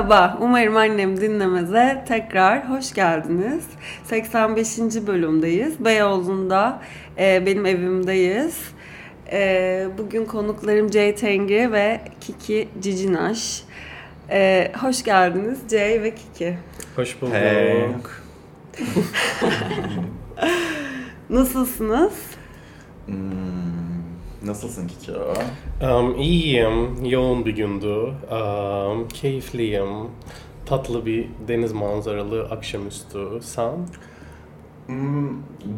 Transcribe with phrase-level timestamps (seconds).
[0.00, 3.64] Merhaba, umarım annem dinlemeze tekrar hoş geldiniz.
[4.04, 4.78] 85.
[5.06, 5.84] bölümdeyiz.
[5.84, 6.82] Beyoğlu'nda
[7.18, 8.58] e, benim evimdeyiz.
[9.32, 13.62] E, bugün konuklarım Jay Tengri ve Kiki Cicinaş.
[14.30, 16.58] E, hoş geldiniz Jay ve Kiki.
[16.96, 17.34] Hoş bulduk.
[17.34, 17.86] Hey.
[21.30, 22.14] Nasılsınız?
[23.06, 23.69] Hmm,
[24.42, 25.12] nasılsın Kiki?
[25.86, 27.04] Um, iyiyim.
[27.04, 28.12] Yoğun bir gündü.
[28.30, 29.88] Um, keyifliyim.
[30.66, 33.28] Tatlı bir deniz manzaralı akşamüstü.
[33.42, 33.72] Sen?
[34.86, 35.28] Hmm,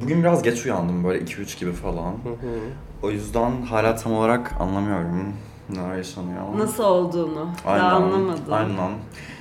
[0.03, 2.13] bugün biraz geç uyandım böyle 2-3 gibi falan.
[2.13, 2.59] Hı hı.
[3.03, 5.35] O yüzden hala tam olarak anlamıyorum
[5.69, 6.43] neler yaşanıyor.
[6.57, 8.53] Nasıl olduğunu Aynen, daha anlamadım.
[8.53, 8.93] Aynen.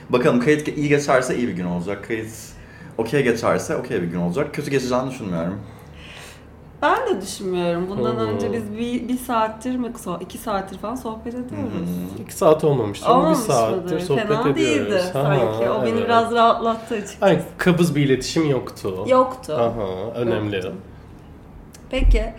[0.10, 2.06] Bakalım kayıt iyi geçerse iyi bir gün olacak.
[2.08, 2.32] Kayıt
[2.98, 4.54] okey geçerse okey bir gün olacak.
[4.54, 5.60] Kötü geçeceğini düşünmüyorum.
[6.82, 7.90] Ben de düşünmüyorum.
[7.90, 8.20] Bundan Hmm.
[8.20, 11.72] önce biz bir, bir saattir mi, iki saattir falan sohbet ediyoruz.
[12.18, 12.24] Hmm.
[12.26, 14.00] İki saat olmamıştı ama bir saattir mıdır?
[14.00, 14.56] sohbet Fena ediyoruz.
[14.58, 15.70] değildi Ha, sanki.
[15.70, 16.04] O beni evet.
[16.06, 17.26] biraz rahatlattı açıkçası.
[17.26, 19.06] Ay, kabız bir iletişim yoktu.
[19.08, 19.54] Yoktu.
[19.54, 20.56] Aha, önemli.
[20.56, 20.74] Yoktu.
[21.90, 22.34] Peki.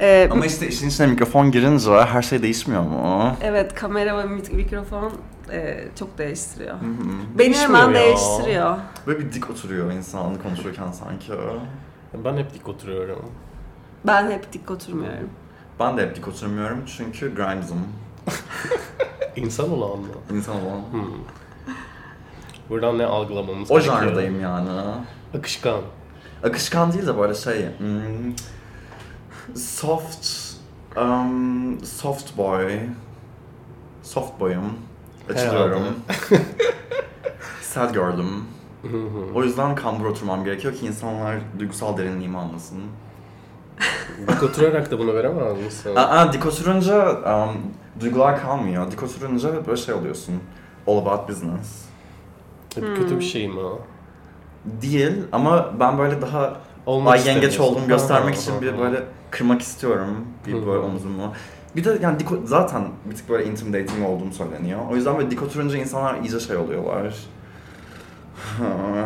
[0.00, 3.32] Ee, Ama işte işin içine mikrofon girince her şey değişmiyor mu?
[3.42, 5.12] evet kamera ve mik- mikrofon
[5.52, 6.74] e, çok değiştiriyor.
[6.74, 7.38] Hı hı.
[7.38, 8.06] Beni Değişmiyor hemen ya.
[8.06, 8.76] değiştiriyor.
[9.06, 11.32] Böyle bir dik oturuyor insan konuşurken sanki.
[12.24, 13.22] Ben hep dik oturuyorum.
[14.06, 15.30] Ben hep dik oturmuyorum.
[15.80, 17.88] Ben de hep dik oturmuyorum çünkü grimes'ım.
[19.36, 20.06] İnsan olan mı?
[20.32, 20.78] İnsan olan.
[20.92, 21.02] Hmm.
[22.70, 24.02] Buradan ne algılamamız O gerekiyor?
[24.02, 24.68] janrdayım yani.
[25.38, 25.80] Akışkan.
[26.44, 27.68] Akışkan değil de böyle şey...
[27.78, 28.34] hmm,
[29.56, 30.28] soft...
[30.96, 32.78] um, soft boy.
[34.02, 34.72] Soft boy'um.
[35.30, 35.82] Açılıyorum.
[37.62, 38.44] Sad girl'üm.
[39.34, 42.78] O yüzden kambur oturmam gerekiyor ki insanlar duygusal derinliğimi anlasın.
[44.28, 45.96] Dik oturarak da bunu veremez misin?
[45.96, 47.56] Aa, dik oturunca um,
[48.00, 48.90] duygular kalmıyor.
[48.90, 50.34] Dik oturunca böyle şey oluyorsun.
[50.86, 51.84] All about business.
[52.74, 53.80] Hep Kötü bir şey mi o?
[54.82, 58.78] Değil ama ben böyle daha Olmak ay yengeç olduğumu göstermek Ha, için ha, bir ha.
[58.78, 60.66] böyle kırmak istiyorum bir Hı.
[60.66, 61.32] böyle omzumu.
[61.76, 64.80] Bir de yani dik, zaten bir tık böyle intimidating olduğum söyleniyor.
[64.90, 67.14] O yüzden böyle dik oturunca insanlar iyice şey oluyorlar.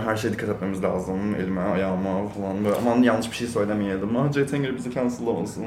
[0.05, 1.35] Her şeye dikkat etmemiz lazım.
[1.35, 2.77] Elime, ayağıma falan böyle.
[2.77, 4.17] Aman yanlış bir şey söylemeyelim.
[4.17, 5.65] Ah Tanger bizi cancellamasın.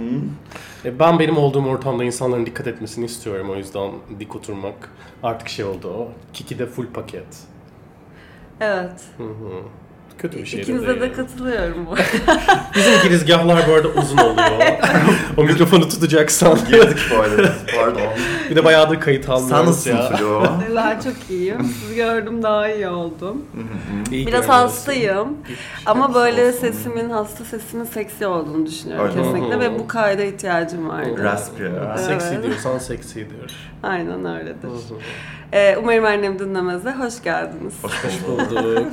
[0.85, 3.49] E, Ben benim olduğum ortamda insanların dikkat etmesini istiyorum.
[3.49, 4.89] O yüzden dik oturmak
[5.23, 6.09] artık şey oldu o.
[6.33, 7.37] Kiki de full paket.
[8.59, 9.03] Evet.
[9.17, 9.61] Hı hı.
[10.17, 11.01] Kötü bir şey de İkinize değil.
[11.01, 11.95] de katılıyorum bu.
[12.75, 14.61] Bizim girizgahlar bu arada uzun oluyor.
[15.37, 16.57] o mikrofonu tutacaksan.
[16.71, 17.49] Girdik böyle.
[17.75, 18.01] Pardon.
[18.49, 20.09] bir de bayağıdır kayıt Sen almıyoruz nasılsın ya.
[20.17, 20.43] Flo?
[20.75, 21.63] ben çok iyiyim.
[21.63, 23.45] Sizi gördüm daha iyi oldum.
[23.53, 24.15] Hı hı.
[24.15, 25.27] İyi Biraz hastayım.
[25.85, 26.59] Ama böyle olsun.
[26.59, 29.21] sesimin, hasta sesimin seksi olduğunu düşünüyorum Öyle.
[29.23, 31.23] kesinlikle ve bu kayda ihtiyacım vardı.
[31.23, 31.63] Raspy.
[31.63, 31.99] Evet.
[31.99, 33.71] Seksi diyorsan seksidir.
[33.83, 34.69] Aynen öyledir.
[35.53, 37.73] Ee, umarım annem dinlemezse hoş geldiniz.
[37.81, 38.87] Hoş bulduk.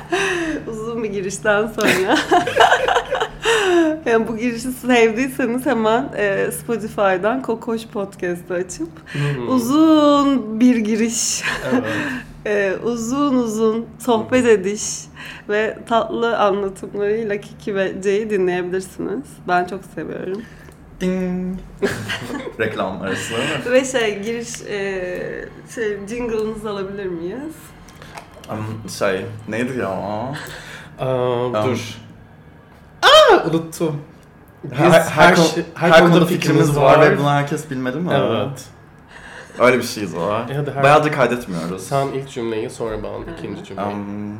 [0.70, 2.18] Uzun bir girişten sonra.
[4.06, 9.42] yani bu girişi sevdiyseniz hemen e, Spotify'dan Kokoş Podcast'ı açıp Hı.
[9.52, 11.42] uzun bir giriş,
[11.72, 11.84] Evet.
[12.46, 14.82] e, uzun uzun sohbet ediş
[15.48, 19.24] ve tatlı anlatımlarıyla Kiki ve Jay'i dinleyebilirsiniz.
[19.48, 20.42] Ben çok seviyorum.
[21.00, 21.58] Ding.
[22.60, 23.34] Reklam arası.
[23.72, 27.54] Ve şey giriş e, şey jingle'ınızı alabilir miyiz?
[28.50, 29.88] Um, şey, neydi ya?
[29.88, 30.32] Aa,
[31.00, 31.94] Um, dur.
[33.02, 34.00] Aa, unuttum.
[34.64, 38.10] Biz Her, her, konu- şey- her, konuda fikrimiz var, ve bunu herkes bilmedi mi?
[38.14, 38.64] Evet.
[39.58, 40.48] Öyle bir şeyiz var.
[40.50, 41.82] E her- Bayağıdır kaydetmiyoruz.
[41.84, 43.88] Sen ilk cümleyi sonra ben ikinci cümleyi.
[43.88, 44.36] Um,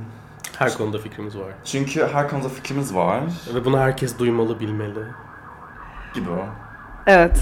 [0.59, 1.49] Her konuda fikrimiz var.
[1.65, 3.21] çünkü her konuda fikrimiz var
[3.55, 5.01] Ve bunu herkes duymalı, bilmeli.
[6.15, 6.45] Gibi o.
[7.07, 7.41] Evet.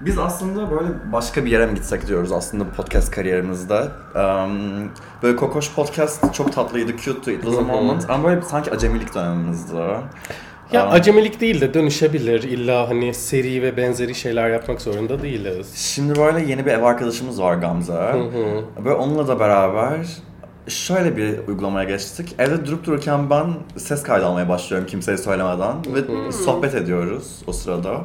[0.00, 3.80] Biz aslında böyle başka bir yere mi gitsek diyoruz aslında bu podcast kariyerimizde.
[4.14, 4.90] Um,
[5.22, 8.10] böyle Kokoş Podcast çok tatlıydı, cute'tu, it was a moment.
[8.10, 9.76] Ama böyle sanki acemilik dönemimizdi.
[10.72, 12.42] Ya Um, acemilik değil de dönüşebilir.
[12.42, 15.74] İlla hani seri ve benzeri şeyler yapmak zorunda değiliz.
[15.74, 17.92] Şimdi böyle yeni bir ev arkadaşımız var Gamze.
[17.92, 18.84] Hı hı.
[18.84, 20.06] Böyle onunla da beraber
[20.68, 22.34] şöyle bir uygulamaya geçtik.
[22.38, 25.76] Evde durup dururken ben ses kaydı almaya başlıyorum kimseye söylemeden.
[25.94, 28.00] Ve sohbet ediyoruz o sırada.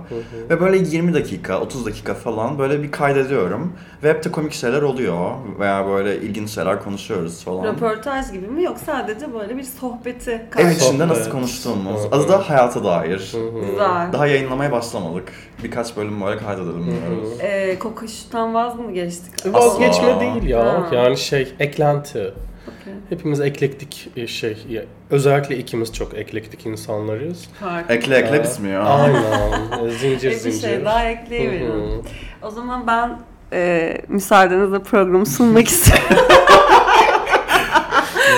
[0.50, 3.74] Ve böyle 20 dakika, 30 dakika falan böyle bir kaydediyorum.
[4.06, 5.32] Ve hep de komik şeyler oluyor.
[5.60, 7.64] Veya böyle ilginç şeyler konuşuyoruz falan.
[7.64, 12.02] Röportaj gibi mi yok sadece böyle bir sohbeti Ev karşı- içinde nasıl konuştuğumuz.
[12.04, 12.16] Hı hı.
[12.16, 13.32] Adı da hayata dair.
[13.34, 13.72] Hı hı.
[13.72, 14.14] Güzel.
[14.14, 15.34] Daha yayınlamaya başlamadık.
[15.64, 17.30] Birkaç bölüm böyle kaydedelim diyoruz.
[17.40, 19.54] Ee, kokuştan vaz mı geçtik?
[19.54, 20.66] Vazgeçme değil ya.
[20.66, 20.96] Ha.
[20.96, 22.20] Yani şey, eklenti.
[22.20, 22.94] Okey.
[23.10, 27.48] Hepimiz eklektik e, şey, ya, özellikle ikimiz çok eklektik insanlarız.
[27.60, 27.92] Fark.
[27.92, 28.84] Ekle ekle Aa, bitmiyor.
[28.86, 29.90] Aynen.
[30.00, 30.60] zincir Bir zincir.
[30.62, 32.02] şey daha Hı hı.
[32.42, 33.20] O zaman ben
[33.54, 36.28] e, müsaadenizle programı sunmak istiyorum.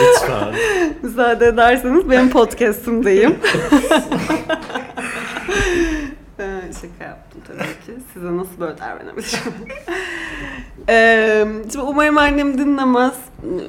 [0.02, 0.54] Lütfen.
[1.02, 3.36] Müsaade ederseniz benim podcast'ımdayım.
[6.40, 8.04] Ee, Şaka yaptım tabii ki.
[8.14, 9.54] Size nasıl böyle davranabilirim?
[10.90, 13.14] Ee, şimdi umarım annem dinlemez.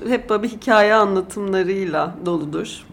[0.09, 2.87] Hep böyle hikaye anlatımlarıyla doludur.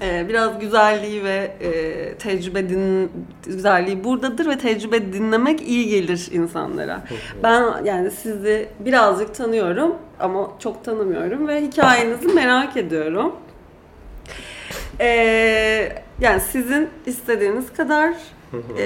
[0.00, 3.10] Ee, biraz güzelliği ve e, tecrübe din
[3.46, 7.04] güzelliği buradadır ve tecrübe dinlemek iyi gelir insanlara.
[7.42, 13.32] Ben yani sizi birazcık tanıyorum ama çok tanımıyorum ve hikayenizi merak ediyorum.
[15.00, 18.14] Ee, yani sizin istediğiniz kadar
[18.78, 18.84] e,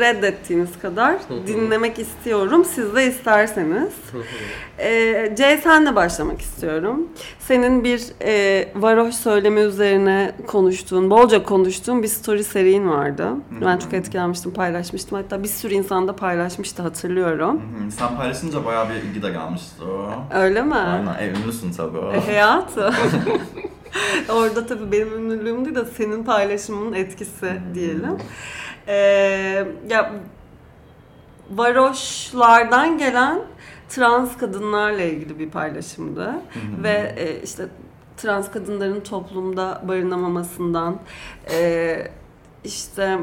[0.00, 1.16] reddettiğiniz kadar
[1.46, 2.64] dinlemek istiyorum.
[2.64, 3.92] Siz de isterseniz.
[4.78, 7.08] E, C senle başlamak istiyorum.
[7.38, 13.28] Senin bir e, varoş söylemi üzerine konuştuğun, bolca konuştuğun bir story serin vardı.
[13.64, 15.18] Ben çok etkilenmiştim, paylaşmıştım.
[15.18, 17.62] Hatta bir sürü insan da paylaşmıştı hatırlıyorum.
[17.98, 19.74] Sen paylaşınca bayağı bir ilgi de gelmişti.
[20.34, 20.74] Öyle mi?
[20.74, 21.98] Aynen, e, ünlüsün tabii.
[22.16, 22.92] E, hayatı.
[24.28, 28.16] Orada tabii benim ünlülüğüm değil de senin paylaşımının etkisi diyelim.
[28.88, 30.12] Ee, ya
[31.50, 33.42] varoşlardan gelen
[33.88, 36.34] trans kadınlarla ilgili bir paylaşımdı
[36.82, 37.68] ve e, işte
[38.16, 40.98] trans kadınların toplumda barınamamasından
[41.50, 42.08] e,
[42.64, 43.18] işte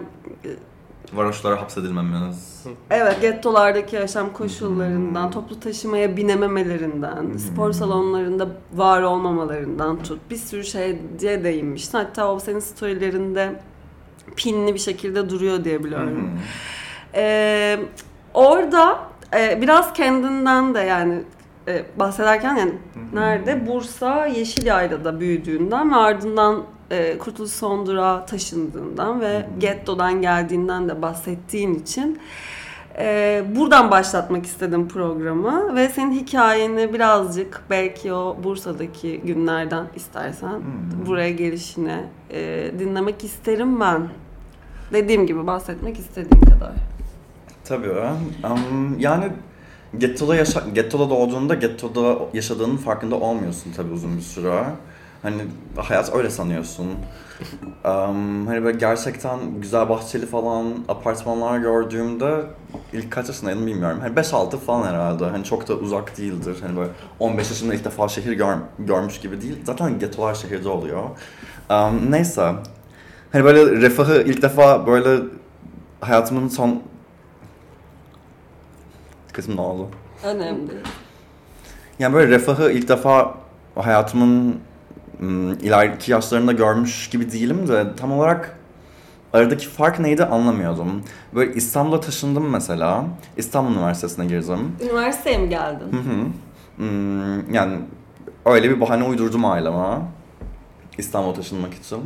[1.13, 2.65] Varoşlara hapsedilmemeniz.
[2.89, 10.99] Evet, gettolardaki yaşam koşullarından, toplu taşımaya binememelerinden, spor salonlarında var olmamalarından tut bir sürü şeye
[11.43, 11.97] değinmiştin.
[11.97, 13.61] Hatta o senin storylerinde
[14.35, 16.39] pinli bir şekilde duruyor diye biliyorum.
[17.15, 17.79] Ee,
[18.33, 18.99] orada
[19.35, 21.23] e, biraz kendinden de yani
[21.67, 22.73] e, bahsederken yani
[23.13, 23.67] nerede?
[23.67, 32.19] Bursa Yeşilyaylı'da büyüdüğünden ve ardından e, Kurtuluş Sondur'a taşındığından ve gettodan geldiğinden de bahsettiğin için
[32.97, 40.61] e, buradan başlatmak istedim programı ve senin hikayeni birazcık belki o Bursa'daki günlerden istersen
[41.07, 44.07] buraya gelişine e, dinlemek isterim ben.
[44.93, 46.73] Dediğim gibi bahsetmek istediğim kadar.
[47.63, 47.89] Tabii.
[48.43, 49.25] Um, yani
[49.97, 54.63] gettoda, yaşa gettoda doğduğunda gettoda yaşadığının farkında olmuyorsun tabii uzun bir süre.
[55.21, 55.41] Hani
[55.77, 56.87] hayat öyle sanıyorsun.
[57.85, 62.41] Um, hani böyle gerçekten güzel bahçeli falan apartmanlar gördüğümde
[62.93, 63.99] ilk kaç yaşındaydım bilmiyorum.
[64.01, 65.25] Hani 5-6 falan herhalde.
[65.25, 66.57] Hani çok da uzak değildir.
[66.61, 66.89] Hani böyle
[67.19, 69.59] 15 yaşında ilk defa şehir gör, görmüş gibi değil.
[69.65, 71.03] Zaten gettolar şehirde oluyor.
[71.69, 72.53] Um, neyse.
[73.31, 75.23] Hani böyle refahı ilk defa böyle
[76.01, 76.83] hayatımın son
[79.33, 79.87] kısmı ne oldu?
[80.23, 80.71] Önemli.
[81.99, 83.35] Yani böyle refahı ilk defa
[83.75, 84.57] hayatımın ım,
[85.61, 88.57] ileriki yaşlarında görmüş gibi değilim de tam olarak
[89.33, 91.03] aradaki fark neydi anlamıyordum.
[91.35, 93.05] Böyle İstanbul'a taşındım mesela.
[93.37, 94.75] İstanbul Üniversitesi'ne girdim.
[94.81, 95.91] Üniversiteye mi geldin?
[95.91, 96.25] Hı hı.
[96.75, 97.77] Hmm, yani
[98.45, 99.97] öyle bir bahane uydurdum aileme.
[100.97, 101.99] İstanbul'a taşınmak için.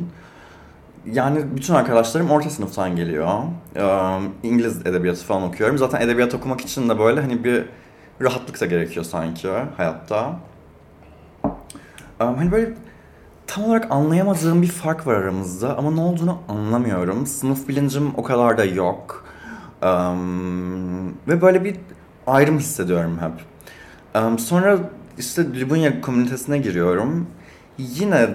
[1.11, 3.29] Yani bütün arkadaşlarım orta sınıftan geliyor.
[3.75, 5.77] Ee, İngiliz edebiyatı falan okuyorum.
[5.77, 7.65] Zaten edebiyat okumak için de böyle hani bir
[8.21, 10.39] rahatlık da gerekiyor sanki hayatta.
[12.19, 12.73] Ee, hani böyle
[13.47, 17.27] tam olarak anlayamadığım bir fark var aramızda ama ne olduğunu anlamıyorum.
[17.27, 19.25] Sınıf bilincim o kadar da yok.
[19.81, 19.87] Ee,
[21.27, 21.75] ve böyle bir
[22.27, 23.31] ayrım hissediyorum hep.
[24.15, 24.79] Ee, sonra
[25.17, 27.27] işte Lubunya komünitesine giriyorum.
[27.77, 28.29] Yine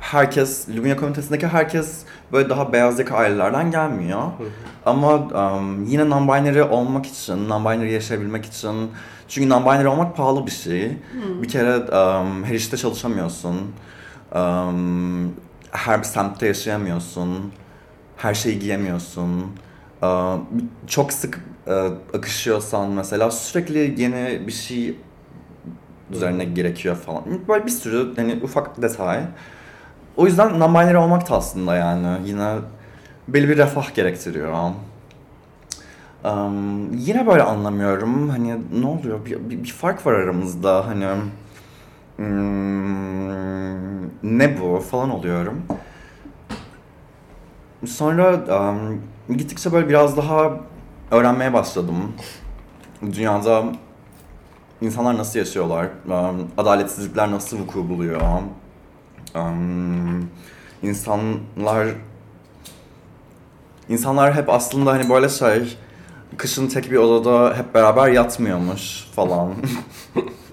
[0.00, 4.22] herkes, Lubunya komünitesindeki herkes böyle daha beyaz yaka ailelerden gelmiyor.
[4.86, 8.90] Ama um, yine non-binary olmak için, non-binary yaşayabilmek için
[9.28, 10.92] çünkü non-binary olmak pahalı bir şey.
[11.42, 13.56] Bir kere um, her işte çalışamıyorsun.
[14.34, 15.32] Um,
[15.70, 17.52] her semtte yaşayamıyorsun.
[18.16, 19.46] Her şeyi giyemiyorsun.
[20.02, 20.38] Uh,
[20.86, 21.72] çok sık uh,
[22.14, 24.96] akışıyorsan mesela sürekli yeni bir şey
[26.10, 27.24] üzerine gerekiyor falan.
[27.48, 29.20] Böyle bir sürü hani ufak detay.
[30.16, 32.54] O yüzden non-binary olmak da aslında yani yine
[33.28, 34.70] belli bir refah gerektiriyor.
[36.24, 38.28] Um, yine böyle anlamıyorum.
[38.28, 39.26] Hani ne oluyor?
[39.26, 40.86] Bir, bir, bir fark var aramızda.
[40.86, 41.06] Hani
[42.16, 44.04] hmm,
[44.38, 45.62] ne bu falan oluyorum.
[47.86, 49.02] Sonra um,
[49.36, 50.60] gittikçe böyle biraz daha
[51.10, 52.12] öğrenmeye başladım.
[53.02, 53.64] Dünyada
[54.80, 58.20] insanlar nasıl yaşıyorlar, um, adaletsizlikler nasıl vuku buluyor,
[59.34, 60.30] um,
[60.82, 61.88] insanlar
[63.88, 65.76] insanlar hep aslında hani böyle şey
[66.36, 69.54] kışın tek bir odada hep beraber yatmıyormuş falan.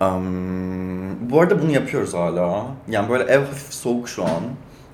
[0.00, 2.66] um, bu arada bunu yapıyoruz hala.
[2.88, 4.42] Yani böyle ev hafif soğuk şu an.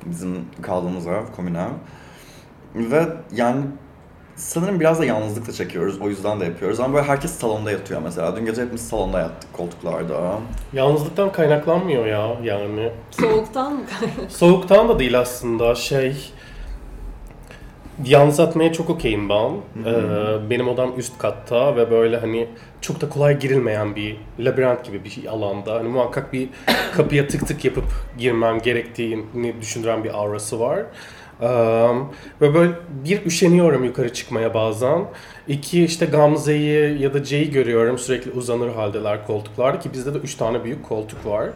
[0.06, 1.70] Bizim kaldığımız ev, komün ev.
[2.74, 3.62] Ve yani
[4.36, 6.00] sanırım biraz da yalnızlıkla çekiyoruz.
[6.00, 6.80] O yüzden de yapıyoruz.
[6.80, 8.36] Ama böyle herkes salonda yatıyor mesela.
[8.36, 10.38] Dün gece hepimiz salonda yattık koltuklarda.
[10.72, 12.92] Yalnızlıktan kaynaklanmıyor ya yani.
[13.10, 13.80] Soğuktan mı
[14.28, 16.32] Soğuktan da değil aslında şey...
[18.04, 19.50] Yalnız atmaya çok okeyim ben.
[19.86, 22.48] Ee, benim odam üst katta ve böyle hani
[22.80, 25.74] çok da kolay girilmeyen bir labirent gibi bir alanda.
[25.74, 26.48] Hani muhakkak bir
[26.96, 27.84] kapıya tık tık yapıp
[28.18, 30.78] girmem gerektiğini düşündüren bir aurası var.
[31.40, 31.48] Ee,
[32.40, 32.72] ve böyle
[33.04, 35.04] bir üşeniyorum yukarı çıkmaya bazen.
[35.48, 40.34] İki işte Gamze'yi ya da C'yi görüyorum sürekli uzanır haldeler koltuklarda ki bizde de üç
[40.34, 41.48] tane büyük koltuk var.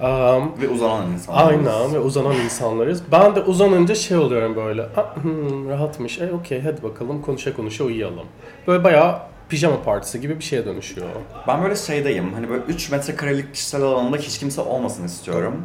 [0.00, 1.48] Um, Ve uzanan insanlar.
[1.50, 3.02] Aynen ve uzanan insanlarız.
[3.12, 4.82] Ben de uzanınca şey oluyorum böyle.
[4.96, 6.18] "Ah, hmm, rahatmış.
[6.20, 8.26] E okey hadi bakalım konuşa konuşa uyuyalım.
[8.66, 11.06] Böyle bayağı pijama partisi gibi bir şeye dönüşüyor.
[11.48, 12.32] Ben böyle şeydeyim.
[12.34, 15.62] Hani böyle 3 metrekarelik kişisel alanında hiç kimse olmasın istiyorum.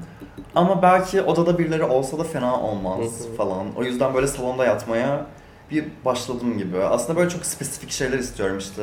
[0.56, 3.00] Ama belki odada birileri olsa da fena olmaz
[3.38, 3.66] falan.
[3.78, 5.26] O yüzden böyle salonda yatmaya
[5.72, 6.78] bir başladım gibi.
[6.84, 8.82] Aslında böyle çok spesifik şeyler istiyorum işte.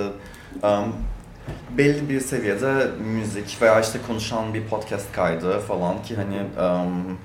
[0.63, 0.93] um,
[1.79, 7.19] belli bir seviyede müzik veya işte konuşan bir podcast kaydı falan ki hani um,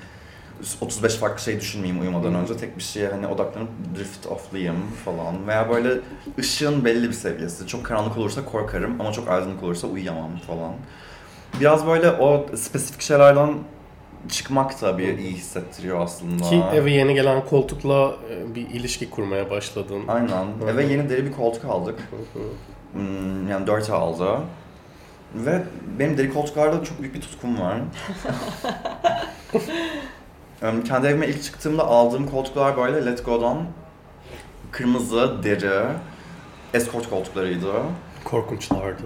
[0.81, 5.69] 35 farklı şey düşünmeyeyim uyumadan önce tek bir şeye hani odaklanıp drift off'layayım falan veya
[5.69, 5.99] böyle
[6.39, 7.67] ışığın belli bir seviyesi.
[7.67, 10.73] Çok karanlık olursa korkarım ama çok aydınlık olursa uyuyamam falan.
[11.59, 13.53] Biraz böyle o spesifik şeylerden
[14.29, 16.43] çıkmak da bir iyi hissettiriyor aslında.
[16.43, 18.15] Ki eve yeni gelen koltukla
[18.55, 20.03] bir ilişki kurmaya başladın.
[20.07, 20.47] Aynen.
[20.69, 21.99] Eve yeni deri bir koltuk aldık.
[22.93, 24.27] Hmm, yani 4 aldı.
[25.35, 25.63] Ve
[25.99, 27.77] benim deri koltuklarda çok büyük bir tutkum var.
[30.61, 33.57] Em, Kendi evime ilk çıktığımda aldığım koltuklar böyle Let Go'dan
[34.71, 35.83] kırmızı, deri,
[36.73, 37.71] escort koltuklarıydı.
[38.23, 39.03] Korkunçlardı.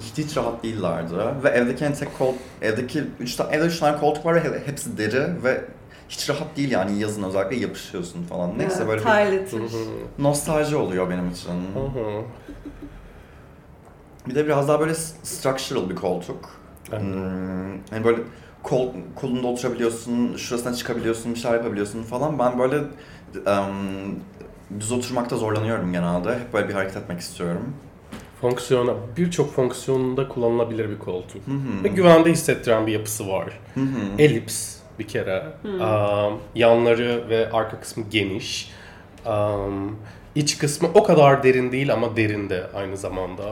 [0.00, 1.14] Hiç, hiç rahat değillerdi.
[1.44, 4.66] Ve evdeki en tek kol, evdeki üç tane, evde üç tane koltuk var ve he-
[4.66, 5.64] hepsi deri ve
[6.08, 8.58] hiç rahat değil yani yazın özellikle yapışıyorsun falan.
[8.58, 9.04] Neyse böyle bir
[10.18, 11.50] nostalji oluyor benim için.
[14.28, 16.60] Bir de biraz daha böyle structural bir koltuk.
[16.92, 17.02] Evet.
[17.02, 18.22] Hmm, hani böyle
[18.62, 22.38] kol, kolunda oturabiliyorsun, şurasına çıkabiliyorsun, bir şeyler yapabiliyorsun falan.
[22.38, 22.76] Ben böyle
[23.46, 23.70] em,
[24.80, 26.34] düz oturmakta zorlanıyorum genelde.
[26.34, 27.74] Hep böyle bir hareket etmek istiyorum.
[28.40, 31.46] Fonksiyona, birçok fonksiyonunda kullanılabilir bir koltuk.
[31.46, 31.84] Hı hı.
[31.84, 33.60] Ve güvende hissettiren bir yapısı var.
[33.74, 33.86] Hı hı.
[34.18, 35.46] Elips bir kere.
[35.64, 38.72] Um, yanları ve arka kısmı geniş.
[39.26, 39.96] Um,
[40.34, 43.42] iç kısmı o kadar derin değil ama derin de aynı zamanda.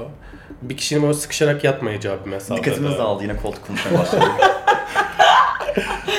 [0.62, 2.64] Bir kişinin böyle sıkışarak yatmayacağı bir mesafede.
[2.64, 4.28] Dikkatimiz dağıldı yine koltuk konuşmaya başladık.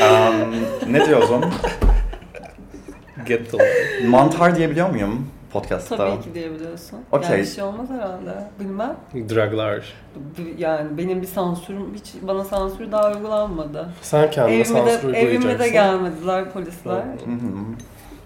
[0.01, 0.51] Em,
[0.93, 1.41] ne diyordum?
[3.25, 3.57] Get the
[4.07, 5.97] Mantar diyebiliyor muyum podcast'ta?
[5.97, 6.99] Tabii ki diyebiliyorsun.
[7.11, 7.29] Okey.
[7.29, 8.47] Yani bir şey olmaz herhalde.
[8.59, 8.95] Bilmem.
[9.13, 9.93] Draglar.
[10.57, 13.89] Yani benim bir sansürüm, hiç bana sansür daha uygulanmadı.
[14.01, 15.73] Sen kendine Evime sansür de, evime de uygulayacaksın.
[15.73, 16.93] gelmediler polisler.
[16.95, 17.65] Hı hı.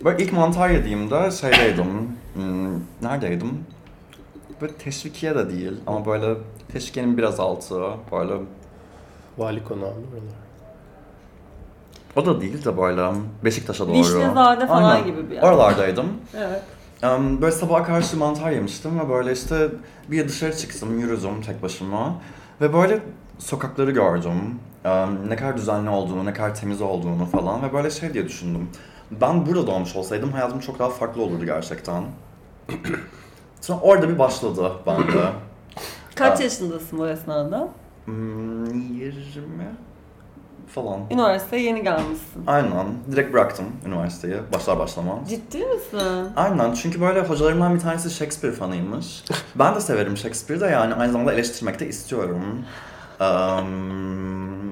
[0.05, 1.85] Böyle ilk mantar yediğimde şeydeydim,
[2.33, 3.65] hmm, neredeydim?
[4.61, 6.35] Böyle teşvikiye de değil ama böyle
[6.73, 7.81] teşvikiyenin biraz altı,
[8.11, 8.33] böyle
[9.37, 10.03] Vali konağı oralar.
[12.15, 13.09] o da değil de böyle
[13.45, 13.93] Beşiktaş'a doğru.
[13.99, 15.05] Vişnezade falan Aynen.
[15.05, 15.43] gibi bir yer.
[15.43, 16.05] Oralardaydım.
[16.37, 16.61] Evet.
[17.03, 19.67] Em, Böyle sabaha karşı mantar yemiştim ve böyle işte
[20.11, 22.15] bir dışarı çıktım, yürüdüm tek başıma.
[22.61, 22.99] Ve böyle
[23.39, 24.59] sokakları gördüm.
[24.85, 28.69] Em, Ne kadar düzenli olduğunu, ne kadar temiz olduğunu falan ve böyle şey diye düşündüm.
[29.11, 32.03] Ben burada doğmuş olsaydım hayatım çok daha farklı olurdu gerçekten.
[33.61, 35.23] Sonra orada bir başladı bende.
[36.15, 36.43] Kaç Aa.
[36.43, 37.67] yaşındasın bu esnada?
[38.05, 38.65] Hmm,
[38.99, 39.13] 20
[40.67, 40.99] falan.
[41.11, 42.43] Üniversiteye yeni gelmişsin.
[42.47, 42.87] Aynen.
[43.11, 45.29] Direkt bıraktım üniversiteyi başlar başlamaz.
[45.29, 46.29] Ciddi misin?
[46.35, 49.23] Aynen çünkü böyle hocalarımdan bir tanesi Shakespeare fanıymış.
[49.55, 52.43] Ben de severim Shakespeare'i de yani aynı zamanda eleştirmek de istiyorum.
[53.19, 54.69] Ehm,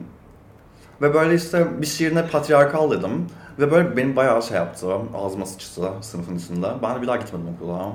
[1.01, 3.27] ve böyle işte bir şiirine patriarkal dedim.
[3.59, 6.67] Ve böyle benim bayağı şey yaptı, ağzıma sıçtı sınıfın içinde.
[6.83, 7.89] Ben bir daha gitmedim okula.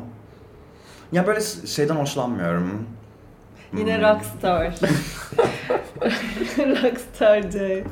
[1.12, 2.86] Ya böyle şeyden hoşlanmıyorum.
[3.76, 4.02] Yine Hmm.
[4.02, 4.64] rockstar.
[6.58, 7.84] rockstar Jay.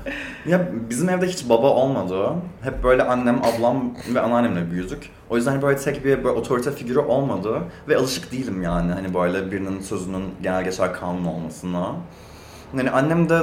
[0.46, 2.28] Ya bizim evde hiç baba olmadı.
[2.62, 5.10] Hep böyle annem, ablam ve anneannemle büyüdük.
[5.30, 7.58] O yüzden böyle tek bir böyle otorite figürü olmadı.
[7.88, 11.92] Ve alışık değilim yani hani böyle birinin sözünün genel geçer kanun olmasına.
[12.76, 13.40] Yani annem de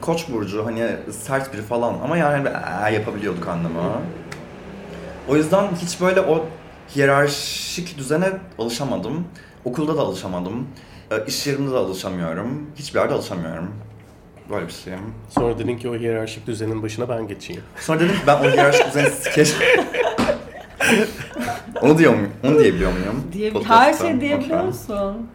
[0.00, 3.78] koç burcu hani sert biri falan ama yani "Aa" yapabiliyorduk anneme.
[5.28, 6.46] O yüzden hiç böyle o
[6.96, 9.24] hiyerarşik düzene alışamadım.
[9.64, 10.68] Okulda da alışamadım.
[11.10, 12.66] E, İş yerimde de alışamıyorum.
[12.76, 13.70] Hiçbir yerde alışamıyorum.
[14.50, 15.00] Böyle bir şeyim.
[15.30, 17.62] Sonra dedin ki o hiyerarşik düzenin başına ben geçeyim.
[17.80, 19.54] Sonra dedim ki ben o hiyerarşik düzeni skeç...
[21.82, 22.30] Onu diyor muyum?
[22.44, 23.22] Onu diyebiliyor muyum?
[23.32, 25.28] Diye, her şey diyebiliyor musun?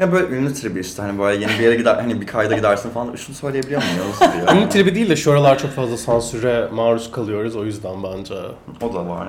[0.00, 2.90] Ya böyle ünlü tribi işte hani böyle yeni bir yere gider hani bir kayda gidersin
[2.90, 4.56] falan şunu söyleyebiliyor muyuz diye.
[4.60, 8.34] Ünlü tribi değil de şu aralar çok fazla sansüre maruz kalıyoruz o yüzden bence.
[8.82, 9.28] o da var.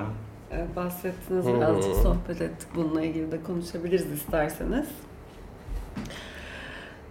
[0.52, 1.46] e, bahsettiniz.
[1.46, 2.68] Birazcık sohbet ettik.
[2.76, 4.86] Bununla ilgili de konuşabiliriz isterseniz.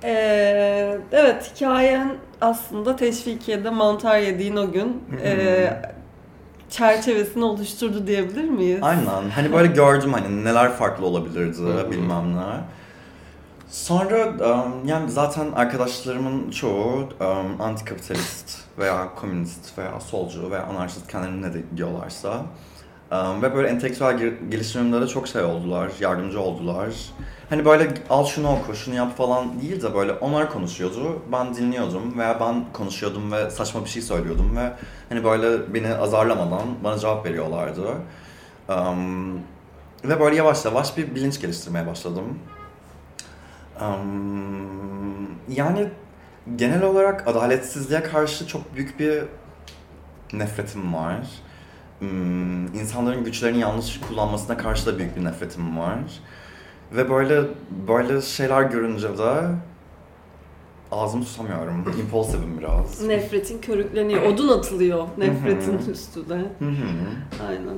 [0.03, 5.73] Ee, evet, hikayen aslında Teşvikiye'de mantar yediğin o gün e,
[6.69, 8.79] çerçevesini oluşturdu diyebilir miyiz?
[8.81, 9.29] Aynen.
[9.35, 12.74] Hani böyle gördüm hani neler farklı olabilirdi bilmem ne.
[13.69, 21.47] Sonra um, yani zaten arkadaşlarımın çoğu um, antikapitalist veya komünist veya solcu veya anarşist kendilerine
[21.49, 22.45] ne de diyorlarsa.
[23.11, 26.89] Um, ve böyle entelektüel ge- gelişimimde de çok şey oldular, yardımcı oldular.
[27.49, 32.17] Hani böyle al şunu oku, şunu yap falan değil de böyle onlar konuşuyordu, ben dinliyordum
[32.17, 34.71] veya ben konuşuyordum ve saçma bir şey söylüyordum ve
[35.09, 37.87] hani böyle beni azarlamadan bana cevap veriyorlardı.
[38.69, 39.33] Um,
[40.03, 42.39] ve böyle yavaş yavaş bir bilinç geliştirmeye başladım.
[45.49, 45.89] Yani
[46.55, 49.23] genel olarak adaletsizliğe karşı çok büyük bir
[50.33, 51.27] nefretim var.
[51.99, 55.99] Hmm, insanların güçlerini yanlış kullanmasına karşı da büyük bir nefretim var.
[56.91, 57.41] Ve böyle
[57.87, 59.41] böyle şeyler görünce de
[60.91, 61.93] ağzımı tutamıyorum.
[61.99, 63.01] Impulsivim biraz.
[63.01, 64.21] Nefretin körükleniyor.
[64.21, 66.45] Odun atılıyor nefretin üstüne.
[67.47, 67.77] Aynen.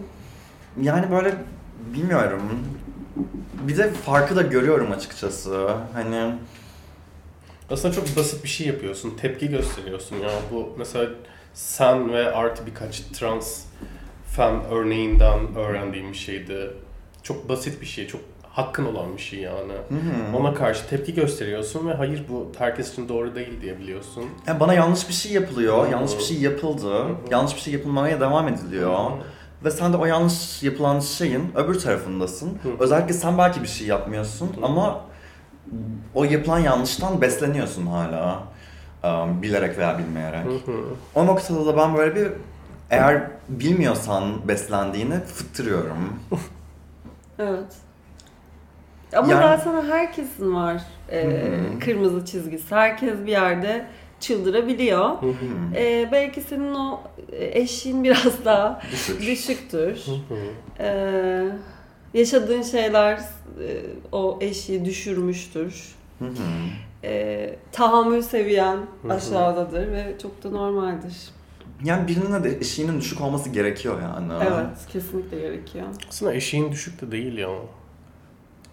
[0.81, 1.35] Yani böyle
[1.93, 2.41] bilmiyorum.
[3.67, 5.69] Bir de farkı da görüyorum açıkçası.
[5.93, 6.34] Hani
[7.72, 9.13] Aslında çok basit bir şey yapıyorsun.
[9.22, 10.29] Tepki gösteriyorsun ya.
[10.51, 11.10] Bu mesela
[11.53, 13.63] sen ve artı birkaç trans
[14.36, 16.72] fen örneğinden öğrendiğim bir şeydi.
[17.24, 18.07] Çok basit bir şey.
[18.07, 19.74] Çok hakkın olan bir şey yani.
[19.74, 20.38] hı.
[20.38, 24.25] Ona karşı tepki gösteriyorsun ve hayır bu herkes için doğru değil diyebiliyorsun.
[24.48, 25.91] Yani bana yanlış bir şey yapılıyor, hı.
[25.91, 27.15] yanlış bir şey yapıldı, hı.
[27.32, 29.12] yanlış bir şey yapılmaya devam ediliyor.
[29.63, 32.50] Ve sen de o yanlış yapılan şeyin öbür tarafındasın.
[32.50, 32.70] Hı.
[32.80, 34.65] Özellikle sen belki bir şey yapmıyorsun Hı.
[34.65, 35.02] ama
[36.15, 38.43] o yapılan yanlıştan besleniyorsun hala.
[39.04, 40.46] Eee, bilerek veya bilmeyerek.
[40.46, 40.78] Hı hı.
[41.15, 42.32] O noktada da ben böyle bir
[42.89, 46.20] eğer bilmiyorsan beslendiğini fıttırıyorum.
[47.39, 47.74] Evet.
[49.15, 51.80] Ama Yani- zaten herkesin var e, Hı hı.
[51.80, 52.76] kırmızı çizgisi.
[52.76, 53.86] Herkes bir yerde
[54.19, 55.10] çıldırabiliyor.
[55.10, 55.75] Hı hı.
[55.75, 57.01] E, belki senin o
[57.32, 59.21] eşiğin biraz daha Düşük.
[59.21, 60.06] düşüktür.
[60.06, 60.84] Hı hı.
[60.84, 65.95] E, yaşadığın şeyler e, o eşiği düşürmüştür.
[66.19, 66.32] Hı hı.
[67.03, 68.77] E, tahammül seviyen
[69.10, 71.15] aşağıdadır ve çok da normaldir.
[71.84, 74.34] Yani birinin de eşiğinin düşük olması gerekiyor yani.
[74.43, 75.86] Evet, kesinlikle gerekiyor.
[76.10, 77.49] Aslında eşiğin düşük de değil ya.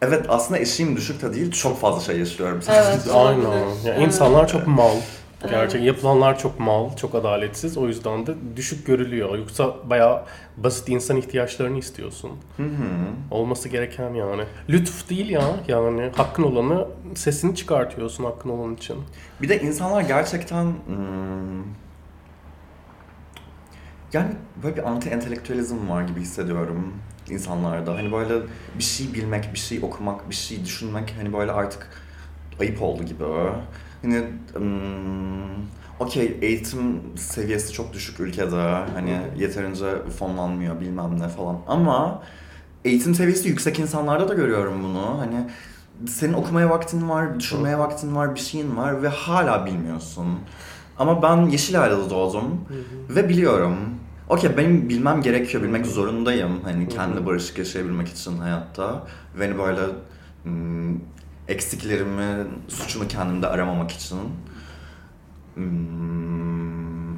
[0.03, 2.61] Evet aslında eşiğim düşük de değil çok fazla şey yaşıyorum.
[2.69, 3.01] Evet.
[3.15, 3.45] Aynen.
[3.45, 3.87] olabilir.
[3.87, 4.07] Ya Evet.
[4.07, 4.97] insanlar çok mal.
[5.45, 5.53] Evet.
[5.53, 7.77] Gerçekten yapılanlar çok mal, çok adaletsiz.
[7.77, 9.39] O yüzden de düşük görülüyor.
[9.39, 10.23] Yoksa bayağı
[10.57, 12.31] basit insan ihtiyaçlarını istiyorsun.
[12.57, 12.67] Hı hı.
[13.31, 14.43] Olması gereken yani.
[14.69, 15.45] Lütuf değil ya.
[15.69, 18.97] Yani hakkın olanı sesini çıkartıyorsun hakkın olan için.
[19.43, 21.65] Bir de insanlar gerçekten hmm,
[24.13, 24.31] yani
[24.63, 26.95] böyle bir anti entelektüelizm var gibi hissediyorum
[27.31, 27.95] insanlarda.
[27.95, 28.35] Hani böyle
[28.79, 31.89] bir şey bilmek, bir şey okumak, bir şey düşünmek hani böyle artık
[32.61, 33.25] ayıp oldu gibi.
[34.05, 35.65] Hani hmm,
[36.01, 38.85] okey eğitim seviyesi çok düşük ülkede.
[38.95, 39.87] Hani yeterince
[40.19, 41.59] fonlanmıyor bilmem ne falan.
[41.69, 42.23] Ama
[42.85, 45.19] eğitim seviyesi yüksek insanlarda da görüyorum bunu.
[45.19, 45.47] Hani
[46.09, 50.27] senin okumaya vaktin var, düşünmeye vaktin var, bir şeyin var ve hala bilmiyorsun.
[50.99, 52.61] Ama ben Yeşilay'da doğdum
[53.09, 53.77] ve biliyorum.
[54.29, 56.61] Okey benim bilmem gerekiyor, bilmek zorundayım.
[56.65, 59.07] Hani kendi barışık yaşayabilmek için hayatta.
[59.39, 59.81] Ve hani böyle
[61.49, 64.19] eksiklerimi, suçumu kendimde aramamak için.
[65.55, 67.17] Hmm,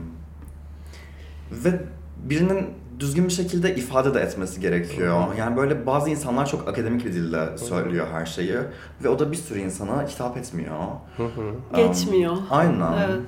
[1.50, 1.80] ve
[2.24, 2.66] birinin
[3.00, 5.34] düzgün bir şekilde ifade de etmesi gerekiyor.
[5.38, 8.56] Yani böyle bazı insanlar çok akademik bir dilde söylüyor her şeyi
[9.04, 10.76] ve o da bir sürü insana hitap etmiyor.
[11.16, 11.52] Hı hı.
[11.76, 12.32] Geçmiyor.
[12.32, 12.92] Um, aynen.
[12.92, 13.20] Evet.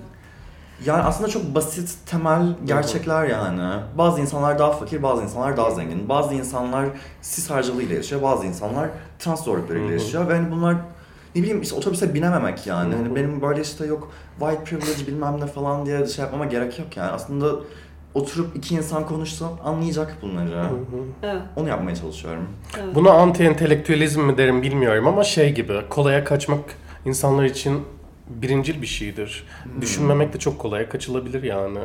[0.87, 3.83] Yani aslında çok basit, temel gerçekler yani.
[3.99, 6.09] Bazı insanlar daha fakir, bazı insanlar daha zengin.
[6.09, 6.89] Bazı insanlar
[7.23, 8.89] sis harcılığıyla yaşıyor, bazı insanlar
[9.19, 10.29] trans zorluklarıyla yaşıyor.
[10.29, 10.77] Ve hani bunlar
[11.35, 12.95] ne bileyim işte otobüse binememek yani.
[12.95, 16.97] Hani benim böyle işte yok white privilege bilmem ne falan diye şey yapmama gerek yok
[16.97, 17.11] yani.
[17.11, 17.47] Aslında
[18.15, 20.55] oturup iki insan konuşsa anlayacak bunları.
[20.55, 21.05] Hı hı.
[21.23, 21.43] Evet.
[21.57, 22.49] Onu yapmaya çalışıyorum.
[22.79, 22.95] evet.
[22.95, 26.61] Buna anti entelektüelizm mi derim bilmiyorum ama şey gibi kolaya kaçmak
[27.05, 27.83] insanlar için
[28.31, 29.45] birincil bir şeydir.
[29.81, 31.79] Düşünmemek de çok kolaya kaçılabilir yani.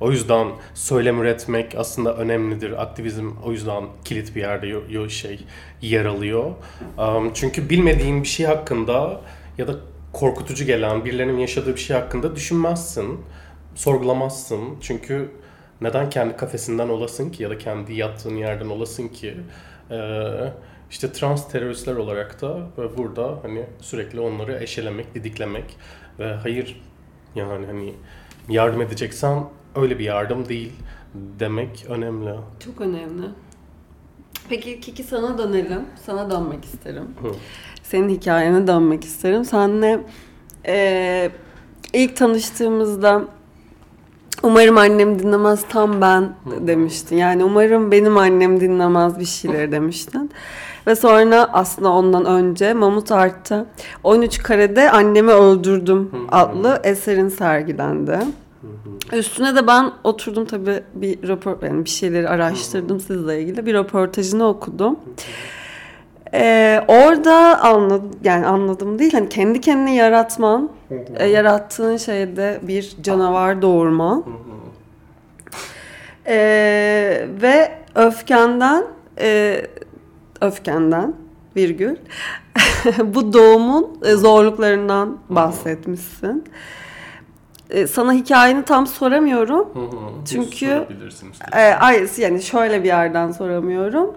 [0.00, 2.82] O yüzden söylem üretmek aslında önemlidir.
[2.82, 5.40] Aktivizm o yüzden kilit bir yerde yo- yo- şey
[5.82, 6.50] yer alıyor.
[6.98, 9.20] Um, çünkü bilmediğin bir şey hakkında
[9.58, 9.74] ya da
[10.12, 13.20] korkutucu gelen birilerinin yaşadığı bir şey hakkında düşünmezsin,
[13.74, 14.60] sorgulamazsın.
[14.80, 15.30] Çünkü
[15.80, 19.34] neden kendi kafesinden olasın ki ya da kendi yattığın yerden olasın ki?
[19.90, 19.96] Ee,
[20.90, 25.76] işte trans teröristler olarak da ve burada hani sürekli onları eşelemek, didiklemek
[26.18, 26.82] ve hayır
[27.34, 27.94] yani hani
[28.48, 29.44] yardım edeceksen
[29.76, 30.72] öyle bir yardım değil
[31.14, 32.30] demek önemli.
[32.64, 33.26] Çok önemli.
[34.48, 35.84] Peki Kiki sana dönelim.
[36.06, 37.04] Sana dönmek isterim.
[37.22, 37.28] Hı.
[37.82, 39.44] Senin hikayene dönmek isterim.
[39.44, 40.00] Senle
[40.66, 41.30] e,
[41.92, 43.24] ilk tanıştığımızda
[44.42, 46.34] umarım annem dinlemez tam ben
[46.66, 47.16] demiştin.
[47.16, 50.30] Yani umarım benim annem dinlemez bir şeyleri demiştin.
[50.86, 53.66] Ve sonra aslında ondan önce Mamut Art'ta
[54.04, 58.18] 13 karede annemi öldürdüm adlı eserin sergilendi.
[59.12, 64.48] Üstüne de ben oturdum tabii bir rapor yani bir şeyleri araştırdım sizle ilgili bir röportajını
[64.48, 64.98] okudum.
[66.34, 70.70] Ee, orada anladım yani anladım değil hani kendi kendini yaratman,
[71.16, 74.24] e, yarattığın şeyde bir canavar doğurman.
[76.26, 78.84] Ee, ve öfkenden
[79.20, 79.60] e,
[80.46, 81.14] öfkenden
[81.56, 81.96] virgül
[83.04, 86.44] bu doğumun e, zorluklarından bahsetmişsin.
[87.70, 89.68] E, sana hikayeni tam soramıyorum.
[90.24, 90.66] Çünkü-
[91.52, 94.10] E, ay, yani şöyle bir yerden soramıyorum.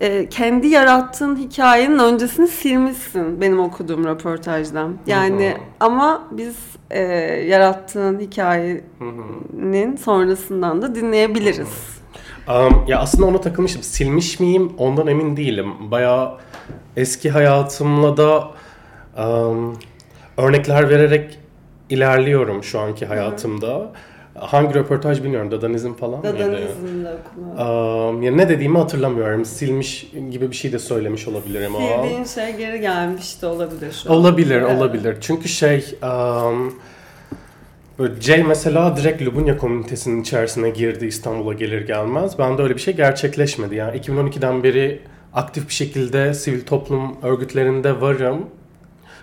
[0.00, 4.94] E, kendi yarattığın hikayenin öncesini silmişsin benim okuduğum röportajdan.
[5.06, 5.54] Yani hı.
[5.80, 6.56] ama biz
[6.90, 7.00] e,
[7.46, 11.95] yarattığın hikayenin sonrasından da dinleyebiliriz.
[12.48, 13.82] Um, ya aslında ona takılmışım.
[13.82, 15.90] Silmiş miyim ondan emin değilim.
[15.90, 16.32] Bayağı
[16.96, 18.50] eski hayatımla da
[19.24, 19.78] um,
[20.36, 21.38] örnekler vererek
[21.90, 23.92] ilerliyorum şu anki hayatımda.
[24.38, 25.50] Hangi röportaj bilmiyorum.
[25.50, 26.38] Dadanizm falan mıydı?
[26.38, 28.08] Dadanizm'de okuma.
[28.08, 29.44] Um, ya ne dediğimi hatırlamıyorum.
[29.44, 31.72] Silmiş gibi bir şey de söylemiş olabilirim.
[31.72, 34.16] Sildiğin şey geri gelmiş de olabilir şu an.
[34.16, 34.76] Olabilir, Evet.
[34.78, 35.16] olabilir.
[35.20, 36.74] Çünkü şey, um,
[37.98, 42.38] böyle Jay mesela direkt Lubunya komünitesinin içerisine girdi İstanbul'a gelir gelmez.
[42.38, 43.74] Bende öyle bir şey gerçekleşmedi.
[43.74, 45.00] Yani 2012'den beri
[45.34, 48.46] aktif bir şekilde sivil toplum örgütlerinde varım.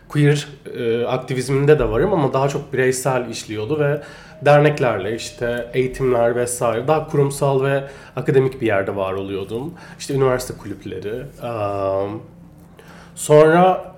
[0.09, 4.01] Queer e, aktivizminde de varım ama daha çok bireysel işliyordu ve
[4.45, 7.83] derneklerle işte eğitimler vesaire daha kurumsal ve
[8.15, 9.73] akademik bir yerde var oluyordum.
[9.99, 11.23] İşte üniversite kulüpleri.
[11.43, 12.21] um,
[13.15, 13.92] Sonra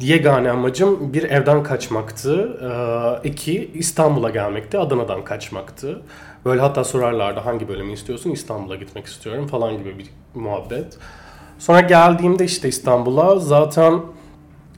[0.00, 2.58] yegane amacım bir evden kaçmaktı.
[2.62, 4.78] Ee, iki İstanbul'a gelmekti.
[4.78, 6.02] Adana'dan kaçmaktı.
[6.44, 8.30] Böyle hatta sorarlardı hangi bölümü istiyorsun?
[8.30, 10.98] İstanbul'a gitmek istiyorum falan gibi bir muhabbet.
[11.58, 14.00] Sonra geldiğimde işte İstanbul'a zaten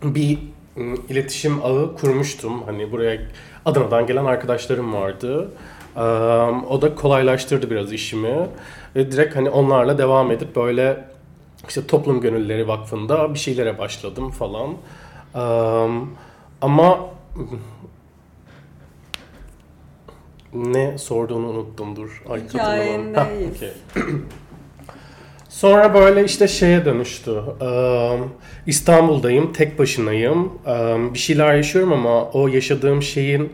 [0.03, 0.39] bir
[0.77, 2.63] ım, iletişim ağı kurmuştum.
[2.63, 3.19] Hani buraya
[3.65, 5.49] Adana'dan gelen arkadaşlarım vardı.
[6.71, 8.47] O da kolaylaştırdı biraz işimi.
[8.97, 11.05] Ve direkt hani onlarla devam edip böyle
[11.69, 14.75] işte Toplum Gönülleri Vakfı'nda bir şeylere başladım falan.
[15.35, 15.39] Ee,
[16.61, 17.01] ama
[20.55, 22.23] ne sorduğunu unuttum dur.
[22.31, 23.63] Ay, Hikayendeyiz.
[25.49, 27.43] Sonra böyle işte şeye dönüştü.
[28.67, 30.53] İstanbul'dayım, tek başınayım.
[31.15, 33.53] Bir şeyler yaşıyorum ama o yaşadığım şeyin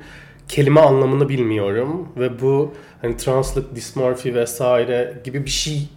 [0.48, 2.08] kelime anlamını bilmiyorum.
[2.16, 5.88] Ve bu hani translık, dismorfi vesaire gibi bir şey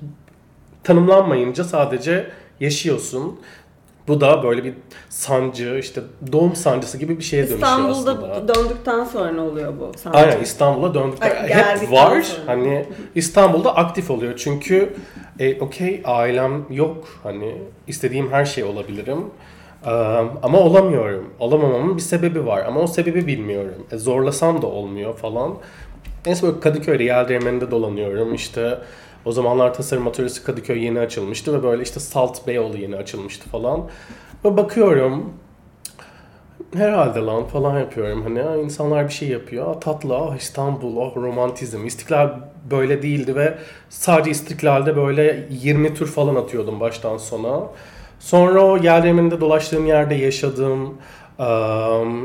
[0.83, 2.27] tanımlanmayınca sadece
[2.59, 3.39] yaşıyorsun.
[4.07, 4.73] Bu da böyle bir
[5.09, 8.55] sancı, işte doğum sancısı gibi bir şeye dönüşüyor İstanbul'da aslında.
[8.55, 9.91] döndükten sonra ne oluyor bu?
[9.97, 10.17] Sence?
[10.17, 12.21] Aynen İstanbul'a döndükten Ay, hep var.
[12.21, 12.47] sonra.
[12.47, 14.33] Hani İstanbul'da aktif oluyor.
[14.37, 14.93] Çünkü
[15.39, 17.07] e, okey ailem yok.
[17.23, 17.55] Hani
[17.87, 19.19] istediğim her şey olabilirim.
[19.85, 19.89] Ee,
[20.43, 21.29] ama olamıyorum.
[21.39, 23.87] Olamamamın bir sebebi var ama o sebebi bilmiyorum.
[23.91, 25.55] E, zorlasam da olmuyor falan.
[26.25, 28.33] Neyse böyle Kadıköy'de Yeldirmeni'nde dolanıyorum.
[28.33, 28.77] İşte
[29.27, 33.83] o zamanlar tasarım atölyesi Kadıköy yeni açılmıştı ve böyle işte Salt Beyoğlu yeni açılmıştı falan.
[34.45, 35.33] Ve bakıyorum
[36.75, 38.21] herhalde lan falan yapıyorum.
[38.23, 39.81] Hani "Aa, insanlar bir şey yapıyor.
[39.81, 41.85] Tatlı, ah İstanbul, ah romantizm.
[41.85, 42.29] İstiklal
[42.71, 43.57] böyle değildi ve
[43.89, 47.59] sadece İstiklal'de böyle 20 tur falan atıyordum baştan sona.
[48.19, 50.97] Sonra o Yeldirmeni'nde dolaştığım yerde yaşadım.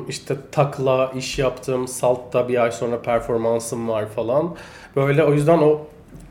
[0.09, 1.89] İşte takla iş yaptım.
[1.89, 4.55] Salt'ta bir ay sonra performansım var falan.
[4.97, 5.81] Böyle o yüzden o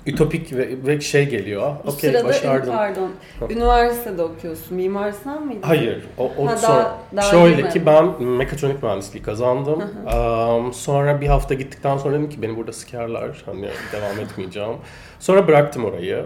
[0.05, 1.71] ütopik ve, ve şey geliyor.
[1.85, 2.73] Bu Okey sırada başardım.
[2.73, 3.09] pardon.
[3.49, 4.77] Üniversitede okuyorsun.
[4.77, 5.61] Mimar Sinan mıydın?
[5.61, 6.03] Hayır.
[6.17, 9.83] O, o Ha, sonra- daha- daha şöyle ki ben mekatronik mühendisliği kazandım.
[10.07, 13.43] Am, sonra bir hafta gittikten sonra dedim ki beni burada sikerler.
[13.45, 14.73] Hani devam etmeyeceğim.
[15.19, 16.25] Sonra bıraktım orayı.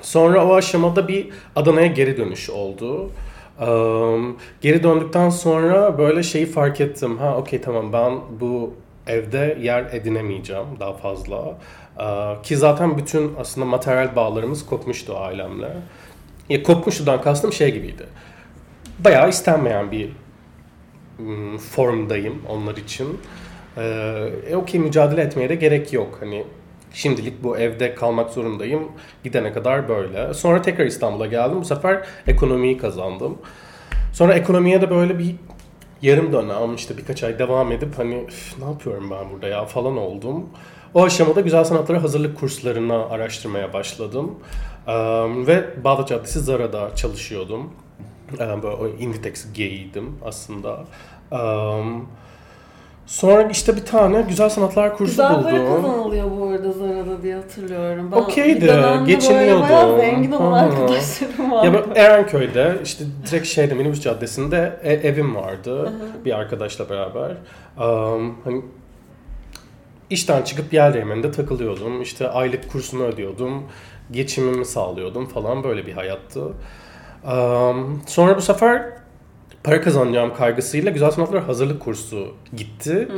[0.00, 3.10] Sonra o aşamada bir Adana'ya geri dönüş oldu.
[3.60, 7.18] Am, geri döndükten sonra böyle şeyi fark ettim.
[7.18, 8.74] Ha okey tamam ben bu
[9.06, 11.54] evde yer edinemeyeceğim daha fazla.
[12.42, 15.76] Ki zaten bütün aslında materyal bağlarımız kopmuştu ailemle.
[16.48, 18.06] Ya kopmuştudan kastım şey gibiydi
[19.04, 20.10] bayağı istenmeyen bir
[21.58, 23.20] formdayım onlar için.
[23.76, 23.82] Ee,
[24.50, 26.16] e, okey mücadele etmeye de gerek yok.
[26.20, 26.44] Hani
[26.92, 28.88] şimdilik bu evde kalmak zorundayım.
[29.24, 30.34] Gidene kadar böyle.
[30.34, 31.60] Sonra tekrar İstanbul'a geldim.
[31.60, 33.38] Bu sefer ekonomiyi kazandım.
[34.12, 35.34] Sonra ekonomiye de böyle bir
[36.02, 39.96] yarım dönem işte birkaç ay devam edip hani "Üf, ne yapıyorum ben burada ya falan
[39.96, 40.46] oldum.
[40.94, 44.34] O aşamada güzel sanatlara hazırlık kurslarına araştırmaya başladım.
[45.46, 47.70] Ve Bağdat Caddesi Zara'da çalışıyordum.
[48.40, 50.84] Um, böyle Inditex gayiydim aslında.
[53.06, 55.50] Sonra işte bir tane güzel sanatlar kursu Güzel buldum.
[55.50, 58.12] para kazanılıyor bu arada Zara'da diye hatırlıyorum.
[58.12, 58.60] Ben Okeydi.
[58.60, 61.66] Böyle bayağı zengin olan arkadaşlarım vardı.
[61.66, 65.92] Ya ben Erenköy'de işte direkt şeyde minibüs caddesinde e- evim vardı
[66.24, 67.30] bir arkadaşla beraber.
[67.78, 68.62] Um, hani
[70.10, 72.02] işten çıkıp yer değirmeninde takılıyordum.
[72.02, 73.62] İşte aylık kursumu ödüyordum.
[74.10, 76.40] Geçimimi sağlıyordum falan böyle bir hayattı.
[77.24, 79.00] Um, sonra bu sefer
[79.64, 83.08] para kazanacağım kaygısıyla güzel sanatlar hazırlık kursu gitti.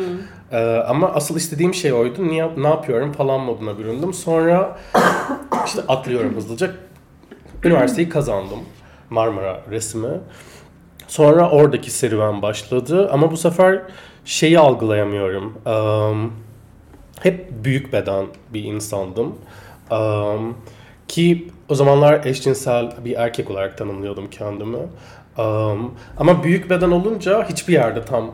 [0.53, 2.29] Ee, ama asıl istediğim şey oydu.
[2.29, 4.15] Niye, ne yapıyorum falan moduna büründüm.
[4.15, 4.79] Sonra
[5.67, 6.71] işte atlıyorum hızlıca.
[7.65, 8.59] Üniversiteyi kazandım.
[9.11, 10.09] Marmara resmi.
[11.09, 13.09] Sonra oradaki serüven başladı.
[13.13, 13.83] Ama bu sefer
[14.25, 15.59] şeyi algılayamıyorum.
[15.67, 16.33] Um,
[17.23, 19.35] hep büyük beden bir insandım.
[19.91, 20.57] Um,
[21.09, 24.79] ki o zamanlar eşcinsel bir erkek olarak tanımlıyordum kendimi.
[25.39, 28.31] Um, ama büyük beden olunca hiçbir yerde tam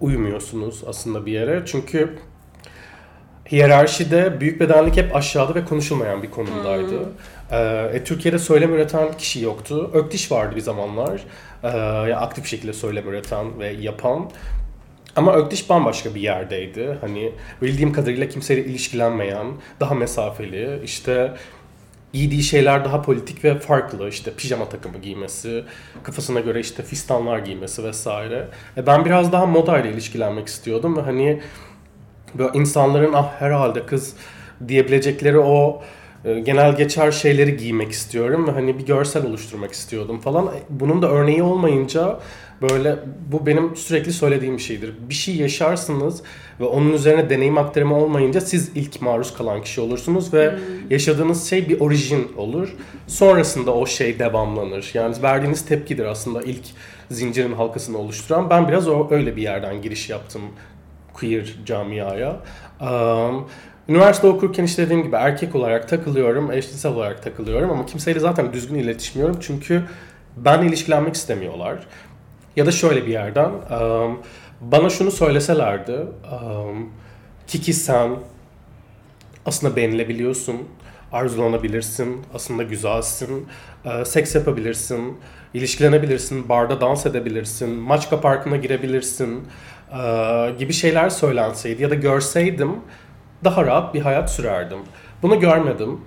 [0.00, 1.62] uymuyorsunuz aslında bir yere.
[1.66, 2.18] Çünkü
[3.52, 6.98] hiyerarşide büyük bedenlik hep aşağıda ve konuşulmayan bir konumdaydı.
[7.52, 9.90] Ee, e, Türkiye'de söylem üreten kişi yoktu.
[9.94, 11.24] Öktiş vardı bir zamanlar.
[11.62, 11.68] Ee,
[12.14, 14.30] aktif şekilde söylem üreten ve yapan.
[15.16, 16.98] Ama Öktiş bambaşka bir yerdeydi.
[17.00, 19.46] Hani bildiğim kadarıyla kimseyle ilişkilenmeyen,
[19.80, 21.32] daha mesafeli, işte
[22.12, 24.08] giydiği şeyler daha politik ve farklı.
[24.08, 25.64] İşte pijama takımı giymesi,
[26.02, 28.48] kafasına göre işte fistanlar giymesi vesaire.
[28.76, 31.40] E ben biraz daha modayla ilişkilenmek istiyordum ve hani
[32.34, 34.16] böyle insanların ah herhalde kız
[34.68, 35.82] diyebilecekleri o
[36.24, 40.46] e, genel geçer şeyleri giymek istiyorum ve hani bir görsel oluşturmak istiyordum falan.
[40.46, 42.18] E, Bunun da örneği olmayınca
[42.62, 42.96] böyle
[43.32, 44.94] bu benim sürekli söylediğim bir şeydir.
[45.08, 46.22] Bir şey yaşarsınız
[46.60, 50.58] ve onun üzerine deneyim aktarımı olmayınca siz ilk maruz kalan kişi olursunuz ve
[50.90, 52.76] yaşadığınız şey bir orijin olur.
[53.06, 54.90] Sonrasında o şey devamlanır.
[54.94, 56.64] Yani verdiğiniz tepkidir aslında ilk
[57.10, 58.50] zincirin halkasını oluşturan.
[58.50, 60.42] Ben biraz o, öyle bir yerden giriş yaptım
[61.12, 62.40] queer camiaya.
[62.80, 63.48] Um,
[63.88, 68.74] üniversite okurken işte dediğim gibi erkek olarak takılıyorum, eşcinsel olarak takılıyorum ama kimseyle zaten düzgün
[68.74, 69.82] iletişmiyorum çünkü
[70.36, 71.78] benle ilişkilenmek istemiyorlar.
[72.56, 74.22] Ya da şöyle bir yerden, um,
[74.60, 76.90] bana şunu söyleselerdi, um,
[77.46, 78.10] Kiki sen
[79.46, 80.56] aslında beğenilebiliyorsun,
[81.12, 83.46] arzulanabilirsin, aslında güzelsin,
[83.84, 85.18] e, seks yapabilirsin,
[85.54, 89.48] ilişkilenebilirsin, barda dans edebilirsin, Maçka Parkı'na girebilirsin
[89.92, 92.72] e, gibi şeyler söylenseydi ya da görseydim
[93.44, 94.78] daha rahat bir hayat sürerdim.
[95.22, 96.00] Bunu görmedim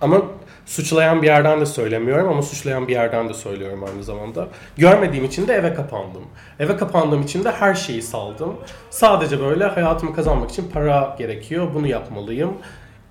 [0.00, 0.22] ama
[0.68, 4.48] suçlayan bir yerden de söylemiyorum ama suçlayan bir yerden de söylüyorum aynı zamanda.
[4.76, 6.22] Görmediğim için de eve kapandım.
[6.58, 8.56] Eve kapandığım için de her şeyi saldım.
[8.90, 11.68] Sadece böyle hayatımı kazanmak için para gerekiyor.
[11.74, 12.52] Bunu yapmalıyım.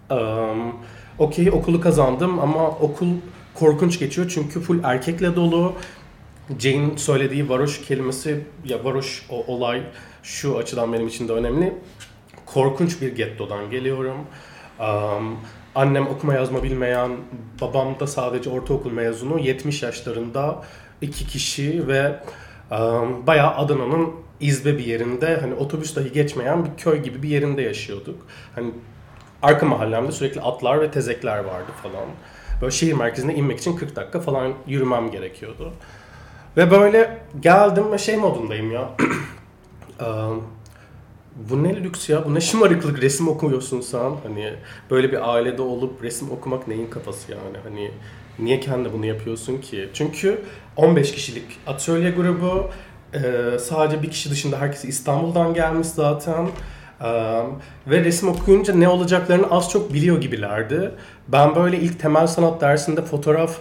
[0.09, 0.75] Um,
[1.19, 3.07] Okey okulu kazandım ama okul
[3.53, 5.73] korkunç geçiyor çünkü full erkekle dolu.
[6.59, 9.83] Jane söylediği varoş kelimesi ya varoş o olay
[10.23, 11.73] şu açıdan benim için de önemli.
[12.45, 14.17] Korkunç bir gettodan geliyorum.
[14.79, 15.37] Um,
[15.77, 17.11] annem okuma yazma bilmeyen,
[17.61, 19.39] babam da sadece ortaokul mezunu.
[19.39, 20.63] 70 yaşlarında
[21.01, 22.19] iki kişi ve
[22.71, 27.61] um, bayağı Adana'nın izbe bir yerinde hani otobüs dahi geçmeyen bir köy gibi bir yerinde
[27.61, 28.27] yaşıyorduk.
[28.55, 28.71] Hani
[29.41, 32.05] arka mahallemde sürekli atlar ve tezekler vardı falan.
[32.61, 35.73] Böyle şehir merkezine inmek için 40 dakika falan yürümem gerekiyordu.
[36.57, 38.89] Ve böyle geldim ve şey modundayım ya.
[41.49, 44.11] bu ne lüks ya, bu ne şımarıklık resim okuyorsun sen.
[44.23, 44.53] Hani
[44.91, 47.57] böyle bir ailede olup resim okumak neyin kafası yani.
[47.63, 47.91] Hani
[48.39, 49.89] niye kendi bunu yapıyorsun ki?
[49.93, 50.41] Çünkü
[50.75, 52.69] 15 kişilik atölye grubu,
[53.59, 56.47] sadece bir kişi dışında herkes İstanbul'dan gelmiş zaten.
[57.87, 60.91] Ve resim okuyunca ne olacaklarını az çok biliyor gibilerdi.
[61.27, 63.57] Ben böyle ilk temel sanat dersinde fotoğraf,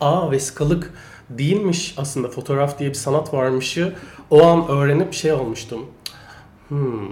[0.00, 0.92] a vesikalık
[1.30, 3.94] değilmiş aslında fotoğraf diye bir sanat varmışı
[4.30, 5.86] o an öğrenip şey olmuştum.
[6.68, 7.08] Hmm,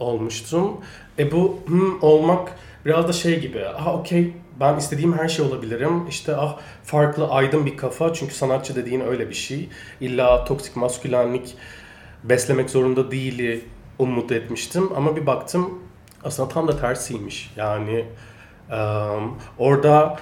[0.00, 0.76] olmuştum.
[1.18, 2.52] E bu hmm, olmak
[2.84, 3.66] biraz da şey gibi.
[3.66, 6.06] Ah okey ben istediğim her şey olabilirim.
[6.08, 9.68] İşte ah farklı aydın bir kafa çünkü sanatçı dediğin öyle bir şey.
[10.00, 11.56] İlla toksik maskülenlik
[12.24, 13.64] beslemek zorunda değili
[13.98, 15.82] umut etmiştim ama bir baktım
[16.24, 17.52] aslında tam da tersiymiş.
[17.56, 18.04] Yani
[18.70, 20.18] um, orada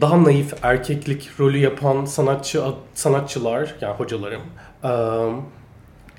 [0.00, 2.62] daha naif erkeklik rolü yapan sanatçı
[2.94, 4.42] sanatçılar yani hocalarım
[4.84, 5.44] um,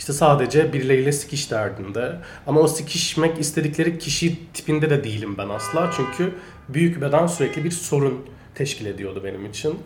[0.02, 2.20] işte sadece birileriyle sikiş derdinde.
[2.48, 5.92] Ama o sikişmek istedikleri kişi tipinde de değilim ben asla.
[5.98, 6.34] Çünkü
[6.70, 9.80] büyük beden sürekli bir sorun teşkil ediyordu benim için.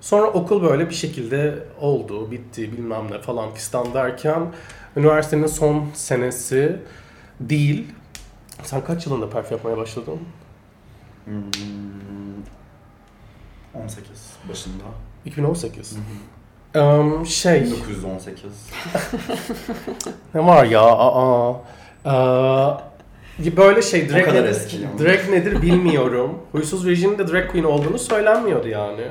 [0.00, 4.52] Sonra okul böyle bir şekilde oldu, bitti bilmem ne falan fistan derken
[4.96, 6.80] üniversitenin son senesi
[7.40, 7.86] değil.
[8.62, 10.18] Sen kaç yılında perf yapmaya başladın?
[11.24, 11.34] Hmm,
[13.74, 14.06] 18
[14.48, 14.84] başında.
[15.24, 15.96] 2018.
[16.76, 18.44] Um, şey 1918.
[20.34, 20.82] ne var ya?
[20.82, 21.54] Aa,
[22.04, 22.82] aa.
[23.56, 26.38] Böyle şey drag, kadar nedir, drag nedir bilmiyorum.
[26.52, 29.02] Huysuz Virgin'in de drag queen olduğunu söylenmiyordu yani.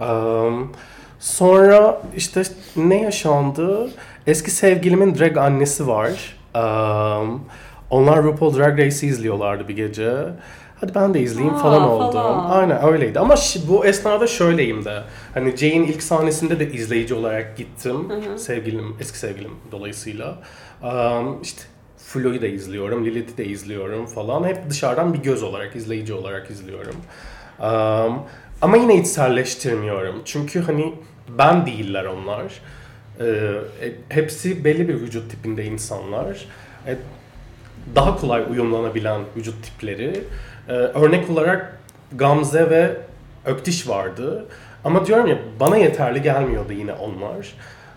[0.00, 0.72] Um,
[1.20, 2.42] sonra işte
[2.76, 3.90] ne yaşandı?
[4.26, 6.36] Eski sevgilimin drag annesi var.
[6.54, 7.44] Um,
[7.90, 10.24] onlar RuPaul Drag Race'i izliyorlardı bir gece.
[10.80, 12.12] Hadi ben de izleyeyim Aa, falan oldum.
[12.12, 12.50] falan.
[12.50, 13.18] Aynen öyleydi.
[13.18, 13.34] Ama
[13.68, 15.02] bu esnada şöyleyim de.
[15.34, 17.96] Hani Jay'in ilk sahnesinde de izleyici olarak gittim.
[18.36, 20.38] Sevgilim, eski sevgilim dolayısıyla.
[20.82, 21.62] Um, işte
[21.98, 24.44] Flo'yu da izliyorum, Lilith'i de izliyorum falan.
[24.44, 26.96] Hep dışarıdan bir göz olarak, izleyici olarak izliyorum.
[27.60, 28.22] Um,
[28.62, 30.22] ama yine içselleştirmiyorum.
[30.24, 30.94] Çünkü hani
[31.38, 32.42] ben değiller onlar.
[33.20, 36.46] Ee, e, hepsi belli bir vücut tipinde insanlar.
[36.86, 36.96] E,
[37.94, 40.24] daha kolay uyumlanabilen vücut tipleri.
[40.68, 41.78] Ee, örnek olarak
[42.16, 42.96] Gamze ve
[43.46, 44.44] Öktiş vardı.
[44.84, 47.54] Ama diyorum ya bana yeterli gelmiyordu yine onlar.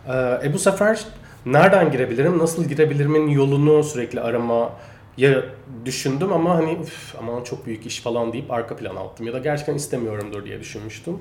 [0.07, 1.05] Ee, e bu sefer
[1.45, 4.69] nereden girebilirim, nasıl girebilirimin yolunu sürekli arama
[5.17, 5.43] ya
[5.85, 9.39] düşündüm ama hani "Üf, aman çok büyük iş falan deyip arka plana attım ya da
[9.39, 11.17] gerçekten istemiyorumdur diye düşünmüştüm.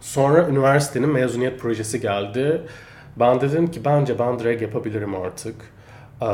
[0.00, 2.62] Sonra üniversitenin mezuniyet projesi geldi.
[3.16, 5.54] Ben dedim ki bence ben drag yapabilirim artık.
[6.20, 6.28] Um,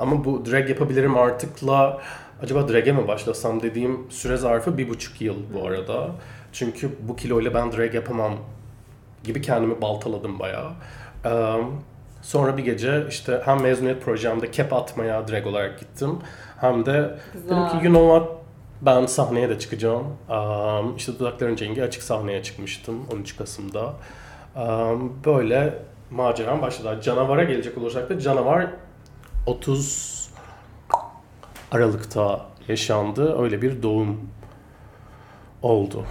[0.00, 2.00] ama bu drag yapabilirim artıkla
[2.44, 6.10] acaba drag'e mi başlasam dediğim süre zarfı bir buçuk yıl bu arada.
[6.52, 8.32] Çünkü bu kiloyla ben drag yapamam
[9.24, 10.70] gibi kendimi baltaladım bayağı.
[11.24, 11.82] Um,
[12.22, 16.18] sonra bir gece işte hem mezuniyet projemde kep atmaya drag olarak gittim.
[16.60, 16.92] Hem de
[17.34, 17.84] dedim ki Güzel.
[17.84, 18.28] you know what
[18.82, 20.06] ben sahneye de çıkacağım.
[20.30, 23.92] Um, işte Dudakların Cengi açık sahneye çıkmıştım 13 Kasım'da.
[24.56, 25.78] Um, böyle
[26.10, 27.00] maceram başladı.
[27.02, 28.66] Canavara gelecek olursak da Canavar
[29.46, 30.13] 30
[31.74, 33.42] Aralık'ta yaşandı.
[33.42, 34.20] Öyle bir doğum
[35.62, 36.04] oldu.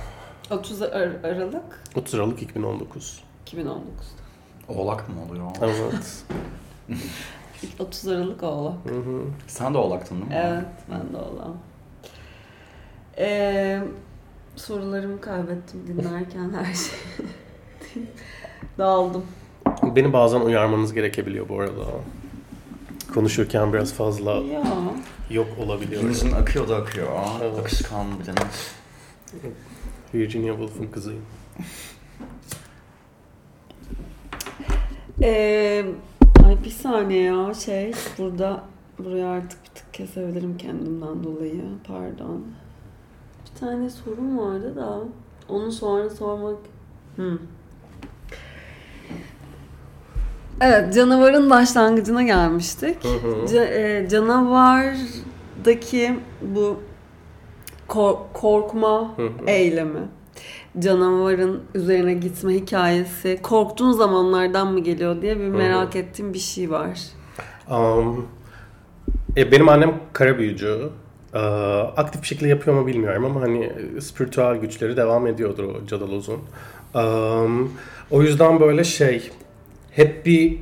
[0.51, 3.23] 30 Ar- Aralık 30 Aralık 2019.
[3.47, 4.73] 2019'da.
[4.73, 5.51] Oğlak mı oluyor?
[5.61, 6.23] Evet.
[7.79, 8.73] 30 Aralık Oğlak.
[8.85, 9.21] Hı hı.
[9.47, 10.35] Sen de oğlaktın değil mi?
[10.35, 11.47] Evet, ben de Oğlak.
[13.17, 13.83] Ee,
[14.55, 17.27] sorularımı kaybettim dinlerken her şeyi.
[18.77, 19.25] Dağıldım.
[19.83, 21.85] Beni bazen uyarmanız gerekebiliyor bu arada.
[23.13, 24.63] Konuşurken biraz fazla Ya.
[25.29, 26.09] Yok olabiliyorum.
[26.09, 27.07] Hingin akıyor da akıyor.
[27.41, 27.59] Evet.
[27.59, 28.39] Akışkan bir tane.
[30.13, 31.25] Virginia Woolf'un kızıyım.
[35.21, 35.85] Ee,
[36.45, 38.63] ay bir saniye ya şey burada
[38.97, 42.45] buraya artık bir tık kesebilirim kendimden dolayı pardon.
[43.45, 44.99] Bir tane sorum vardı da
[45.49, 46.57] onu sonra sormak.
[47.15, 47.39] Hı.
[50.61, 53.03] Evet canavarın başlangıcına gelmiştik.
[53.03, 53.45] Hı hı.
[53.45, 56.79] Ca- e, canavardaki bu
[57.87, 59.29] kor- korkma Hı hı.
[59.47, 59.99] eylemi
[60.79, 66.99] canavarın üzerine gitme hikayesi korktuğun zamanlardan mı geliyor diye bir merak ettiğim bir şey var.
[67.71, 68.27] Um,
[69.37, 70.89] e, benim annem kara büyücü.
[71.35, 71.39] Ee,
[71.97, 76.39] aktif bir şekilde yapıyor mu bilmiyorum ama hani e, spiritüel güçleri devam ediyordur o Cadaloz'un.
[76.95, 77.71] Um,
[78.11, 79.31] o yüzden böyle şey
[79.95, 80.57] hep bir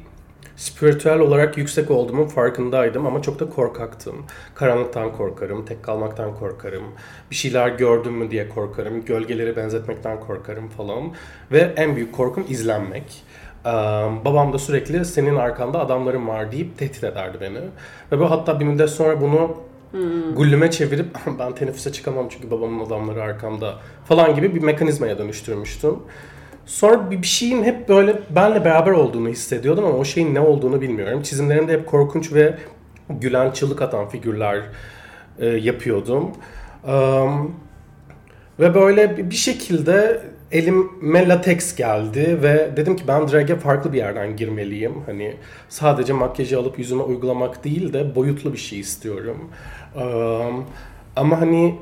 [0.55, 4.15] spiritüel olarak yüksek olduğumun farkındaydım ama çok da korkaktım.
[4.55, 6.83] Karanlıktan korkarım, tek kalmaktan korkarım.
[7.31, 11.11] Bir şeyler gördüm mü diye korkarım, gölgeleri benzetmekten korkarım falan.
[11.51, 13.23] Ve en büyük korkum izlenmek.
[13.65, 13.69] Ee,
[14.25, 17.59] babam da sürekli senin arkanda adamların var deyip tehdit ederdi beni.
[18.11, 19.57] Ve bu hatta bir müddet sonra bunu
[20.35, 21.05] gullüme çevirip
[21.39, 25.95] ben teneffüse çıkamam çünkü babamın adamları arkamda falan gibi bir mekanizmaya dönüştürmüştüm.
[26.71, 30.81] Sonra bir bir şeyin hep böyle benle beraber olduğunu hissediyordum ama o şeyin ne olduğunu
[30.81, 31.21] bilmiyorum.
[31.21, 32.57] Çizimlerimde hep korkunç ve
[33.09, 34.61] gülen, çığlık atan figürler
[35.39, 36.31] e, yapıyordum.
[36.87, 37.55] Um,
[38.59, 44.35] ve böyle bir şekilde elime latex geldi ve dedim ki ben drag'e farklı bir yerden
[44.35, 44.93] girmeliyim.
[45.05, 45.35] Hani
[45.69, 49.49] sadece makyajı alıp yüzüme uygulamak değil de boyutlu bir şey istiyorum.
[49.95, 50.65] Um,
[51.15, 51.75] ama hani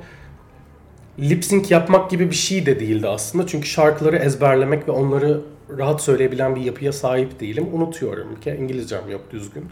[1.20, 3.48] lip sync yapmak gibi bir şey de değildi aslında.
[3.48, 5.42] Çünkü şarkıları ezberlemek ve onları
[5.78, 7.68] rahat söyleyebilen bir yapıya sahip değilim.
[7.74, 9.66] Unutuyorum ki İngilizcem yok düzgün.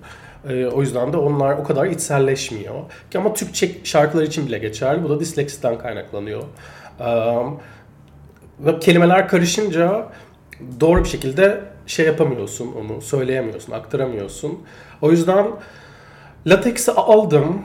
[0.49, 2.75] Ee, o yüzden de onlar o kadar içselleşmiyor.
[3.11, 5.03] Ki ama Türkçe şarkılar için bile geçerli.
[5.03, 6.43] Bu da disleksiden kaynaklanıyor.
[6.99, 7.59] Um,
[8.59, 10.07] ve kelimeler karışınca
[10.79, 14.59] doğru bir şekilde şey yapamıyorsun onu, söyleyemiyorsun, aktaramıyorsun.
[15.01, 15.47] O yüzden
[16.47, 17.63] lateksi aldım,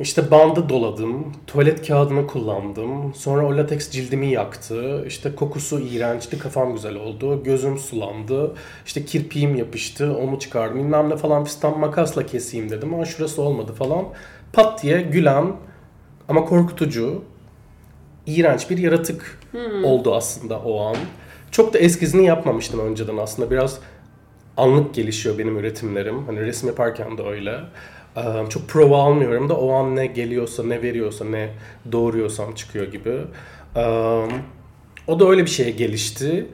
[0.00, 3.14] işte bandı doladım, tuvalet kağıdını kullandım.
[3.14, 5.04] Sonra o lateks cildimi yaktı.
[5.06, 7.44] İşte kokusu iğrençti, kafam güzel oldu.
[7.44, 8.54] Gözüm sulandı.
[8.86, 10.78] İşte kirpiğim yapıştı, onu çıkardım.
[10.78, 14.04] Bilmem ne falan fistan makasla keseyim dedim ama şurası olmadı falan.
[14.52, 15.52] Pat diye gülen
[16.28, 17.22] ama korkutucu,
[18.26, 19.40] iğrenç bir yaratık
[19.84, 20.96] oldu aslında o an.
[21.50, 23.50] Çok da eskizini yapmamıştım önceden aslında.
[23.50, 23.78] Biraz
[24.56, 26.26] anlık gelişiyor benim üretimlerim.
[26.26, 27.60] Hani resim yaparken de öyle.
[28.48, 31.48] Çok prova almıyorum da o an ne geliyorsa, ne veriyorsa, ne
[31.92, 33.18] doğuruyorsam çıkıyor gibi.
[35.06, 36.46] O da öyle bir şeye gelişti.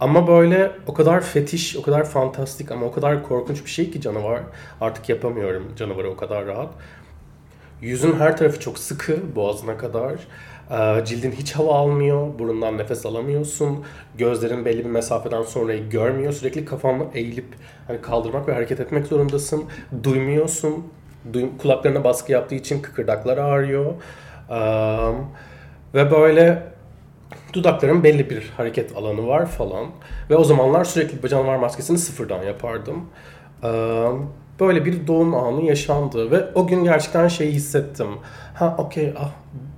[0.00, 4.00] Ama böyle o kadar fetiş, o kadar fantastik ama o kadar korkunç bir şey ki
[4.00, 4.40] canavar.
[4.80, 6.74] Artık yapamıyorum canavarı o kadar rahat.
[7.80, 10.12] Yüzün her tarafı çok sıkı boğazına kadar.
[11.04, 13.84] Cildin hiç hava almıyor, burundan nefes alamıyorsun.
[14.18, 16.32] Gözlerin belli bir mesafeden sonrayı görmüyor.
[16.32, 17.46] Sürekli kafanı eğilip
[17.86, 19.64] hani kaldırmak ve hareket etmek zorundasın.
[20.02, 20.84] Duymuyorsun.
[21.58, 23.92] Kulaklarına baskı yaptığı için kıkırdaklar ağrıyor.
[24.50, 24.56] Ee,
[25.94, 26.62] ve böyle
[27.52, 29.86] dudakların belli bir hareket alanı var falan.
[30.30, 33.04] Ve o zamanlar sürekli canavar maskesini sıfırdan yapardım.
[33.64, 34.08] Ee,
[34.60, 38.08] Böyle bir doğum anı yaşandı ve o gün gerçekten şeyi hissettim.
[38.54, 39.30] Ha okey ah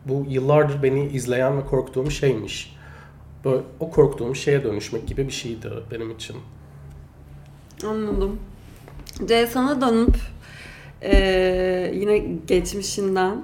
[0.04, 2.76] bu yıllardır beni izleyen ve korktuğum şeymiş.
[3.44, 6.36] Böyle o korktuğum şeye dönüşmek gibi bir şeydi benim için.
[7.86, 8.38] Anladım.
[9.28, 10.16] C sana dönüp
[11.02, 13.42] eee, yine geçmişinden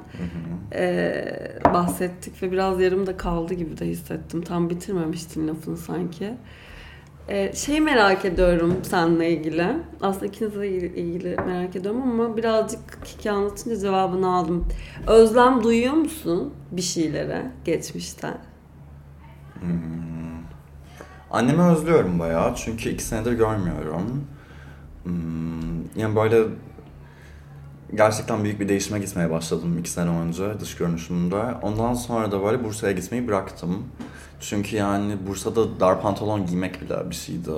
[0.73, 4.43] eee, bahsettik ve biraz yarımda kaldı gibi de hissettim.
[4.43, 6.35] Tam bitirmemiştin lafını sanki.
[7.29, 9.67] Eee şey merak ediyorum seninle ilgili.
[10.01, 14.65] Aslında ikinizle ilgili, merak ediyorum ama birazcık hikaye anlatınca cevabını aldım.
[15.07, 18.39] Özlem duyuyor musun bir şeylere geçmişten?
[21.31, 24.25] Annemi özlüyorum bayağı çünkü iki senedir görmüyorum.
[25.05, 26.45] Hmm, yani böyle
[27.95, 31.43] gerçekten büyük bir değişime gitmeye başladım iki sene önce dış görünüşümde.
[31.63, 33.85] Ondan sonra da böyle Bursa'ya gitmeyi bıraktım.
[34.41, 37.51] Çünkü yani Bursa'da dar pantolon giymek bile bir şeydi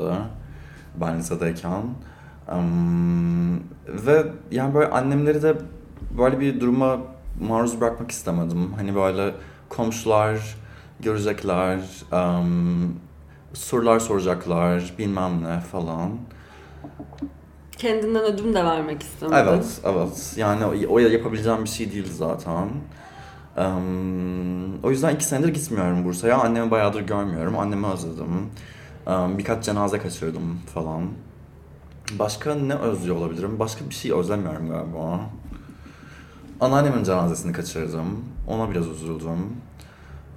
[1.01, 1.83] ben lisedeyken.
[2.47, 3.57] Hmm,
[3.89, 5.57] ve yani böyle annemleri de
[6.19, 6.99] böyle bir duruma
[7.41, 8.73] maruz bırakmak istemedim.
[8.77, 9.35] Hani böyle
[9.69, 10.57] komşular
[11.01, 11.81] görecekler,
[12.13, 12.95] em,
[13.53, 16.11] sorular soracaklar, bilmem ne falan.
[17.83, 19.37] Kendinden ödün de vermek istemedin.
[19.37, 20.35] Evet, evet.
[20.37, 22.69] Yani o, yapabileceğim bir şey değil zaten.
[23.57, 26.39] Em, o yüzden iki senedir gitmiyorum Bursa'ya.
[26.39, 27.59] Annemi bayağıdır görmüyorum.
[27.59, 28.51] Annemi özledim.
[29.07, 31.03] Em, birkaç cenaze kaçırdım falan.
[32.19, 33.59] Başka ne özlüyor olabilirim?
[33.59, 35.21] Başka bir şey özlemiyorum galiba.
[36.61, 38.25] Anneannemin cenazesini kaçırdım.
[38.49, 39.57] Ona biraz üzüldüm.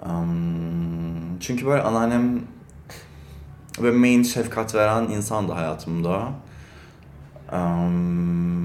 [0.06, 2.42] Em, çünkü böyle anneannem
[3.80, 6.32] ve main şefkat veren insan da hayatımda.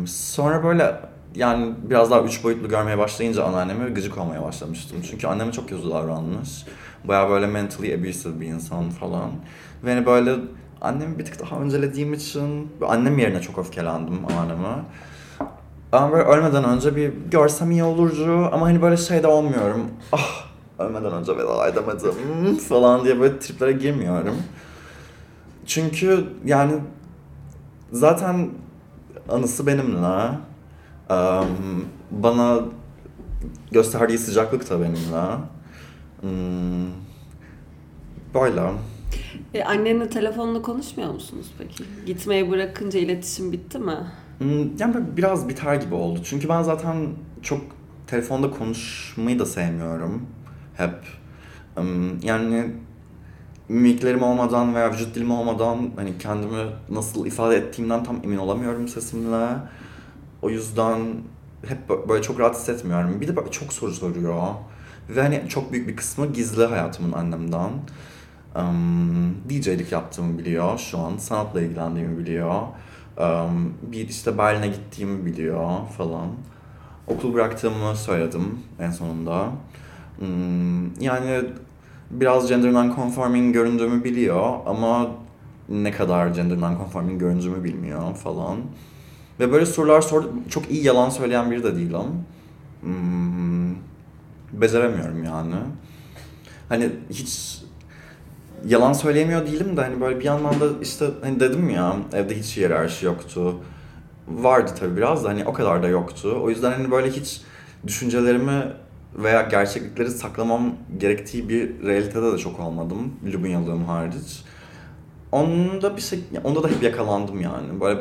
[0.07, 1.01] Sonra böyle
[1.35, 4.99] yani biraz daha üç boyutlu görmeye başlayınca anneanneme gıcık olmaya başlamıştım.
[5.11, 6.67] Çünkü anneme çok kötü davranmış.
[7.05, 9.31] Baya böyle mentally abusive bir insan falan.
[9.85, 10.35] Ve hani böyle
[10.81, 14.85] annemi bir tık daha öncelediğim için annem yerine çok öfkelendim anneanneme.
[15.93, 19.87] Ama böyle ölmeden önce bir görsem iyi olurdu ama hani böyle şey de olmuyorum.
[20.13, 24.37] Ah ölmeden önce veda edemedim falan diye böyle triplere girmiyorum.
[25.67, 26.73] Çünkü yani
[27.93, 28.51] zaten
[29.29, 30.31] anısı benimle.
[31.11, 31.47] Em,
[32.11, 32.61] bana
[33.73, 35.37] gösterdiği sıcaklık da benimle.
[36.21, 36.91] Hmm,
[38.35, 38.63] Böyle.
[39.55, 41.85] E, annenle telefonla konuşmuyor musunuz peki?
[42.07, 43.97] Gitmeyi bırakınca iletişim bitti mi?
[44.39, 46.21] Hmm, Yani biraz biter gibi oldu.
[46.25, 47.09] Çünkü ben zaten
[47.43, 47.61] çok
[48.07, 50.23] telefonda konuşmayı da sevmiyorum.
[50.75, 50.95] Hep.
[51.77, 52.73] Em, Yani
[53.71, 59.47] mimiklerim olmadan veya vücut dilim olmadan hani kendimi nasıl ifade ettiğimden tam emin olamıyorum sesimle.
[60.43, 60.99] O yüzden
[61.67, 63.21] hep bö- böyle çok rahat hissetmiyorum.
[63.21, 64.43] Bir de çok soru soruyor.
[65.09, 67.71] Ve hani çok büyük bir kısmı gizli hayatımın annemden.
[68.57, 71.17] Um, DJ'lik yaptığımı biliyor şu an.
[71.17, 72.63] Sanatla ilgilendiğimi biliyor.
[73.19, 76.29] Um, bir işte Berlin'e gittiğimi biliyor falan.
[77.07, 79.49] Okul bıraktığımı söyledim en sonunda.
[80.19, 81.43] Hmm, yani
[82.11, 85.11] biraz gender non-conforming göründüğümü biliyor ama
[85.69, 88.57] ne kadar gender non-conforming göründüğümü bilmiyor falan.
[89.41, 90.33] Ve böyle sorular sordu.
[90.49, 92.25] Çok iyi yalan söyleyen biri de değilim.
[92.81, 93.75] Hmm,
[94.53, 95.55] beceremiyorum yani.
[96.69, 97.63] Hani hiç
[98.67, 102.57] yalan söyleyemiyor değilim de hani böyle bir yandan da işte hani dedim ya evde hiç
[102.57, 103.57] hiyerarşi yoktu.
[104.29, 106.39] Vardı tabii biraz da hani o kadar da yoktu.
[106.43, 107.41] O yüzden hani böyle hiç
[107.87, 108.63] düşüncelerimi
[109.15, 113.15] veya gerçeklikleri saklamam gerektiği bir realitede de çok olmadım.
[113.35, 114.45] Lubunyalığım hariç.
[115.33, 117.81] Onda bir şey, onda da hep yakalandım yani.
[117.81, 118.01] Böyle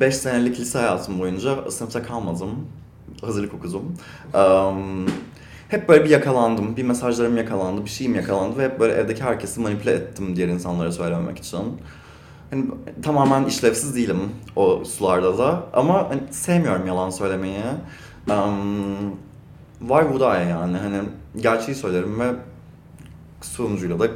[0.00, 2.50] 5 senelik lise hayatım boyunca sınıfta kalmadım.
[3.20, 3.94] Hazırlık okudum.
[4.34, 5.06] Um,
[5.68, 6.76] hep böyle bir yakalandım.
[6.76, 10.92] Bir mesajlarım yakalandı, bir şeyim yakalandı ve hep böyle evdeki herkesi manipüle ettim diğer insanlara
[10.92, 11.58] söylememek için.
[12.50, 12.64] Hani
[13.02, 14.20] tamamen işlevsiz değilim
[14.56, 17.62] o sularda da ama hani sevmiyorum yalan söylemeyi.
[18.30, 19.16] Um,
[19.78, 21.00] why would I yani hani
[21.36, 22.34] gerçeği söylerim ve
[23.40, 24.08] sunucuyla da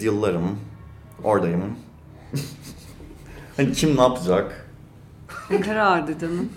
[0.00, 0.58] deal'larım.
[1.24, 1.76] Oradayım.
[3.56, 4.70] hani kim ne yapacak?
[5.48, 6.52] Herhalde canım.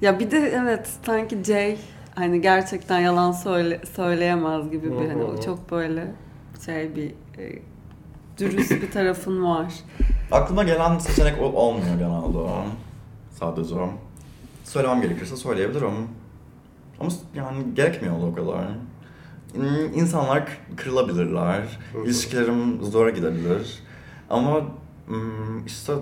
[0.00, 1.78] ya bir de evet sanki Jay
[2.14, 6.06] hani gerçekten yalan söyle, söyleyemez gibi bir hani o çok böyle
[6.64, 7.62] şey bir e,
[8.38, 9.74] dürüst bir tarafın var.
[10.32, 12.52] Aklıma gelen seçenek o olmuyor genelde.
[13.30, 13.74] Sadece.
[14.70, 16.08] Söylemem gerekirse söyleyebilirim.
[17.00, 18.64] Ama yani gerekmiyor o kadar.
[19.54, 21.78] Hmm, İnsanlar kırılabilirler.
[22.04, 23.78] İlişkilerim zora gidebilir.
[24.30, 24.60] Ama
[25.06, 25.92] hmm, işte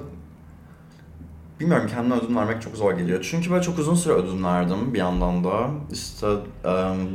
[1.60, 3.26] bilmiyorum kendime ödün vermek çok zor geliyor.
[3.30, 5.70] Çünkü ben çok uzun süre ödün verdim bir yandan da.
[5.92, 6.26] İşte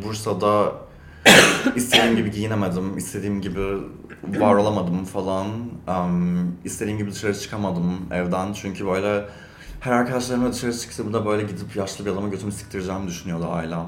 [0.06, 0.72] Bursa'da
[1.76, 3.78] istediğim gibi giyinemedim, istediğim gibi
[4.40, 5.48] var olamadım falan.
[6.66, 9.26] İstediğim gibi dışarı çıkamadım evden çünkü böyle
[9.84, 13.88] her arkadaşlarımla dışarı çıktığımda böyle gidip yaşlı bir adama götümü siktireceğimi düşünüyordu ailem.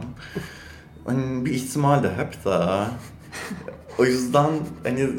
[1.05, 2.83] Hani bir ihtimal de hep de.
[3.99, 4.49] O yüzden
[4.83, 5.09] hani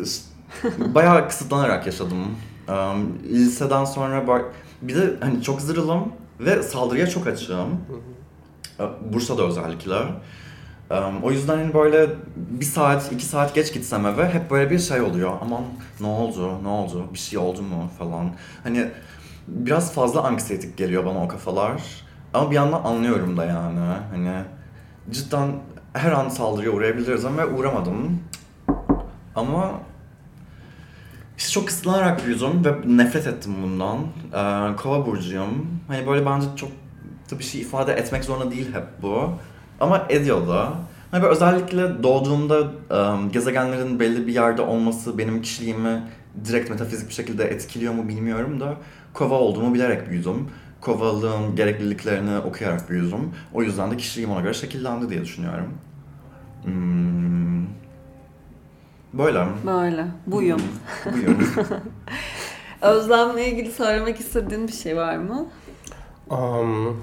[0.94, 2.24] bayağı kısıtlanarak yaşadım.
[2.68, 4.44] Em, liseden sonra bak
[4.82, 7.68] bir de hani çok zırılım ve saldırıya çok açığım.
[9.12, 9.96] Bursa'da özellikle.
[10.90, 14.78] Em, O yüzden hani böyle bir saat, iki saat geç gitsem eve hep böyle bir
[14.78, 15.32] şey oluyor.
[15.42, 15.62] Aman
[16.00, 18.30] ne oldu, ne oldu, bir şey oldu mu falan.
[18.62, 18.90] Hani
[19.48, 21.82] biraz fazla anksiyetik geliyor bana o kafalar.
[22.34, 23.80] Ama bir yandan anlıyorum da yani.
[24.10, 24.32] Hani
[25.10, 25.52] cidden
[25.92, 28.20] her an saldırıya uğrayabiliriz ama uğramadım.
[29.34, 29.72] Ama
[31.38, 33.98] işte çok kısıtlanarak büyüdüm ve nefret ettim bundan.
[34.32, 35.66] Ee, Kova burcuyum.
[35.88, 36.70] Hani böyle bence çok
[37.30, 39.30] da bir şey ifade etmek zorunda değil hep bu.
[39.80, 40.72] Ama ediyor da.
[41.10, 46.02] Hani böyle özellikle doğduğumda e, gezegenlerin belli bir yerde olması benim kişiliğimi
[46.44, 48.74] direkt metafizik bir şekilde etkiliyor mu bilmiyorum da
[49.16, 50.48] kova olduğumu bilerek büyüdüm.
[50.80, 53.32] Kovalığın gerekliliklerini okuyarak büyüdüm.
[53.54, 55.74] O yüzden de kişiliğim ona göre şekillendi diye düşünüyorum.
[56.64, 57.66] Hmm.
[59.12, 59.46] Böyle.
[59.66, 60.06] Böyle.
[60.26, 60.62] Buyum.
[61.12, 61.46] Buyurun.
[62.82, 65.46] Özlemle ilgili söylemek istediğin bir şey var mı?
[66.30, 67.00] Um,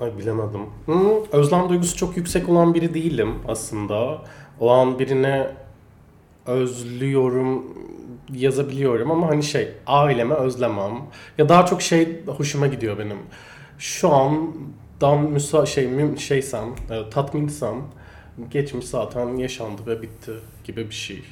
[0.00, 0.60] ay bilemedim.
[0.86, 4.22] Hmm, özlem duygusu çok yüksek olan biri değilim aslında.
[4.60, 5.50] O an birine
[6.46, 7.64] özlüyorum
[8.32, 10.92] yazabiliyorum ama hani şey aileme özlemem.
[11.38, 13.18] Ya daha çok şey hoşuma gidiyor benim.
[13.78, 17.82] Şu andan müsa şey müm şeysem, e, tatminsem
[18.50, 20.32] geçmiş zaten yaşandı ve bitti
[20.64, 21.22] gibi bir şey.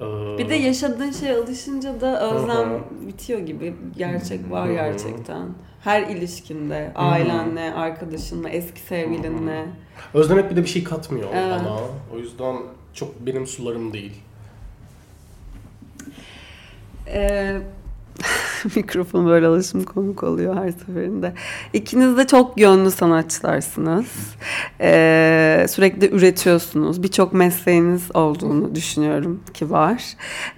[0.00, 4.74] Ee, Bir de yaşadığın şeye alışınca da özlem Hı bitiyor gibi gerçek var Hı hı.
[4.74, 5.48] gerçekten.
[5.80, 9.66] Her ilişkinde, ailenle, arkadaşınla, eski sevgilinle.
[10.14, 11.60] Özlemek bir de bir şey katmıyor Evet.
[11.60, 11.76] bana.
[12.14, 12.56] O yüzden
[12.94, 14.12] çok benim sularım değil.
[18.76, 21.32] Mikrofon böyle alışım komik oluyor her seferinde.
[21.72, 24.06] İkiniz de çok yönlü sanatçılarsınız.
[24.80, 27.02] Ee, sürekli üretiyorsunuz.
[27.02, 30.02] Birçok mesleğiniz olduğunu düşünüyorum ki var.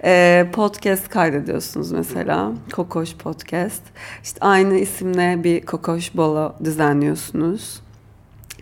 [0.03, 2.51] Ee, podcast kaydediyorsunuz mesela.
[2.73, 3.83] Kokoş Podcast.
[4.23, 7.84] İşte aynı isimle bir Kokoş Bolo düzenliyorsunuz.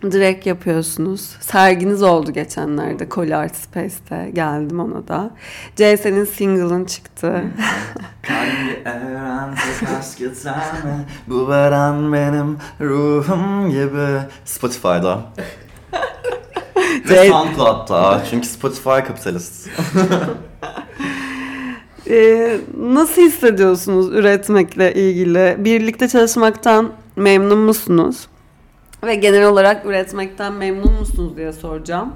[0.02, 1.36] Direkt yapıyorsunuz.
[1.40, 4.30] Serginiz oldu geçenlerde Koli Art Space'te.
[4.34, 5.30] Geldim ona da.
[5.76, 7.44] CS'nin single'ın çıktı.
[11.28, 15.20] Bu veren benim ruhum gibi Spotify'da
[17.10, 19.68] Ve- SoundCloud'da çünkü Spotify kapitalist
[22.10, 25.56] Ee, nasıl hissediyorsunuz üretmekle ilgili?
[25.58, 28.26] Birlikte çalışmaktan memnun musunuz?
[29.06, 32.12] Ve genel olarak üretmekten memnun musunuz diye soracağım.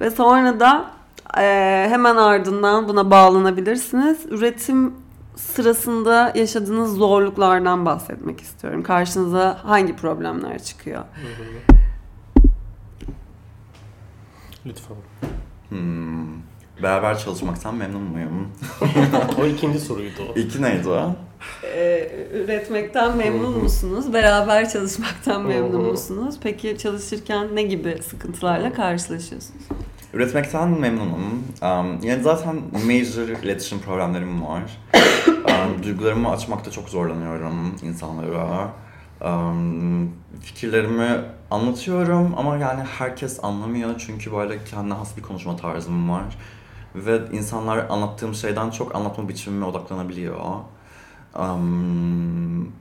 [0.00, 0.90] Ve sonra da
[1.38, 4.26] e, hemen ardından buna bağlanabilirsiniz.
[4.30, 4.94] Üretim
[5.36, 8.82] sırasında yaşadığınız zorluklardan bahsetmek istiyorum.
[8.82, 11.04] Karşınıza hangi problemler çıkıyor?
[14.66, 14.96] Lütfen.
[15.68, 16.53] hmm.
[16.82, 18.48] Beraber çalışmaktan memnun muyum?
[19.40, 20.22] O ikinci soruydu.
[20.36, 21.16] İlki neydi o?
[21.64, 24.12] Ee, üretmekten memnun musunuz?
[24.12, 26.34] Beraber çalışmaktan memnun musunuz?
[26.42, 29.62] Peki çalışırken ne gibi sıkıntılarla karşılaşıyorsunuz?
[30.14, 31.44] Üretmekten memnunum.
[31.62, 34.62] Um, yani zaten major iletişim problemlerim var.
[35.44, 38.72] Um, duygularımı açmakta çok zorlanıyorum insanlara.
[39.24, 40.10] Um,
[40.40, 41.20] fikirlerimi
[41.50, 46.24] anlatıyorum ama yani herkes anlamıyor çünkü böyle kendine has bir konuşma tarzım var.
[46.94, 50.40] Ve insanlar anlattığım şeyden çok anlatma biçimime odaklanabiliyor.
[51.38, 52.72] Um,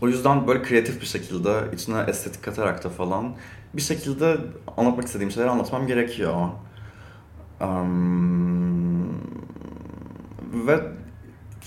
[0.00, 3.34] o yüzden böyle kreatif bir şekilde, içine estetik katarak da falan
[3.74, 4.36] bir şekilde
[4.76, 6.48] anlatmak istediğim şeyleri anlatmam gerekiyor.
[7.60, 9.08] Um,
[10.66, 10.80] ve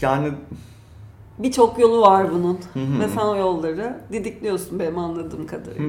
[0.01, 0.31] yani
[1.39, 2.59] birçok yolu var bunun.
[2.99, 5.87] Ve sen o yolları didikliyorsun benim anladığım kadarıyla.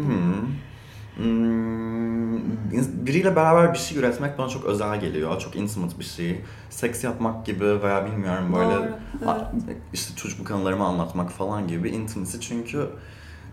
[3.07, 5.41] Biriyle beraber bir şey üretmek bana çok özel geliyor.
[5.41, 6.41] Çok intimate bir şey.
[6.71, 9.77] Seks yapmak gibi veya bilmiyorum böyle Doğru, evet.
[9.93, 12.87] işte çocukluk anılarımı anlatmak falan gibi intimacy çünkü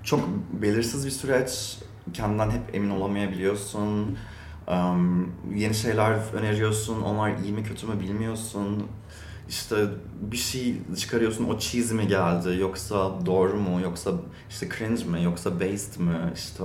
[0.04, 0.20] çok
[0.62, 1.78] belirsiz bir süreç.
[2.14, 4.18] Kendinden hep emin olamayabiliyorsun.
[4.68, 7.02] Um, yeni şeyler öneriyorsun.
[7.02, 8.84] Onlar iyi mi kötü mü bilmiyorsun.
[9.50, 9.76] İşte
[10.22, 14.12] bir şey çıkarıyorsun o cheesy mi geldi yoksa doğru mu yoksa
[14.50, 16.64] işte cringe mi yoksa based mi işte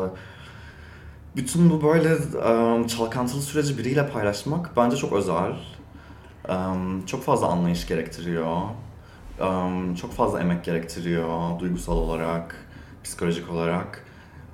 [1.37, 5.53] bütün bu böyle um, çalkantılı süreci biriyle paylaşmak bence çok özel.
[6.49, 8.57] Um, çok fazla anlayış gerektiriyor.
[9.41, 12.57] Um, çok fazla emek gerektiriyor duygusal olarak,
[13.05, 14.05] psikolojik olarak.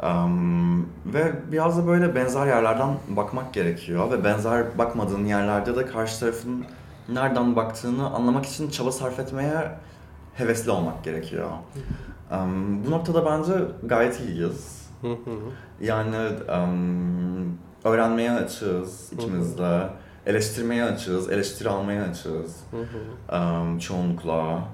[0.03, 6.21] Um, ve biraz da böyle benzer yerlerden bakmak gerekiyor ve benzer bakmadığın yerlerde de karşı
[6.21, 6.65] tarafın
[7.09, 9.71] nereden baktığını anlamak için çaba sarf etmeye
[10.35, 11.51] hevesli olmak gerekiyor.
[12.33, 13.53] Um, bu noktada bence
[13.85, 14.76] gayet iyiyiz.
[15.01, 15.37] Hı hı.
[15.81, 16.17] Yani
[16.63, 19.89] um, öğrenmeye açığız ikimiz de.
[20.27, 23.37] Eleştirmeye açığız, eleştiri almaya açığız Hı hı.
[23.43, 24.69] um, çoğunlukla.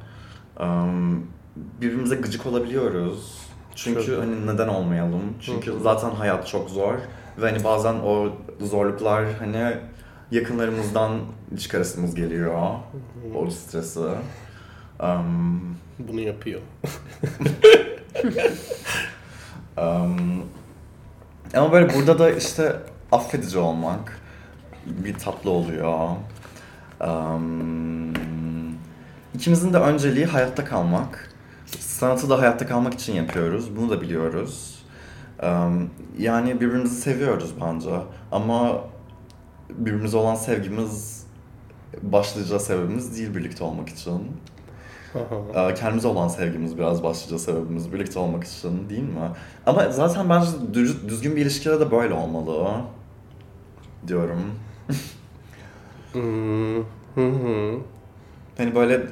[0.61, 1.27] Um,
[1.81, 3.39] birbirimize gıcık olabiliyoruz.
[3.75, 4.23] Çünkü Çok.
[4.23, 5.23] hani neden olmayalım?
[5.41, 5.81] Çünkü Hı hı.
[5.81, 6.95] zaten hayat çok zor
[7.39, 8.29] ve hani bazen o
[8.61, 9.77] zorluklar hani
[10.31, 11.21] yakınlarımızdan
[11.59, 12.63] çıkarasımız geliyor.
[13.35, 14.01] O stresi.
[15.01, 16.61] Um, Bunu yapıyor.
[19.77, 20.45] Um,
[21.55, 22.77] ama böyle burada da işte
[23.13, 24.21] affedici olmak
[24.87, 26.09] bir tatlı oluyor.
[27.01, 28.13] Um,
[29.35, 31.35] ikimizin de önceliği hayatta kalmak.
[31.79, 33.77] Sanatı da hayatta kalmak için yapıyoruz.
[33.77, 34.85] Bunu da biliyoruz.
[35.43, 37.91] Um, yani birbirimizi seviyoruz bence.
[38.33, 38.85] Ama
[39.71, 41.27] birbirimize olan sevgimiz
[42.03, 44.37] başlıca sebebimiz değil birlikte olmak için.
[45.55, 49.31] Ee, Kendimize olan sevgimiz biraz başlıca sebebimiz birlikte olmak için değil mi?
[49.67, 52.69] Ama zaten bence düz- düzgün bir ilişkide de böyle olmalı
[54.09, 54.41] diyorum.
[56.13, 57.81] Hmm.
[58.59, 59.07] Hani böyle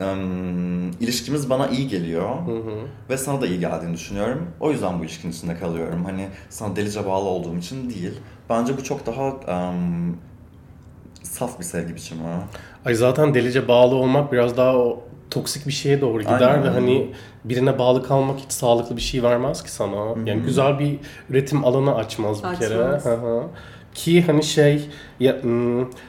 [0.00, 2.74] em, ilişkimiz bana iyi geliyor Hı hı.
[3.10, 4.46] ve sana da iyi geldiğini düşünüyorum.
[4.60, 6.04] O yüzden bu ilişkinin içinde kalıyorum.
[6.04, 8.12] Hani sana delice bağlı olduğum için değil.
[8.50, 10.16] Bence bu çok daha em,
[11.22, 12.22] saf bir sevgi biçimi.
[12.84, 16.64] Ay zaten delice bağlı olmak biraz daha o toksik bir şeye doğru gider Aynen.
[16.64, 17.10] ve hani
[17.44, 20.14] birine bağlı kalmak hiç sağlıklı bir şey vermez ki sana.
[20.26, 20.96] Yani güzel bir
[21.30, 22.84] üretim alanı açmaz bir kere.
[22.84, 23.04] Açmaz.
[23.04, 23.42] Hı hı.
[23.94, 24.88] Ki hani şey
[25.20, 25.36] ya,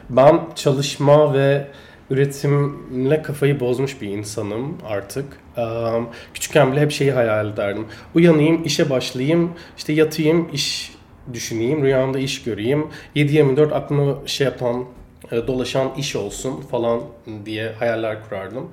[0.09, 1.67] ben çalışma ve
[2.09, 5.25] üretimle kafayı bozmuş bir insanım artık.
[5.57, 6.01] Eee,
[6.33, 7.85] Küçükken bile hep şeyi hayal ederdim.
[8.15, 10.93] Uyanayım, işe başlayayım, işte yatayım, iş
[11.33, 12.87] düşüneyim, rüyamda iş göreyim.
[13.15, 14.85] 7-24 aklıma şey yapan,
[15.31, 17.01] e, dolaşan iş olsun falan
[17.45, 18.69] diye hayaller kurardım.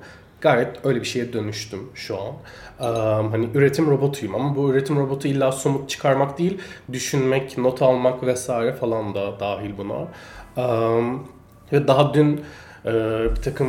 [0.47, 2.27] Gayet öyle bir şeye dönüştüm şu an.
[2.81, 2.87] Eee,
[3.31, 6.57] hani üretim robotuyum ama bu üretim robotu illa somut çıkarmak değil,
[6.93, 10.07] düşünmek, not almak vesaire falan da dahil buna.
[10.57, 11.03] Eee,
[11.73, 12.41] ve daha dün
[12.85, 12.91] e,
[13.35, 13.67] bir takım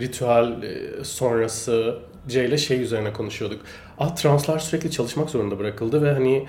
[0.00, 0.54] ritüel
[1.02, 1.98] sonrası
[2.28, 3.60] C ile şey üzerine konuşuyorduk.
[3.98, 6.46] Ah translar sürekli çalışmak zorunda bırakıldı ve hani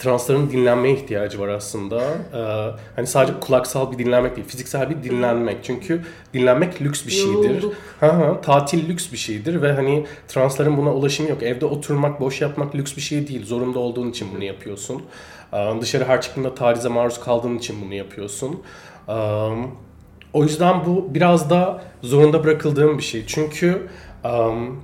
[0.00, 2.00] transların dinlenmeye ihtiyacı var aslında.
[2.34, 5.56] Ee, hani sadece kulaksal bir dinlenmek değil, fiziksel bir dinlenmek.
[5.62, 6.02] Çünkü
[6.34, 7.64] dinlenmek lüks bir şeydir.
[8.00, 11.42] Hı hı, tatil lüks bir şeydir ve hani transların buna ulaşımı yok.
[11.42, 13.46] Evde oturmak, boş yapmak lüks bir şey değil.
[13.46, 15.02] Zorunda olduğun için bunu yapıyorsun.
[15.52, 18.62] Ee, dışarı her çıktığında tacize maruz kaldığın için bunu yapıyorsun.
[19.08, 19.12] Ee,
[20.32, 23.24] o yüzden bu biraz da zorunda bırakıldığım bir şey.
[23.26, 23.88] Çünkü
[24.24, 24.80] um,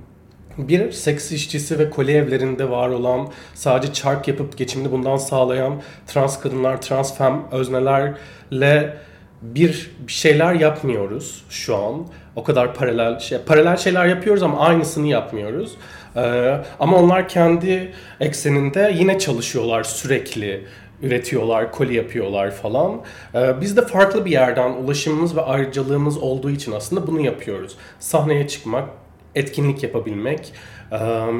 [0.57, 6.39] bir seks işçisi ve koli evlerinde var olan sadece çark yapıp geçimini bundan sağlayan trans
[6.39, 8.97] kadınlar, trans fem öznelerle
[9.41, 12.07] bir şeyler yapmıyoruz şu an.
[12.35, 15.75] O kadar paralel şey, paralel şeyler yapıyoruz ama aynısını yapmıyoruz.
[16.15, 20.65] Ee, ama onlar kendi ekseninde yine çalışıyorlar sürekli
[21.01, 23.01] üretiyorlar, koli yapıyorlar falan.
[23.35, 27.77] Ee, biz de farklı bir yerden ulaşımımız ve ayrıcalığımız olduğu için aslında bunu yapıyoruz.
[27.99, 28.89] Sahneye çıkmak,
[29.35, 30.53] etkinlik yapabilmek,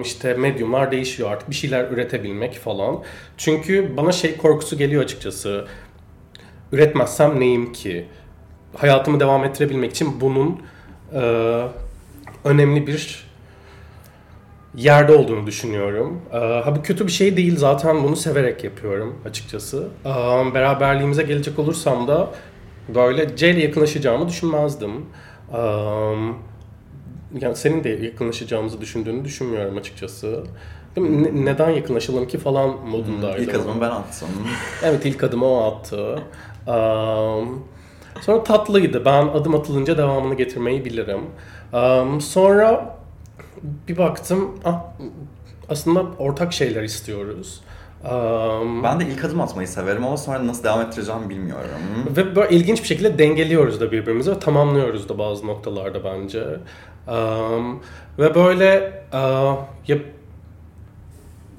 [0.03, 3.03] işte medyumlar değişiyor artık bir şeyler üretebilmek falan.
[3.37, 5.67] Çünkü bana şey korkusu geliyor açıkçası.
[6.71, 8.05] Üretmezsem neyim ki?
[8.77, 10.61] Hayatımı devam ettirebilmek için bunun
[12.45, 13.27] önemli bir
[14.75, 16.21] yerde olduğunu düşünüyorum.
[16.31, 19.87] Ha bu kötü bir şey değil zaten bunu severek yapıyorum açıkçası.
[20.53, 22.31] Beraberliğimize gelecek olursam da
[22.95, 24.91] böyle C ile yakınlaşacağımı düşünmezdim.
[27.41, 30.43] Yani senin de yakınlaşacağımızı düşündüğünü düşünmüyorum açıkçası.
[30.97, 33.43] Ne- neden yakınlaşalım ki falan modundaydım.
[33.43, 34.27] İlk adımı ben attım.
[34.83, 36.19] Evet ilk adımı o attı.
[36.67, 37.63] Um,
[38.21, 39.05] sonra tatlıydı.
[39.05, 41.21] Ben adım atılınca devamını getirmeyi bilirim.
[41.73, 42.97] Um, sonra
[43.87, 44.83] bir baktım ah,
[45.69, 47.61] aslında ortak şeyler istiyoruz.
[48.03, 51.69] Um, Ben de ilk adım atmayı severim ama sonra nasıl devam ettireceğimi bilmiyorum.
[52.17, 56.43] Ve böyle ilginç bir şekilde dengeliyoruz da birbirimizi ve tamamlıyoruz da bazı noktalarda bence.
[57.07, 57.79] Um,
[58.19, 59.97] ve böyle uh, ya,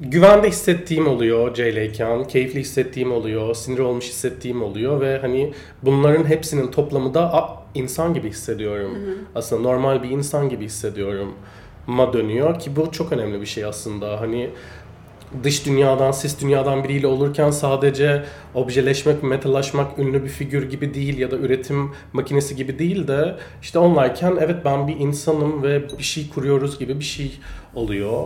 [0.00, 6.70] güvende hissettiğim oluyor Ceyleyken, keyifli hissettiğim oluyor, sinir olmuş hissettiğim oluyor ve hani bunların hepsinin
[6.70, 8.98] toplamı da a, insan gibi hissediyorum.
[9.34, 11.34] Aslında normal bir insan gibi hissediyorum
[11.88, 14.20] ma dönüyor ki bu çok önemli bir şey aslında.
[14.20, 14.50] Hani
[15.44, 18.24] dış dünyadan, sis dünyadan biriyle olurken sadece
[18.54, 23.78] objeleşmek, metallaşmak, ünlü bir figür gibi değil ya da üretim makinesi gibi değil de işte
[23.78, 27.38] onlarken evet ben bir insanım ve bir şey kuruyoruz gibi bir şey
[27.74, 28.22] oluyor.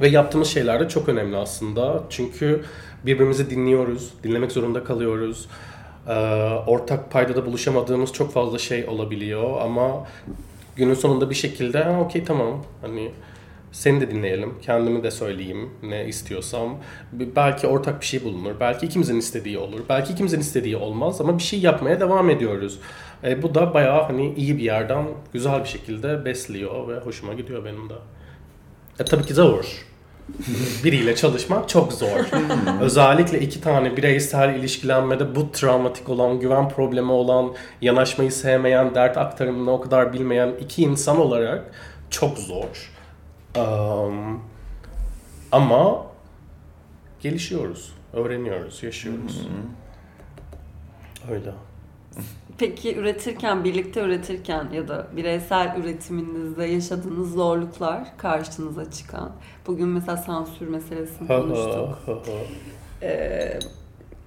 [0.00, 2.02] Ve yaptığımız şeyler de çok önemli aslında.
[2.10, 2.64] Çünkü
[3.06, 5.48] birbirimizi dinliyoruz, dinlemek zorunda kalıyoruz.
[6.08, 6.12] Ee,
[6.66, 10.06] ortak paydada buluşamadığımız çok fazla şey olabiliyor ama
[10.76, 13.10] günün sonunda bir şekilde okey tamam hani
[13.72, 16.76] seni de dinleyelim, kendimi de söyleyeyim ne istiyorsam.
[17.12, 21.42] Belki ortak bir şey bulunur, belki ikimizin istediği olur, belki ikimizin istediği olmaz ama bir
[21.42, 22.78] şey yapmaya devam ediyoruz.
[23.24, 27.64] E, bu da bayağı hani iyi bir yerden güzel bir şekilde besliyor ve hoşuma gidiyor
[27.64, 27.94] benim de.
[29.00, 29.86] E, tabii ki zor.
[30.84, 32.26] Biriyle çalışmak çok zor.
[32.80, 39.72] Özellikle iki tane bireysel ilişkilenmede bu travmatik olan, güven problemi olan, yanaşmayı sevmeyen, dert aktarımını
[39.72, 41.70] o kadar bilmeyen iki insan olarak
[42.10, 42.90] çok zor.
[43.58, 44.40] Um,
[45.52, 46.06] ama
[47.20, 49.48] gelişiyoruz, öğreniyoruz, yaşıyoruz.
[51.30, 51.52] Öyle.
[52.58, 59.32] Peki üretirken, birlikte üretirken ya da bireysel üretiminizde yaşadığınız zorluklar karşınıza çıkan.
[59.66, 61.98] Bugün mesela sansür meselesini konuştuk.
[63.02, 63.58] Ee,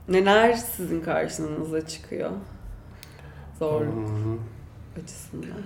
[0.09, 2.31] neler sizin karşınıza çıkıyor?
[3.59, 4.37] Zorluk Hmm.
[5.03, 5.61] açısından.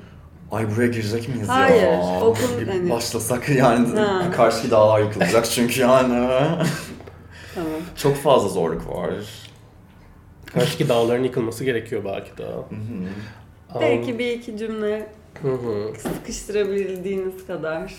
[0.52, 2.02] Ay buraya girecek miyiz Hayır, ya?
[2.22, 4.32] o konu- Bir hani- Başlasak yani Ha.
[4.32, 6.30] karşı dağlar yıkılacak çünkü yani.
[7.56, 7.72] Tamam.
[7.95, 9.10] Çok fazla zorluk var.
[10.45, 12.43] Karşıki dağların yıkılması gerekiyor belki de.
[12.43, 12.64] Hı hı.
[13.76, 15.08] Um, Belki bir iki cümle
[15.41, 15.93] hı hı.
[16.00, 17.93] sıkıştırabildiğiniz kadar.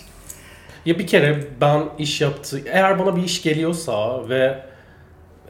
[0.87, 2.61] Ya bir kere ben iş yaptı.
[2.67, 4.59] Eğer bana bir iş geliyorsa ve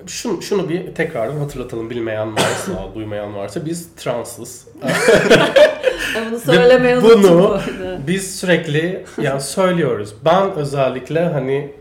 [0.07, 4.69] şunu, şunu bir tekrardan hatırlatalım bilmeyen varsa, duymayan varsa biz transız.
[6.31, 7.61] Bunu söylemeyi unuttum bunu-.
[8.07, 10.15] Biz sürekli yani söylüyoruz.
[10.25, 11.73] Ben özellikle hani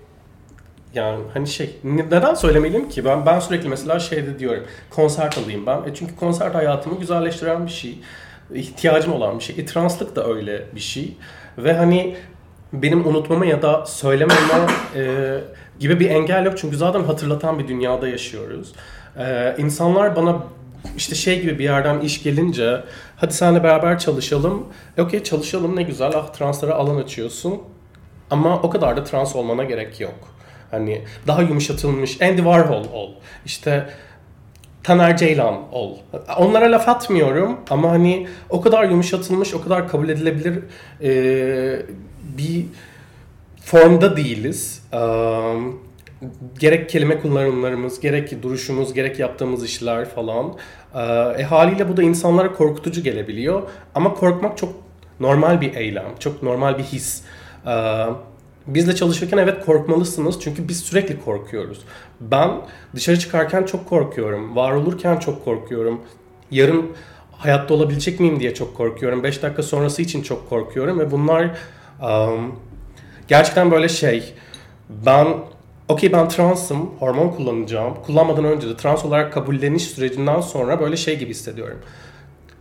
[0.93, 3.05] yani hani şey ne- neden söylemeliyim ki?
[3.05, 4.63] Ben ben sürekli mesela şeyde diyorum.
[4.89, 5.77] Konsert alayım ben.
[5.77, 7.99] E çünkü konser hayatımı güzelleştiren bir şey.
[8.53, 9.55] ihtiyacım olan bir şey.
[9.59, 11.17] E, translık da öyle bir şey.
[11.57, 12.15] Ve hani
[12.73, 15.33] benim unutmama ya da söylememe e,
[15.79, 16.57] gibi bir engel yok.
[16.57, 18.73] Çünkü zaten hatırlatan bir dünyada yaşıyoruz.
[19.19, 20.43] E, insanlar bana
[20.97, 22.83] işte şey gibi bir yerden iş gelince
[23.15, 24.65] hadi seninle beraber çalışalım.
[24.97, 26.11] E, Okey çalışalım ne güzel.
[26.15, 27.61] Ah translara alan açıyorsun.
[28.31, 30.19] Ama o kadar da trans olmana gerek yok.
[30.71, 33.11] Hani daha yumuşatılmış Andy Warhol ol.
[33.45, 33.89] İşte
[34.83, 35.97] Taner Ceylan ol.
[36.37, 40.59] Onlara laf atmıyorum ama hani o kadar yumuşatılmış, o kadar kabul edilebilir
[41.01, 41.81] e,
[42.37, 42.65] bir
[43.61, 44.83] formda değiliz.
[44.93, 44.97] E,
[46.59, 50.53] gerek kelime kullanımlarımız, gerek duruşumuz, gerek yaptığımız işler falan.
[50.95, 51.01] E,
[51.41, 53.69] e, haliyle bu da insanlara korkutucu gelebiliyor.
[53.95, 54.73] Ama korkmak çok
[55.19, 57.23] normal bir eylem, çok normal bir his.
[57.67, 58.05] E,
[58.67, 61.79] bizle çalışırken evet korkmalısınız çünkü biz sürekli korkuyoruz.
[62.21, 62.51] Ben
[62.95, 66.01] dışarı çıkarken çok korkuyorum, var olurken çok korkuyorum.
[66.51, 66.91] Yarın
[67.31, 69.23] hayatta olabilecek miyim diye çok korkuyorum.
[69.23, 71.57] 5 dakika sonrası için çok korkuyorum ve bunlar
[72.01, 72.55] um,
[73.27, 74.33] gerçekten böyle şey.
[74.89, 75.27] Ben
[75.87, 77.93] okey ben transım, hormon kullanacağım.
[78.05, 81.79] Kullanmadan önce de trans olarak kabulleniş sürecinden sonra böyle şey gibi hissediyorum.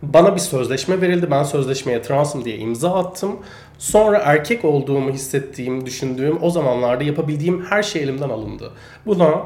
[0.01, 1.31] Bana bir sözleşme verildi.
[1.31, 3.39] Ben sözleşmeye transım diye imza attım.
[3.77, 8.71] Sonra erkek olduğumu hissettiğim, düşündüğüm o zamanlarda yapabildiğim her şey elimden alındı.
[9.05, 9.41] Buna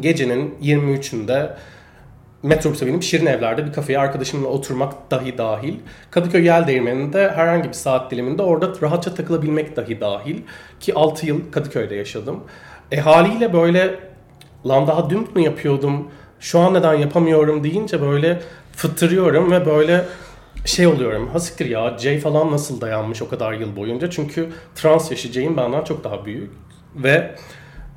[0.00, 1.54] gecenin 23'ünde
[2.42, 5.74] metrobüse binip Şirin Evler'de bir kafeye arkadaşımla oturmak dahi dahil.
[6.10, 10.42] Kadıköy Yel Değirmeni'nde herhangi bir saat diliminde orada rahatça takılabilmek dahi dahil.
[10.80, 12.44] Ki 6 yıl Kadıköy'de yaşadım.
[12.92, 13.94] E haliyle böyle
[14.66, 16.08] lan daha dün bunu yapıyordum,
[16.40, 18.40] şu an neden yapamıyorum deyince böyle
[18.72, 20.04] fıttırıyorum ve böyle
[20.64, 21.28] şey oluyorum.
[21.28, 24.10] Ha siktir ya Jay falan nasıl dayanmış o kadar yıl boyunca.
[24.10, 26.50] Çünkü trans yaşı Jay'in benden çok daha büyük.
[26.94, 27.34] Ve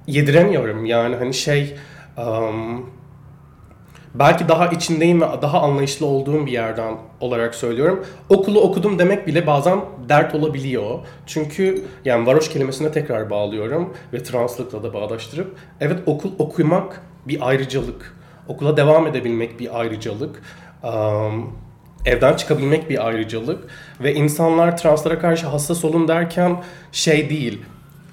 [0.08, 1.76] yediremiyorum yani hani şey...
[2.18, 3.01] Um,
[4.16, 8.06] belki daha içindeyim ve daha anlayışlı olduğum bir yerden olarak söylüyorum.
[8.30, 11.00] Okulu okudum demek bile bazen dert olabiliyor.
[11.26, 18.18] Çünkü yani varoş kelimesine tekrar bağlıyorum ve translıkla da bağdaştırıp evet okul okumak bir ayrıcalık.
[18.48, 20.42] Okula devam edebilmek bir ayrıcalık.
[20.84, 21.56] Um,
[22.06, 23.68] evden çıkabilmek bir ayrıcalık
[24.00, 27.62] ve insanlar translara karşı hassas olun derken şey değil.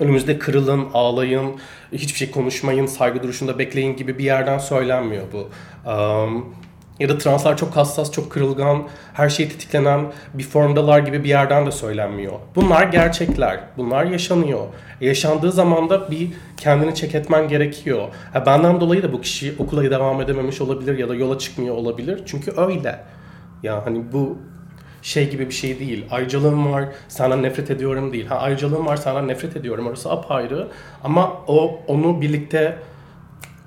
[0.00, 1.50] Önümüzde kırılın, ağlayın,
[1.92, 5.50] hiçbir şey konuşmayın, saygı duruşunda bekleyin gibi bir yerden söylenmiyor bu.
[5.90, 6.54] Um,
[7.00, 11.66] ya da translar çok hassas, çok kırılgan, her şey tetiklenen bir formdalar gibi bir yerden
[11.66, 12.32] de söylenmiyor.
[12.54, 14.66] Bunlar gerçekler, bunlar yaşanıyor.
[15.00, 18.08] Yaşandığı zaman da bir kendini çek etmen gerekiyor.
[18.32, 22.22] Ha, benden dolayı da bu kişi okula devam edememiş olabilir ya da yola çıkmıyor olabilir.
[22.26, 23.00] Çünkü öyle.
[23.62, 24.38] Ya hani bu
[25.02, 26.06] şey gibi bir şey değil.
[26.10, 28.26] Ayrıcalığım var, senden nefret ediyorum değil.
[28.26, 29.86] Ha ayrıcalığım var, senden nefret ediyorum.
[29.86, 30.68] Orası apayrı.
[31.04, 32.78] Ama o onu birlikte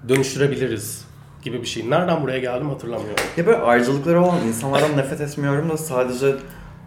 [0.10, 1.06] dönüştürebiliriz
[1.44, 1.90] gibi bir şey.
[1.90, 3.24] Nereden buraya geldim hatırlamıyorum.
[3.38, 6.36] Ya böyle ayrıcalıkları olan insanlardan nefret etmiyorum da sadece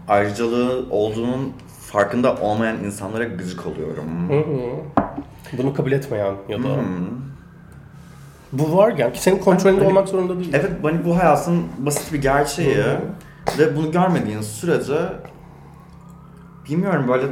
[0.09, 1.53] ayrıcalığı olduğunun
[1.91, 4.29] farkında olmayan insanlara gıcık oluyorum.
[4.29, 5.03] Hı hı.
[5.59, 6.69] Bunu kabul etmeyen ya da
[8.53, 10.51] bu var yani ki senin kontrolünde Hani- olmak zorunda değil.
[10.55, 12.99] Evet hani bu hayatın basit bir gerçeği Hı
[13.59, 14.99] ve bunu görmediğin sürece
[16.69, 17.27] bilmiyorum böyle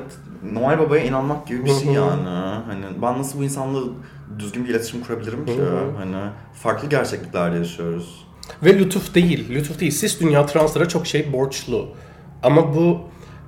[0.52, 2.28] Noel Baba'ya inanmak gibi bir şey yani.
[2.66, 3.80] Hani ben nasıl bu insanla
[4.38, 5.60] düzgün bir iletişim kurabilirim ki?
[5.98, 6.16] Hani
[6.54, 8.26] farklı gerçekliklerde yaşıyoruz.
[8.62, 9.92] Ve lütuf değil, lütuf değil.
[9.92, 11.88] Sis dünya translara çok şey borçlu.
[12.42, 13.00] Ama bu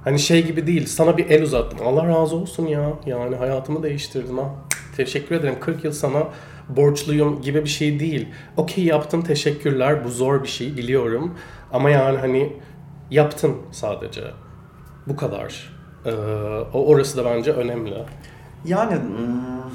[0.04, 0.86] hani şey gibi değil.
[0.86, 1.78] Sana bir el uzattım.
[1.86, 2.92] Allah razı olsun ya.
[3.06, 4.54] Yani hayatımı değiştirdin ha.
[4.96, 5.60] Teşekkür ederim.
[5.60, 6.22] 40 yıl sana
[6.68, 8.28] borçluyum gibi bir şey değil.
[8.56, 10.04] Okey yaptın teşekkürler.
[10.04, 11.34] Bu zor bir şey biliyorum.
[11.74, 12.52] Ama yani hani
[13.10, 14.22] yaptın sadece.
[15.06, 15.74] Bu kadar.
[16.04, 16.10] Ee,
[16.72, 18.04] o orası da bence önemli.
[18.64, 19.70] Yani hmm,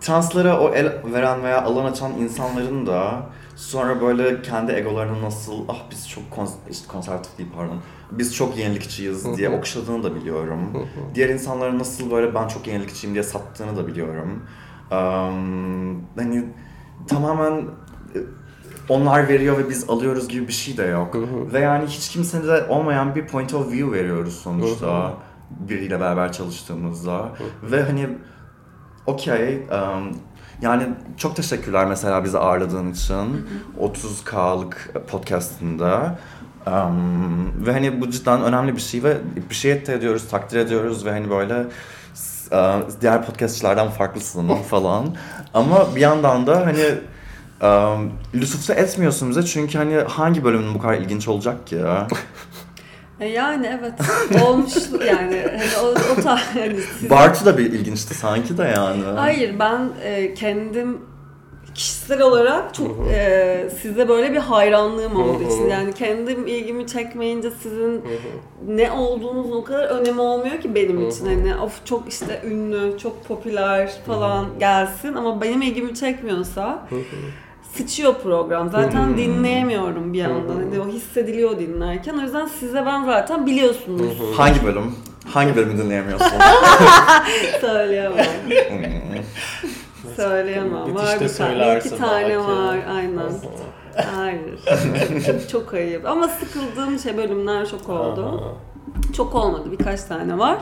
[0.00, 5.82] translara o el veren veya alan açan insanların da sonra böyle kendi egolarını nasıl ah
[5.90, 10.88] biz çok kons- işte konservatif değil pardon biz çok yenilikçiyiz diye okşadığını da biliyorum.
[11.14, 14.42] Diğer insanların nasıl böyle ben çok yenilikçiyim diye sattığını da biliyorum.
[14.90, 16.44] Um, hani
[17.08, 17.64] tamamen
[18.14, 18.18] e,
[18.88, 21.16] onlar veriyor ve biz alıyoruz gibi bir şey de yok.
[21.52, 25.14] Ve yani hiç kimsenin de olmayan bir point of view veriyoruz sonuçta
[25.50, 27.28] biriyle beraber çalıştığımızda.
[27.62, 28.08] Ve hani
[29.06, 30.16] okey um,
[30.62, 33.46] yani çok teşekkürler mesela bizi ağırladığın için
[33.80, 36.18] 30K'lık podcastında.
[36.66, 39.16] Um, ve hani bu cidden önemli bir şey ve
[39.50, 41.66] bir şey ediyoruz, takdir ediyoruz ve hani böyle
[42.52, 45.16] e, diğer podcastçilerden farklısın falan.
[45.54, 46.94] Ama bir yandan da hani
[47.62, 51.78] um, lütufta etmiyorsun bize çünkü hani hangi bölümün bu kadar ilginç olacak ki?
[53.20, 53.92] E Yani evet
[54.44, 54.74] olmuş
[55.08, 55.44] yani.
[55.58, 59.02] Hani o, o ta, hani sizin- Bartu da bir ilginçti sanki de yani.
[59.04, 60.98] Hayır ben e, kendim
[61.74, 68.04] kişisel olarak çok e, size böyle bir hayranlığım olduğu için yani kendim ilgimi çekmeyince sizin
[68.68, 71.26] ne olduğunuz o kadar önemi olmuyor ki benim için.
[71.26, 76.86] Hani of çok işte ünlü, çok popüler falan gelsin ama benim ilgimi çekmiyorsa
[77.76, 78.70] sıçıyor program.
[78.70, 80.54] Zaten dinleyemiyorum bir yandan.
[80.56, 82.14] Hani o hissediliyor dinlerken.
[82.18, 84.12] O yüzden size ben zaten biliyorsunuz.
[84.36, 84.94] Hangi bölüm?
[85.32, 86.28] Hangi bölümü dinleyemiyorsun?
[87.60, 88.26] Söyleyemem.
[88.68, 90.12] Hmm.
[90.16, 90.94] Söyleyemem.
[90.94, 92.38] Var bir tane, iki tane belki.
[92.38, 92.78] var.
[92.90, 93.32] Aynen.
[94.16, 95.48] Hayır.
[95.48, 96.06] çok ayıp.
[96.06, 98.54] Ama sıkıldığım şey bölümler çok oldu.
[99.16, 99.68] Çok olmadı.
[99.78, 100.58] Birkaç tane var.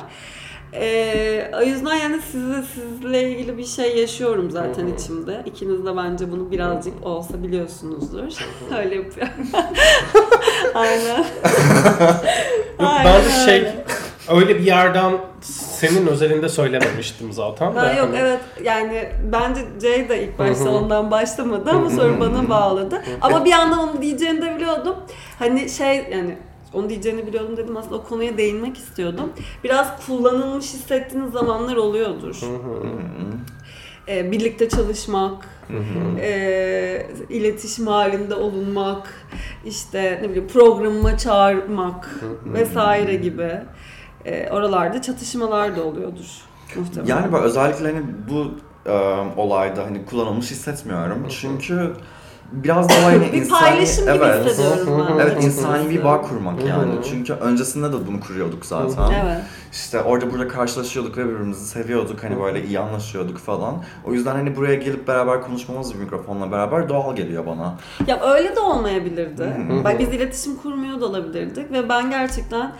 [0.74, 5.42] Ee, o yüzden yani size sizle ilgili bir şey yaşıyorum zaten içimde.
[5.46, 8.22] İkiniz de bence bunu birazcık olsa biliyorsunuzdur.
[8.78, 9.32] Öyle yapıyorum.
[10.74, 11.18] Aynen.
[12.80, 13.84] Yok Aynen ben de şey öyle.
[14.30, 17.74] öyle bir yerden senin özelinde söylememiştim zaten.
[17.74, 22.48] De yok hani- evet yani bence Jay da ilk başta ondan başlamadı ama sonra bana
[22.48, 23.02] bağladı.
[23.20, 24.96] Ama bir yandan onu diyeceğini de biliyordum.
[25.38, 26.36] Hani şey yani
[26.74, 29.32] onu diyeceğini biliyordum dedim aslında o konuya değinmek istiyordum.
[29.64, 32.40] Biraz kullanılmış hissettiğiniz zamanlar oluyordur.
[34.08, 35.48] Ee, birlikte çalışmak,
[36.20, 39.26] e, iletişim halinde olunmak,
[39.64, 43.60] işte ne bileyim programıma çağırmak vesaire gibi
[44.24, 46.42] e, oralarda çatışmalar da oluyordur
[46.76, 47.16] muhtemelen.
[47.16, 48.50] Yani ben özellikle hani bu
[48.90, 48.92] e,
[49.36, 51.26] olayda hani kullanılmış hissetmiyorum.
[51.28, 51.92] Çünkü
[52.52, 53.60] biraz daha hani bir insani...
[53.60, 54.46] paylaşım gibi evet.
[54.46, 55.22] hissediyorum ben.
[55.22, 56.92] Evet insani bir bağ kurmak yani.
[57.10, 59.10] Çünkü öncesinde de bunu kuruyorduk zaten.
[59.24, 59.42] Evet.
[59.72, 62.24] İşte orada burada karşılaşıyorduk ve birbirimizi seviyorduk.
[62.24, 63.74] Hani böyle iyi anlaşıyorduk falan.
[64.04, 67.74] O yüzden hani buraya gelip beraber konuşmamız bir mikrofonla beraber doğal geliyor bana.
[68.06, 69.52] Ya öyle de olmayabilirdi.
[69.84, 72.72] Bak biz iletişim kurmuyor da olabilirdik ve ben gerçekten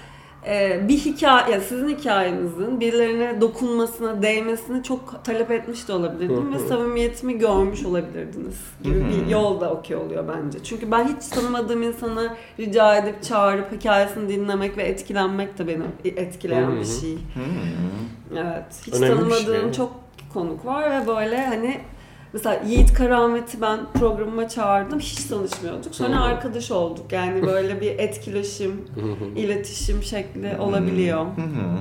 [0.88, 7.84] bir hikaye, sizin hikayenizin birilerine dokunmasına, değmesini çok talep etmiş de olabilirdim ve samimiyetimi görmüş
[7.84, 10.58] olabilirdiniz gibi bir yol da okey oluyor bence.
[10.64, 12.28] Çünkü ben hiç tanımadığım insanı
[12.60, 17.18] rica edip çağırıp hikayesini dinlemek ve etkilenmek de beni etkileyen bir şey.
[18.32, 18.64] Evet.
[18.86, 19.72] Hiç Önemli bir tanımadığım şey.
[19.72, 19.92] çok
[20.34, 21.80] konuk var ve böyle hani
[22.34, 24.98] mesela Yiğit Karamet'i ben programıma çağırdım.
[24.98, 25.94] Hiç tanışmıyorduk.
[25.94, 27.12] Sonra arkadaş olduk.
[27.12, 28.84] Yani böyle bir etkileşim,
[29.36, 31.20] iletişim şekli olabiliyor.
[31.20, 31.78] Hı hı.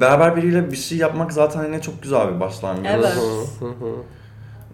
[0.00, 2.86] Beraber biriyle bir şey yapmak zaten yine çok güzel bir başlangıç.
[2.90, 3.18] Evet.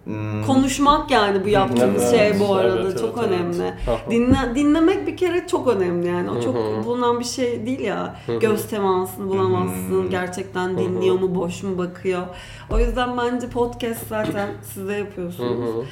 [0.03, 3.73] Hmm, Konuşmak yani bu yaptığımız Evet, şey bu arada evet, çok evet, önemli.
[3.87, 3.99] evet.
[4.09, 6.29] Dinle, dinlemek bir kere çok önemli yani.
[6.29, 8.15] O çok bulunan bir şey değil ya.
[8.41, 10.03] Göz temasını bulamazsın.
[10.03, 10.09] Hı.
[10.09, 12.21] Gerçekten dinliyor mu, boş mu bakıyor.
[12.69, 15.85] O yüzden bence podcast zaten siz de Hı yapıyorsunuz.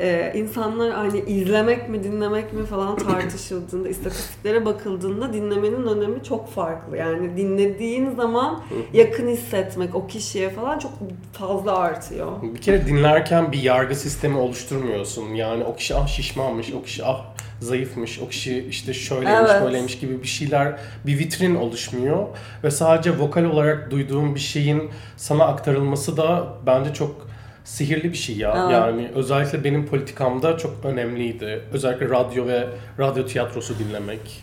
[0.00, 6.96] Ee, insanlar hani izlemek mi dinlemek mi falan tartışıldığında istatistiklere bakıldığında dinlemenin önemi çok farklı.
[6.96, 10.92] Yani dinlediğin zaman yakın hissetmek o kişiye falan çok
[11.32, 12.32] fazla artıyor.
[12.42, 15.34] Bir kere dinlerken bir yargı sistemi oluşturmuyorsun.
[15.34, 17.24] Yani o kişi ah şişmanmış, o kişi ah
[17.60, 19.62] zayıfmış, o kişi işte şöyleymiş, Evet.
[19.62, 20.76] böyleymiş gibi bir şeyler,
[21.06, 22.26] bir vitrin oluşmuyor.
[22.64, 27.28] Ve sadece vokal olarak duyduğum bir şeyin sana aktarılması da bence çok
[27.68, 28.54] sihirli bir şey ya.
[28.62, 28.72] Evet.
[28.72, 31.62] Yani özellikle benim politikamda çok önemliydi.
[31.72, 34.42] Özellikle radyo ve radyo tiyatrosu dinlemek.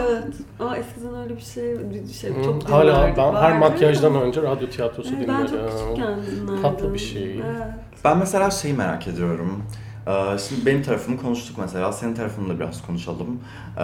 [0.00, 0.24] evet.
[0.60, 4.22] Aa eskiden öyle bir şey, bir şey Hı, çok Hala ben her vardı makyajdan ama-
[4.22, 5.40] önce radyo tiyatrosu Evet, dinlerim.
[5.40, 6.62] Ben çok küçükken dinlerdim.
[6.62, 7.34] Tatlı bir şey.
[7.34, 7.66] Evet.
[8.04, 9.62] Ben mesela şeyi merak ediyorum.
[10.06, 13.40] Ee, Şimdi benim tarafımı konuştuk mesela, senin tarafını da biraz konuşalım.
[13.78, 13.82] Ee,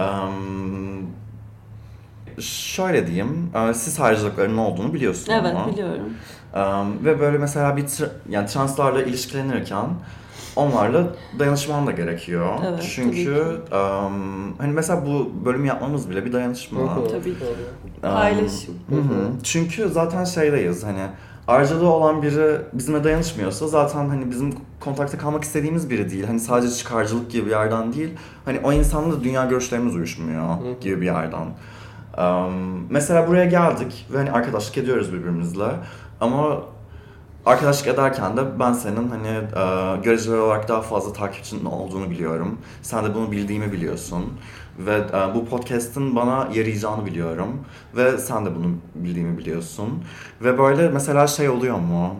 [2.41, 5.67] Şöyle diyeyim, e, siz harcılıkların ne olduğunu biliyorsun Evet ama.
[5.71, 6.13] biliyorum.
[6.53, 6.59] Ee,
[7.05, 9.85] Ve böyle mesela bir tr- yani translarla ilişkilenirken
[10.55, 11.07] onlarla
[11.39, 12.49] dayanışman da gerekiyor.
[12.67, 16.79] Evet, Çünkü em, hani mesela bu bölümü yapmamız bile bir dayanışma.
[16.79, 17.07] Hı hı.
[17.07, 17.45] Tabii ki.
[18.03, 18.75] Em, Paylaşım.
[18.89, 19.31] Hı hı.
[19.43, 21.01] Çünkü zaten şeydeyiz hani
[21.47, 26.23] arcalığı olan biri bizimle dayanışmıyorsa zaten hani bizim kontakta kalmak istediğimiz biri değil.
[26.27, 28.09] Hani sadece çıkarcılık gibi bir yerden değil.
[28.45, 30.79] Hani o insanla da dünya görüşlerimiz uyuşmuyor hı.
[30.81, 31.47] gibi bir yerden.
[32.17, 32.51] Em,
[32.89, 35.65] mesela buraya geldik ve hani arkadaşlık ediyoruz birbirimizle.
[36.23, 36.61] Ama
[37.45, 42.57] arkadaşlık ederken de ben senin hani e, göreceli olarak daha fazla takipçinin olduğunu biliyorum.
[42.81, 44.25] Sen de bunu bildiğimi biliyorsun.
[44.79, 47.61] Ve e, bu podcast'ın bana yarayacağını biliyorum.
[47.95, 50.03] Ve sen de bunu bildiğimi biliyorsun.
[50.41, 52.15] Ve böyle mesela şey oluyor mu?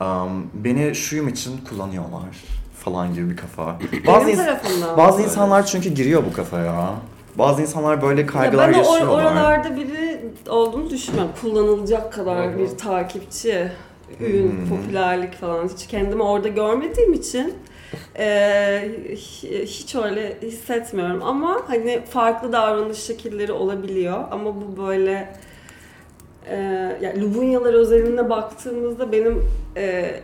[0.00, 0.06] Em,
[0.54, 2.44] beni şuyum için kullanıyorlar
[2.84, 3.78] falan gibi bir kafa.
[4.06, 6.90] Bazı, ins- bazı insanlar çünkü giriyor bu kafaya.
[7.38, 9.24] Bazı insanlar böyle Ya kaygılar ben o or- yaşıyorlar.
[9.24, 11.32] oralarda biri olduğunu düşünmüyorum.
[11.40, 12.58] Kullanılacak kadar Hı hı.
[12.58, 13.72] bir takipçi,
[14.20, 14.68] ün, Hmm.
[14.68, 17.54] popülerlik falan hiç kendimi orada görmediğim için
[18.18, 18.24] e,
[19.10, 21.22] hi- hiç öyle hissetmiyorum.
[21.22, 24.24] Ama hani farklı davranış şekilleri olabiliyor.
[24.30, 25.34] Ama bu böyle
[26.50, 26.56] e,
[27.00, 29.42] yani Lubunyalar özelinde baktığımızda benim
[29.76, 30.14] e,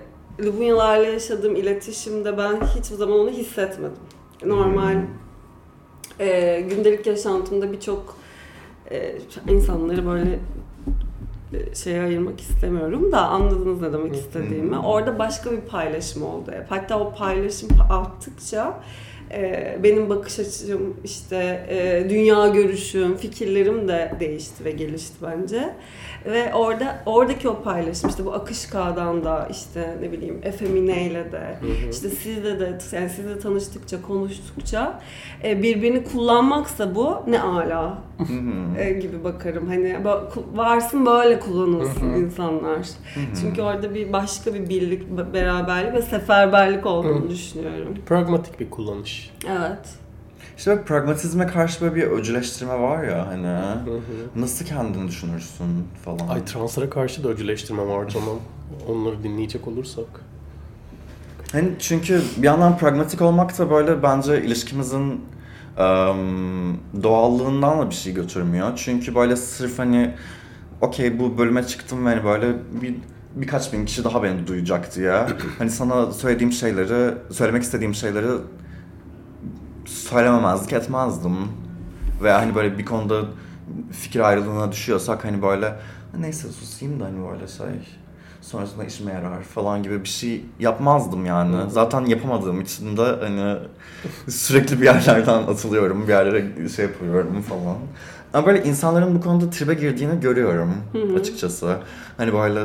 [0.40, 3.96] Lubunyalarla yaşadığım iletişimde ben hiçbir zaman onu hissetmedim.
[4.44, 5.06] Normal Hmm.
[6.22, 8.16] E, gündelik yaşantımda birçok
[8.90, 9.18] e,
[9.48, 10.38] insanları böyle
[11.52, 14.78] e, şeye ayırmak istemiyorum da anladınız ne demek istediğimi.
[14.78, 16.70] Orada başka bir paylaşım oldu hep.
[16.70, 18.80] Hatta o paylaşım arttıkça
[19.32, 25.74] e, benim bakış açım, işte e, dünya görüşüm, fikirlerim de değişti ve gelişti bence.
[26.26, 31.58] Ve orada oradaki o paylaşım işte bu Akışka'dan da işte ne bileyim Efemine ile de
[31.90, 35.00] işte sizle de yani sizle tanıştıkça konuştukça
[35.44, 37.96] e, birbirini kullanmaksa bu ne ala Hı hı.
[39.00, 39.66] Gibi bakarım.
[39.68, 39.96] Hani
[40.54, 42.86] varsın böyle kullanılsın insanlar.
[43.40, 47.94] Çünkü orada bir başka bir birlik, be- beraberlik ve seferberlik olduğunu düşünüyorum.
[48.06, 49.30] Pragmatik bir kullanış.
[49.48, 49.94] Evet.
[50.58, 53.46] İşte böyle pragmatizme karşı böyle bir öcüleştirme var ya hani.
[53.46, 54.40] Hı hı.
[54.40, 55.66] Nasıl kendini düşünürsün
[56.04, 56.28] falan.
[56.28, 58.36] Ay translara karşı da öcüleştirme var tamam.
[58.88, 60.06] Onları dinleyecek olursak.
[61.52, 65.20] Hani çünkü bir yandan pragmatik olmak da böyle bence ilişkimizin
[67.02, 68.72] doğallığından da bir şey götürmüyor.
[68.76, 70.14] Çünkü böyle sırf hani
[70.80, 72.94] okey bu bölüme çıktım ve hani böyle bir
[73.36, 75.26] birkaç bin kişi daha beni duyacak diye.
[75.58, 78.28] Hani sana söylediğim şeyleri, söylemek istediğim şeyleri
[79.84, 81.36] söylememezlik etmezdim.
[82.22, 83.22] Veya hani böyle bir konuda
[83.92, 85.76] fikir ayrılığına düşüyorsak hani böyle
[86.18, 87.66] neyse susayım da hani böyle şey
[88.42, 91.70] sonrasında işime yarar falan gibi bir şey yapmazdım yani.
[91.70, 93.56] Zaten yapamadığım için de hani
[94.28, 97.76] sürekli bir yerlerden atılıyorum, bir yerlere şey yapıyorum falan.
[98.34, 100.74] Ama böyle insanların bu konuda tribe girdiğini görüyorum
[101.20, 101.76] açıkçası.
[102.16, 102.60] Hani böyle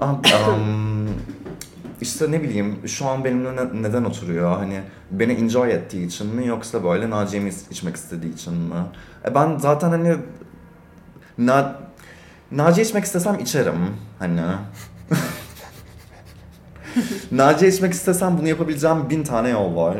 [0.00, 1.08] "Am- am,
[2.00, 4.56] işte ne bileyim şu an benimle ne- neden oturuyor?
[4.58, 8.74] Hani beni enjoy ettiği için mi yoksa böyle Naciye'mi iç- içmek istediği için mi?
[9.30, 10.16] E ben zaten hani
[11.38, 11.76] na,
[12.52, 13.74] Naciye içmek istesem içerim
[14.18, 14.40] hani.
[17.32, 19.96] Naciye içmek istesem bunu yapabileceğim bin tane yol var.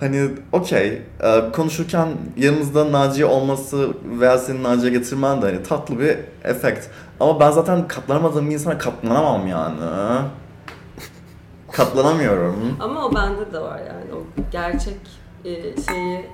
[0.00, 3.88] Hani okey e, konuşurken yanımızda Naciye olması
[4.20, 6.86] veya senin Naciye getirmen de hani tatlı bir efekt.
[7.20, 9.76] Ama ben zaten katlanamadığım bir insana katlanamam yani.
[11.72, 12.76] Katlanamıyorum.
[12.80, 14.96] Ama o bende de var yani o gerçek
[15.44, 16.26] e, şeyi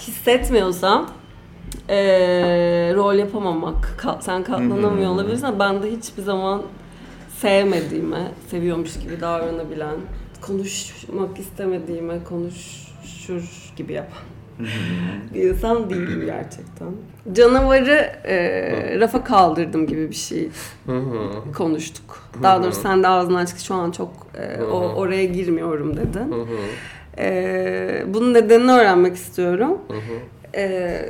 [0.00, 1.06] hissetmiyorsam
[1.88, 1.96] e,
[2.94, 3.94] rol yapamamak.
[3.98, 6.62] Ka- sen katlanamıyor olabilirsin ama ben de hiçbir zaman
[7.42, 9.96] sevmediğime, seviyormuş gibi davranabilen,
[10.40, 14.22] konuşmak istemediğime konuşur gibi yapan
[15.34, 16.88] bir insan değilim gerçekten.
[17.32, 20.48] Canavarı e, rafa kaldırdım gibi bir şey
[21.56, 22.28] konuştuk.
[22.42, 26.34] Daha doğrusu sen de ağzından açık şu an çok e, o, oraya girmiyorum dedin.
[27.18, 29.78] E, bunun nedenini öğrenmek istiyorum.
[30.54, 31.00] E,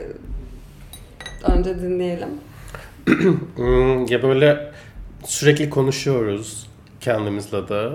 [1.45, 2.29] önce dinleyelim.
[3.57, 4.72] Hmm, ya böyle
[5.25, 6.67] sürekli konuşuyoruz
[7.01, 7.89] kendimizle de.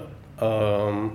[0.45, 1.13] Um,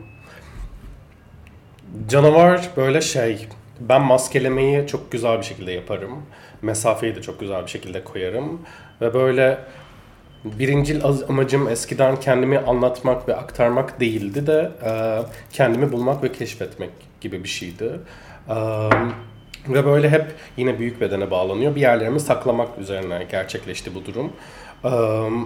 [2.08, 3.48] canavar böyle şey.
[3.80, 6.22] Ben maskelemeyi çok güzel bir şekilde yaparım.
[6.62, 8.60] Mesafeyi de çok güzel bir şekilde koyarım.
[9.00, 9.58] Ve böyle
[10.44, 16.90] birincil amacım eskiden kendimi anlatmak ve aktarmak değildi de e, kendimi bulmak ve keşfetmek
[17.20, 17.90] gibi bir şeydi.
[18.48, 19.14] Um,
[19.68, 21.74] ve böyle hep yine büyük bedene bağlanıyor.
[21.74, 24.32] Bir yerlerimi saklamak üzerine gerçekleşti bu durum.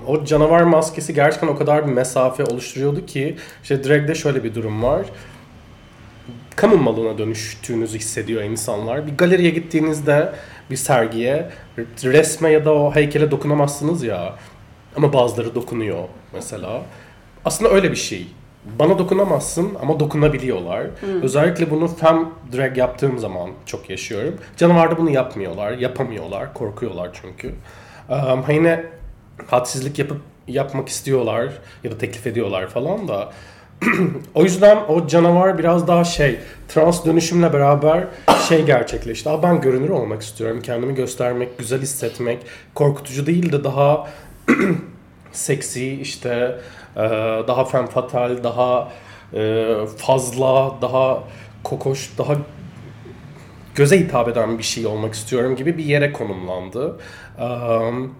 [0.07, 4.83] O canavar maskesi gerçekten o kadar bir mesafe oluşturuyordu ki işte drag'de şöyle bir durum
[4.83, 5.07] var.
[6.57, 9.07] Kamu malına dönüştüğünüzü hissediyor insanlar.
[9.07, 10.33] Bir galeriye gittiğinizde
[10.71, 11.51] bir sergiye
[12.05, 14.35] resme ya da o heykele dokunamazsınız ya.
[14.97, 16.83] Ama bazıları dokunuyor mesela.
[17.45, 18.27] Aslında öyle bir şey.
[18.79, 20.87] Bana dokunamazsın ama dokunabiliyorlar.
[21.23, 24.35] Özellikle bunu fem drag yaptığım zaman çok yaşıyorum.
[24.57, 27.55] Canavarda bunu yapmıyorlar, yapamıyorlar, korkuyorlar çünkü.
[28.09, 28.85] Um, yine
[29.47, 31.49] hadsizlik yapıp yapmak istiyorlar
[31.85, 33.33] ya da teklif ediyorlar falan da.
[34.35, 38.05] o yüzden o canavar biraz daha şey trans dönüşümle beraber
[38.49, 39.31] şey gerçekleşti.
[39.31, 40.61] Aa, ben görünür olmak istiyorum.
[40.63, 42.39] Kendimi göstermek, güzel hissetmek,
[42.75, 44.09] korkutucu değil de daha
[45.33, 46.59] seksi işte
[46.97, 47.01] e,
[47.49, 48.93] daha femme fatale, daha
[49.35, 51.25] e, fazla, daha
[51.65, 52.35] kokoş, daha
[53.75, 56.97] göze hitap eden bir şey olmak istiyorum gibi bir yere konumlandı.
[57.41, 58.15] Um,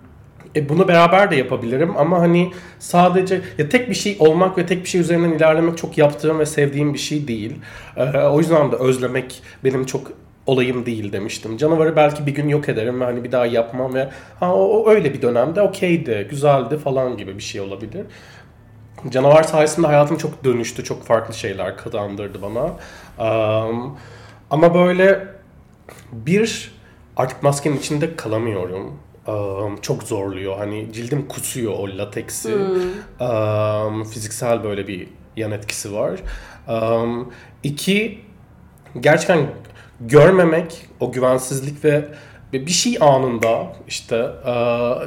[0.57, 4.85] e bunu beraber de yapabilirim ama hani sadece ya tek bir şey olmak ve tek
[4.85, 7.53] bir şey üzerinden ilerlemek çok yaptığım ve sevdiğim bir şey değil.
[7.97, 10.13] Ee, o yüzden de özlemek benim çok
[10.47, 11.57] olayım değil demiştim.
[11.57, 14.09] Canavarı belki bir gün yok ederim ve hani bir daha yapmam ve
[14.41, 18.07] ha o, o öyle bir dönemde okeydi, güzeldi falan gibi bir şey olabilir.
[19.11, 22.73] Canavar sayesinde hayatım çok dönüştü, çok farklı şeyler kazandırdı bana.
[23.19, 23.99] Um,
[24.51, 25.29] ama böyle
[26.13, 26.73] bir
[27.17, 28.99] artık maskenin içinde kalamıyorum.
[29.29, 30.59] Um, çok zorluyor.
[30.59, 32.55] Hani cildim kusuyor o lateksi.
[33.21, 36.21] Um, fiziksel böyle bir yan etkisi var.
[36.69, 38.21] Um, iki,
[39.01, 39.47] gerçekten
[40.01, 42.09] görmemek, o güvensizlik ve
[42.53, 44.27] bir şey anında işte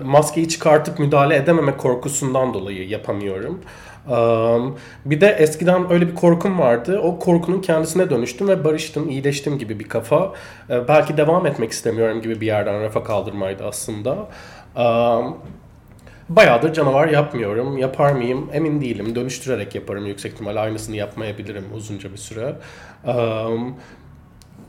[0.03, 3.61] maskeyi çıkartıp müdahale edememek korkusundan dolayı yapamıyorum.
[4.09, 6.99] Um, bir de eskiden öyle bir korkum vardı.
[7.03, 10.33] O korkunun kendisine dönüştüm ve barıştım, iyileştim gibi bir kafa.
[10.69, 14.27] Ee, belki devam etmek istemiyorum gibi bir yerden rafa kaldırmaydı aslında.
[14.75, 15.37] Um,
[16.29, 17.77] bayağıdır canavar yapmıyorum.
[17.77, 18.49] Yapar mıyım?
[18.53, 19.15] Emin değilim.
[19.15, 20.05] Dönüştürerek yaparım.
[20.05, 22.55] Yüksek ihtimal aynısını yapmayabilirim uzunca bir süre.
[23.07, 23.75] Um,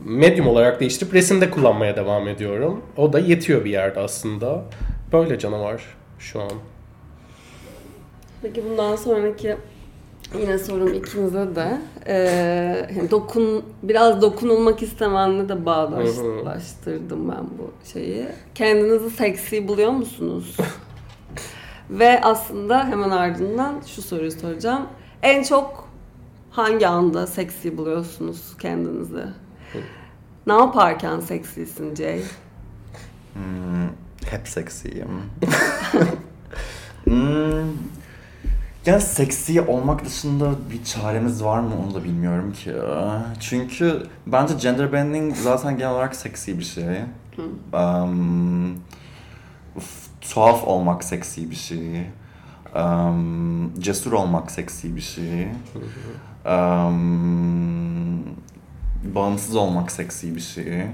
[0.05, 2.81] medium olarak değiştirip resimde kullanmaya devam ediyorum.
[2.97, 4.63] O da yetiyor bir yerde aslında.
[5.13, 5.81] Böyle canavar
[6.19, 6.51] şu an.
[8.41, 9.57] Peki bundan sonraki
[10.39, 18.27] yine sorum ikinize de ee, hani dokun biraz dokunulmak istemenle de bağdaştırdım ben bu şeyi.
[18.55, 20.57] Kendinizi seksi buluyor musunuz?
[21.89, 24.87] Ve aslında hemen ardından şu soruyu soracağım.
[25.23, 25.89] En çok
[26.51, 29.25] hangi anda seksi buluyorsunuz kendinizi?
[30.47, 32.21] Ne yaparken seksisin Jay?
[33.33, 33.89] Hmm,
[34.25, 35.21] hep seksiyim.
[37.05, 37.67] hmm,
[38.85, 42.73] yani seksi olmak dışında bir çaremiz var mı onu da bilmiyorum ki.
[43.39, 47.01] Çünkü bence gender bending zaten genel olarak seksi bir şey.
[47.73, 48.77] Um,
[50.21, 52.07] tuhaf olmak seksi bir şey.
[52.75, 55.47] Um, cesur olmak seksi bir şey.
[56.45, 58.23] Um,
[59.15, 60.85] bağımsız olmak seksi bir şey.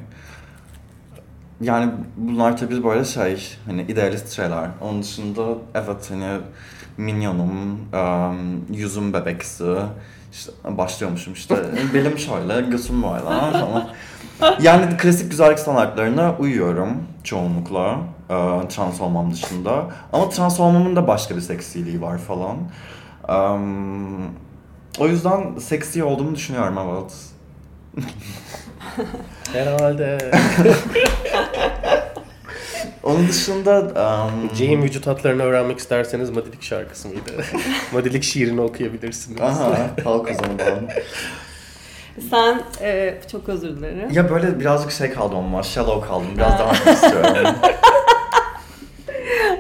[1.62, 4.70] Yani bunlar tabii böyle şey, hani idealist şeyler.
[4.82, 6.40] Onun dışında evet hani
[6.98, 9.76] minyonum, um, yüzüm bebeksi,
[10.32, 11.56] işte başlıyormuşum işte
[11.94, 13.90] belim şöyle, göğsüm böyle falan.
[14.62, 19.86] Yani klasik güzellik standartlarına uyuyorum çoğunlukla e, trans olmam dışında.
[20.14, 22.58] Ama trans olmamın da başka bir seksiliği var falan.
[23.30, 24.26] Um,
[25.00, 27.14] o yüzden seksi olduğumu düşünüyorum evet.
[29.54, 30.18] Herhalde.
[33.04, 37.32] Onun dışında um, Jay'in vücut hatlarını öğrenmek isterseniz Madilik şarkısı mıydı?
[37.94, 39.42] Madilik şiirini okuyabilirsiniz.
[39.42, 40.58] aha halk o zaman.
[42.30, 44.10] Sen e, çok özür dilerim.
[44.12, 46.28] Ya böyle birazcık şey kaldım ama shallow kaldım.
[46.38, 47.56] Biraz etmek istiyorum.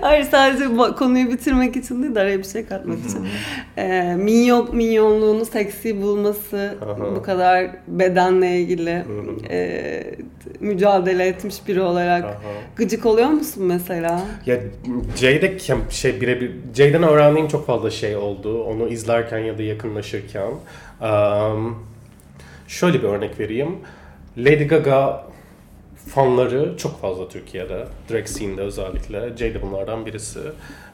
[0.08, 0.66] Hayır sadece
[0.96, 3.28] konuyu bitirmek için değil de araya bir şey katmak için.
[3.78, 7.16] E, minyon, minyonluğunu seksi bulması Aha.
[7.16, 9.04] bu kadar bedenle ilgili
[9.50, 10.04] e,
[10.60, 12.34] mücadele etmiş biri olarak Aha.
[12.76, 14.22] gıcık oluyor musun mesela?
[14.46, 14.58] Ya
[15.16, 15.60] Jay'de
[15.90, 18.64] şey birebir Jay'den öğrendiğim çok fazla şey oldu.
[18.64, 20.52] Onu izlerken ya da yakınlaşırken.
[21.02, 21.84] Um,
[22.68, 23.76] şöyle bir örnek vereyim.
[24.38, 25.28] Lady Gaga
[26.08, 27.86] fanları çok fazla Türkiye'de.
[28.12, 29.38] Drag scene'de özellikle.
[29.38, 30.40] Jay de bunlardan birisi.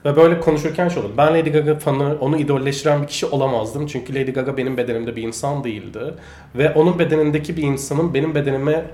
[0.05, 1.11] Ve böyle konuşurken şey oldu.
[1.17, 3.87] Ben Lady Gaga fanı, onu idolleştiren bir kişi olamazdım.
[3.87, 5.99] Çünkü Lady Gaga benim bedenimde bir insan değildi.
[6.55, 8.85] Ve onun bedenindeki bir insanın benim bedenime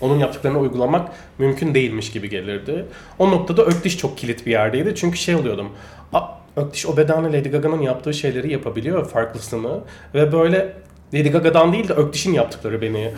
[0.00, 1.08] onun yaptıklarını uygulamak
[1.38, 2.84] mümkün değilmiş gibi gelirdi.
[3.18, 4.94] O noktada Öktiş çok kilit bir yerdeydi.
[4.94, 5.68] Çünkü şey oluyordum.
[6.12, 6.22] "Aa,
[6.56, 9.80] Öktiş o bedenle Lady Gaga'nın yaptığı şeyleri yapabiliyor farklısını.
[10.14, 10.72] Ve böyle
[11.14, 13.10] Lady Gaga'dan değil de Öktiş'in yaptıkları beni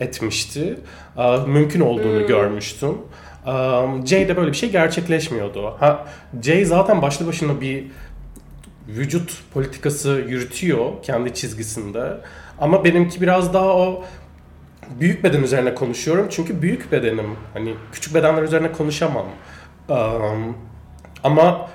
[0.00, 0.78] etmişti.
[1.46, 2.98] Mümkün olduğunu görmüştüm.
[3.46, 5.74] Aa, Jay'de böyle bir şey gerçekleşmiyordu.
[5.80, 6.06] Ha,
[6.42, 7.84] Jay zaten başlı başına bir
[8.88, 12.16] vücut politikası yürütüyor kendi çizgisinde.
[12.60, 14.04] Ama benimki biraz daha o
[15.00, 16.26] büyük beden üzerine konuşuyorum.
[16.30, 17.36] Çünkü büyük bedenim.
[17.54, 19.26] Hani küçük bedenler üzerine konuşamam.
[21.24, 21.70] Ama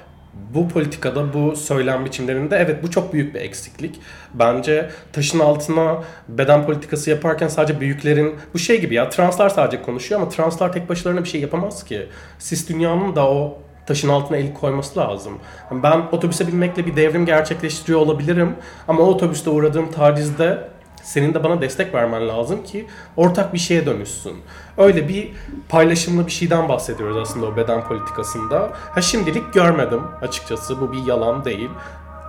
[0.53, 3.99] bu politikada, bu söylem biçimlerinde evet bu çok büyük bir eksiklik.
[4.33, 10.21] Bence taşın altına beden politikası yaparken sadece büyüklerin bu şey gibi ya translar sadece konuşuyor
[10.21, 12.07] ama translar tek başlarına bir şey yapamaz ki.
[12.39, 15.39] Sis dünyanın da o taşın altına el koyması lazım.
[15.71, 18.55] Ben otobüse binmekle bir devrim gerçekleştiriyor olabilirim
[18.87, 20.69] ama o otobüste uğradığım tacizde
[21.03, 24.37] senin de bana destek vermen lazım ki ortak bir şeye dönüşsün.
[24.77, 25.31] Öyle bir
[25.69, 28.69] paylaşımlı bir şeyden bahsediyoruz aslında o beden politikasında.
[28.93, 31.69] Ha şimdilik görmedim açıkçası bu bir yalan değil.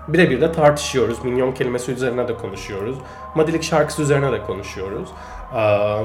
[0.09, 1.25] Birebir de tartışıyoruz.
[1.25, 2.97] Minyon kelimesi üzerine de konuşuyoruz.
[3.35, 5.09] Madilik şarkısı üzerine de konuşuyoruz.
[5.57, 6.05] Ee,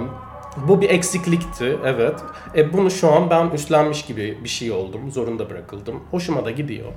[0.68, 2.20] bu bir eksiklikti evet.
[2.56, 5.12] E bunu şu an ben üstlenmiş gibi bir şey oldum.
[5.12, 5.96] Zorunda bırakıldım.
[6.12, 6.88] Hoşuma da gidiyor.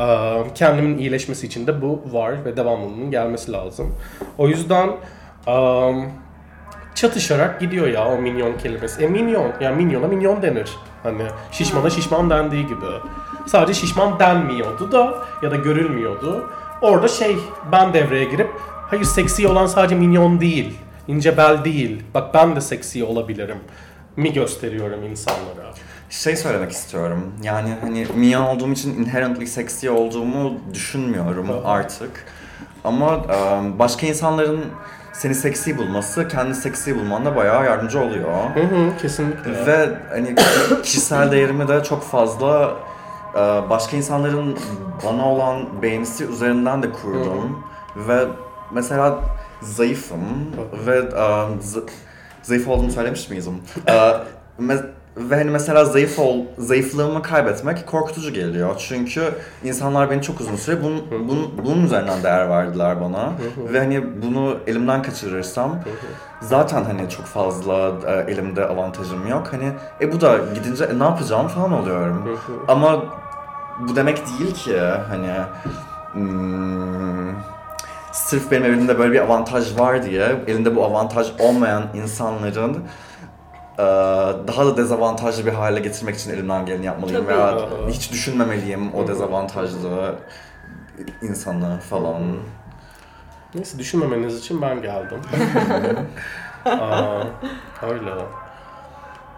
[0.00, 3.94] Ee, kendimin iyileşmesi için de bu var ve devamlılığının gelmesi lazım.
[4.38, 4.90] O yüzden
[5.46, 6.04] um,
[6.94, 9.04] çatışarak gidiyor ya o minyon kelimesi.
[9.04, 10.70] E minyon, yani minyona minyon denir.
[11.02, 11.22] Hani
[11.52, 12.86] şişmana şişman dendiği gibi.
[13.46, 16.50] Sadece şişman denmiyordu da ya da görülmüyordu.
[16.82, 17.36] Orada şey
[17.72, 18.50] ben devreye girip
[18.90, 20.78] hayır seksi olan sadece minyon değil.
[21.08, 22.02] İnce bel değil.
[22.14, 23.58] Bak ben de seksi olabilirim.
[24.16, 25.70] Mi gösteriyorum insanlara.
[26.10, 27.32] Şey söylemek istiyorum.
[27.42, 31.72] Yani hani minyon olduğum için inherently seksi olduğumu düşünmüyorum Aha.
[31.72, 32.10] artık.
[32.84, 33.24] Ama
[33.78, 34.60] başka insanların
[35.12, 38.32] seni seksi bulması, kendi seksi bulmanda bayağı yardımcı oluyor.
[38.54, 39.66] Hı hı kesinlikle.
[39.66, 40.34] Ve hani
[40.82, 42.74] kişisel değerimi de çok fazla
[43.70, 44.58] başka insanların
[45.04, 47.64] bana olan beğenisi üzerinden de kurdum.
[47.96, 48.24] Ve
[48.70, 49.18] mesela
[49.62, 50.20] zayıfım
[50.86, 51.22] ve e,
[51.62, 51.82] z-
[52.42, 53.58] zayıf olduğumu söylemiş miydim?
[53.88, 53.92] E,
[54.62, 54.86] me-
[55.16, 58.74] ve hani mesela zayıf ol, zayıflığımı kaybetmek korkutucu geliyor.
[58.88, 63.32] Çünkü insanlar beni çok uzun süre bunun, bunun, bunun üzerinden değer verdiler bana.
[63.72, 65.70] Ve hani bunu elimden kaçırırsam
[66.40, 69.48] zaten hani çok fazla e, elimde avantajım yok.
[69.52, 72.38] Hani e bu da gidince e, ne yapacağım falan oluyorum.
[72.68, 73.04] Ama
[73.88, 75.30] bu demek değil ki hani
[76.12, 77.28] hmm,
[78.14, 82.84] sırf benim elimde böyle bir avantaj var diye elinde bu avantaj olmayan insanların
[84.46, 87.34] daha da dezavantajlı bir hale getirmek için elimden geleni yapmalıyım Tabii.
[87.34, 90.18] veya hiç düşünmemeliyim o dezavantajlı
[91.22, 92.22] insanı falan.
[93.54, 95.20] Neyse düşünmemeniz için ben geldim.
[96.64, 97.24] Aa,
[97.82, 98.10] öyle.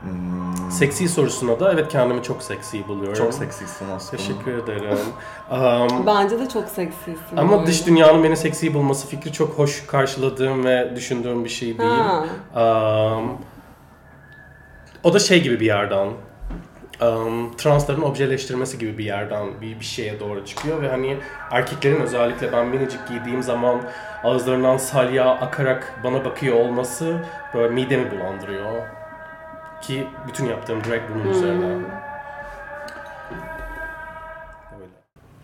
[0.01, 3.15] Hmm, Seksi sorusuna da evet kendimi çok seksi buluyorum.
[3.15, 4.17] çok seksisin aslında.
[4.23, 4.99] Teşekkür ederim.
[5.51, 7.37] Am, Bence de çok seksisin.
[7.37, 11.91] ama dış dünyanın beni seksi bulması fikri çok hoş karşıladığım ve düşündüğüm bir şey değil.
[11.91, 12.25] Ha.
[12.61, 13.39] Am,
[15.05, 16.09] o da şey gibi bir yerden.
[17.01, 21.17] am, transların objeleştirmesi gibi bir yerden bir, bir şeye doğru çıkıyor ve hani
[21.51, 23.81] erkeklerin özellikle ben minicik giydiğim zaman
[24.25, 27.17] ağızlarından salya akarak bana bakıyor olması
[27.55, 28.83] böyle midemi bulandırıyor.
[29.87, 31.67] Ki bütün yaptığım drag bunun üzerine.
[31.67, 31.85] Öyle.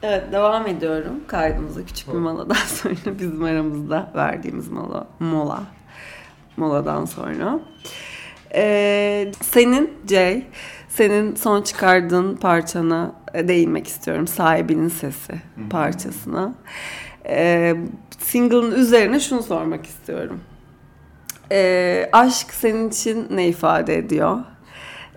[0.02, 5.06] Evet devam ediyorum kaydımıza küçük bir moladan sonra bizim aramızda verdiğimiz mola.
[5.20, 5.62] Mola.
[6.56, 7.60] Moladan sonra.
[8.54, 10.46] Ee, senin Jay,
[10.88, 14.26] senin son çıkardığın parçana e, değinmek istiyorum.
[14.26, 15.34] Sahibinin Sesi
[15.70, 16.54] parçasına.
[17.26, 17.76] Ee,
[18.18, 20.40] single'ın üzerine şunu sormak istiyorum.
[21.54, 24.38] Ee, aşk senin için ne ifade ediyor?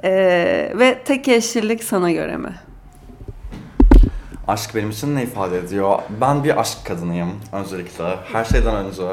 [0.04, 2.56] Ee, ve tek eşlilik sana göre mi?
[4.48, 6.00] Aşk benim için ne ifade ediyor?
[6.22, 8.04] Ben bir aşk kadınıyım öncelikle.
[8.32, 9.04] Her şeyden önce.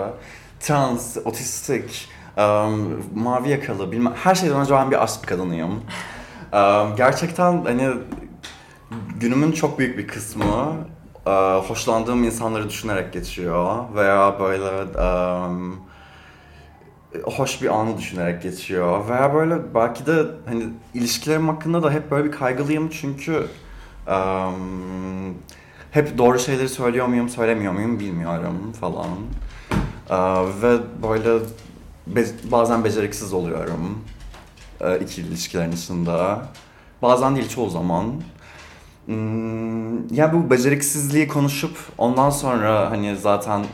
[0.60, 4.14] Trans, otistik, um, mavi yakalı, bilmem.
[4.22, 5.70] Her şeyden önce ben bir aşk kadınıyım.
[6.52, 7.88] Um, gerçekten hani
[9.20, 10.76] günümün çok büyük bir kısmı
[11.26, 13.76] uh, hoşlandığım insanları düşünerek geçiyor.
[13.94, 15.91] Veya böyle um,
[17.24, 19.08] hoş bir anı düşünerek geçiyor.
[19.08, 20.64] Veya böyle belki de hani
[20.94, 23.46] ilişkilerim hakkında da hep böyle bir kaygılıyım çünkü
[24.06, 25.34] um,
[25.90, 29.08] hep doğru şeyleri söylüyor muyum, söylemiyor muyum bilmiyorum falan.
[30.10, 31.44] Uh, ve böyle
[32.06, 34.04] be- bazen beceriksiz oluyorum
[34.80, 36.36] uh, iki ilişkilerin içinde.
[37.02, 38.14] Bazen değil çoğu zaman.
[39.06, 43.64] Hmm, ya bu beceriksizliği konuşup ondan sonra hani zaten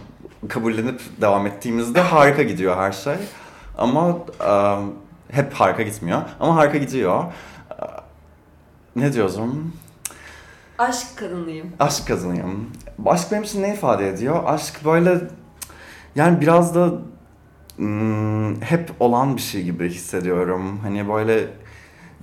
[0.49, 3.17] kabullenip devam ettiğimizde harika gidiyor her şey.
[3.79, 4.77] Ama e,
[5.37, 6.23] hep harika gitmiyor.
[6.41, 7.25] Ama harika gidiyor.
[8.97, 9.75] Ne diyorsun?
[10.79, 11.73] Aşk kadınıyım.
[11.81, 12.73] Aşk kazanayım.
[13.07, 14.43] Aşk benim için ne ifade ediyor?
[14.47, 15.21] Aşk böyle
[16.15, 16.93] yani biraz da
[17.77, 20.81] hmm, hep olan bir şey gibi hissediyorum.
[20.83, 21.47] Hani böyle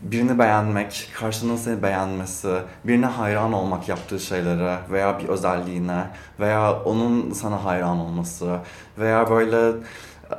[0.01, 6.07] birini beğenmek, karşının seni beğenmesi, birine hayran olmak yaptığı şeylere veya bir özelliğine
[6.39, 8.59] veya onun sana hayran olması
[8.97, 10.35] veya böyle e,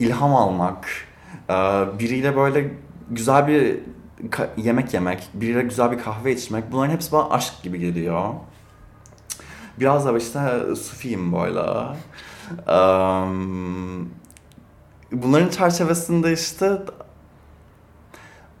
[0.00, 0.88] ilham almak,
[1.50, 1.54] e,
[1.98, 2.70] biriyle böyle
[3.10, 3.80] güzel bir
[4.56, 8.30] yemek yemek, biriyle güzel bir kahve içmek bunların hepsi bana aşk gibi geliyor.
[9.80, 10.40] Biraz da işte
[10.76, 11.62] sufiyim böyle.
[12.68, 14.04] Eee,
[15.12, 16.78] Bunların çerçevesinde işte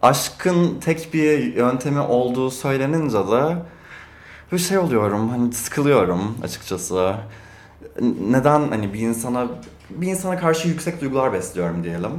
[0.04, 3.56] aşkın tek bir yöntemi olduğu söylenince de
[4.52, 7.14] bir şey oluyorum hani sıkılıyorum açıkçası.
[8.20, 9.48] Neden hani bir insana
[9.90, 12.10] bir insana karşı yüksek duygular besliyorum diyelim.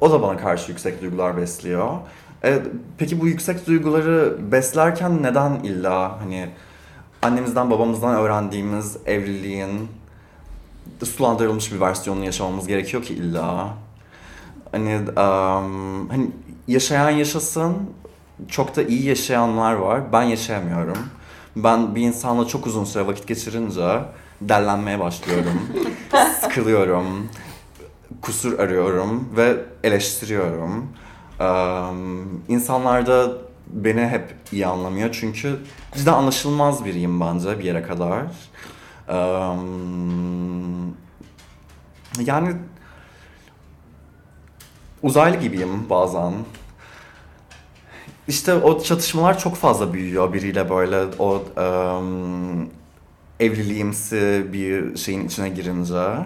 [0.00, 1.88] O, da bana karşı yüksek duygular besliyor.
[2.44, 2.62] E,
[2.98, 6.48] peki bu yüksek duyguları beslerken neden illa hani
[7.22, 9.88] annemizden babamızdan öğrendiğimiz evliliğin
[11.04, 13.68] sulandırılmış bir versiyonunu yaşamamız gerekiyor ki illa.
[14.72, 16.30] Hani um, hani
[16.68, 17.76] yaşayan yaşasın.
[18.48, 20.12] Çok da iyi yaşayanlar var.
[20.12, 20.98] Ben yaşayamıyorum.
[21.56, 24.00] Ben bir insanla çok uzun süre vakit geçirince
[24.40, 25.60] dellenmeye başlıyorum.
[26.40, 27.28] Sıkılıyorum.
[28.22, 30.88] Kusur arıyorum ve eleştiriyorum.
[31.40, 33.32] Um, insanlar da
[33.66, 35.58] beni hep iyi anlamıyor çünkü
[35.94, 38.22] cidden anlaşılmaz biriyim bence bir yere kadar.
[42.20, 42.54] Yani
[45.02, 46.32] uzaylı gibiyim bazen.
[48.28, 52.68] İşte o çatışmalar çok fazla büyüyor biriyle böyle o um,
[53.40, 56.16] evliliğimsi bir şeyin içine girince.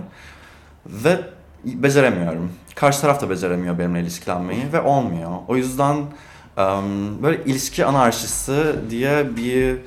[0.87, 1.21] Ve
[1.65, 2.53] beceremiyorum.
[2.75, 5.31] Karşı taraf da beceremiyor benimle ilişkilenmeyi ve olmuyor.
[5.49, 9.79] O yüzden um, böyle ilişki anarşisi diye bir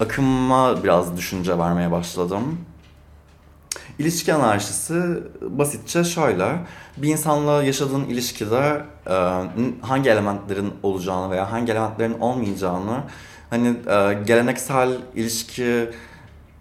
[0.00, 2.58] akıma biraz düşünce vermeye başladım.
[4.00, 5.02] İlişki anarşisi
[5.40, 6.56] basitçe şöyle.
[6.96, 9.14] Bir insanla yaşadığın ilişkide e,
[9.80, 13.00] hangi elementlerin olacağını veya hangi elementlerin olmayacağını
[13.50, 15.90] hani e, geleneksel ilişki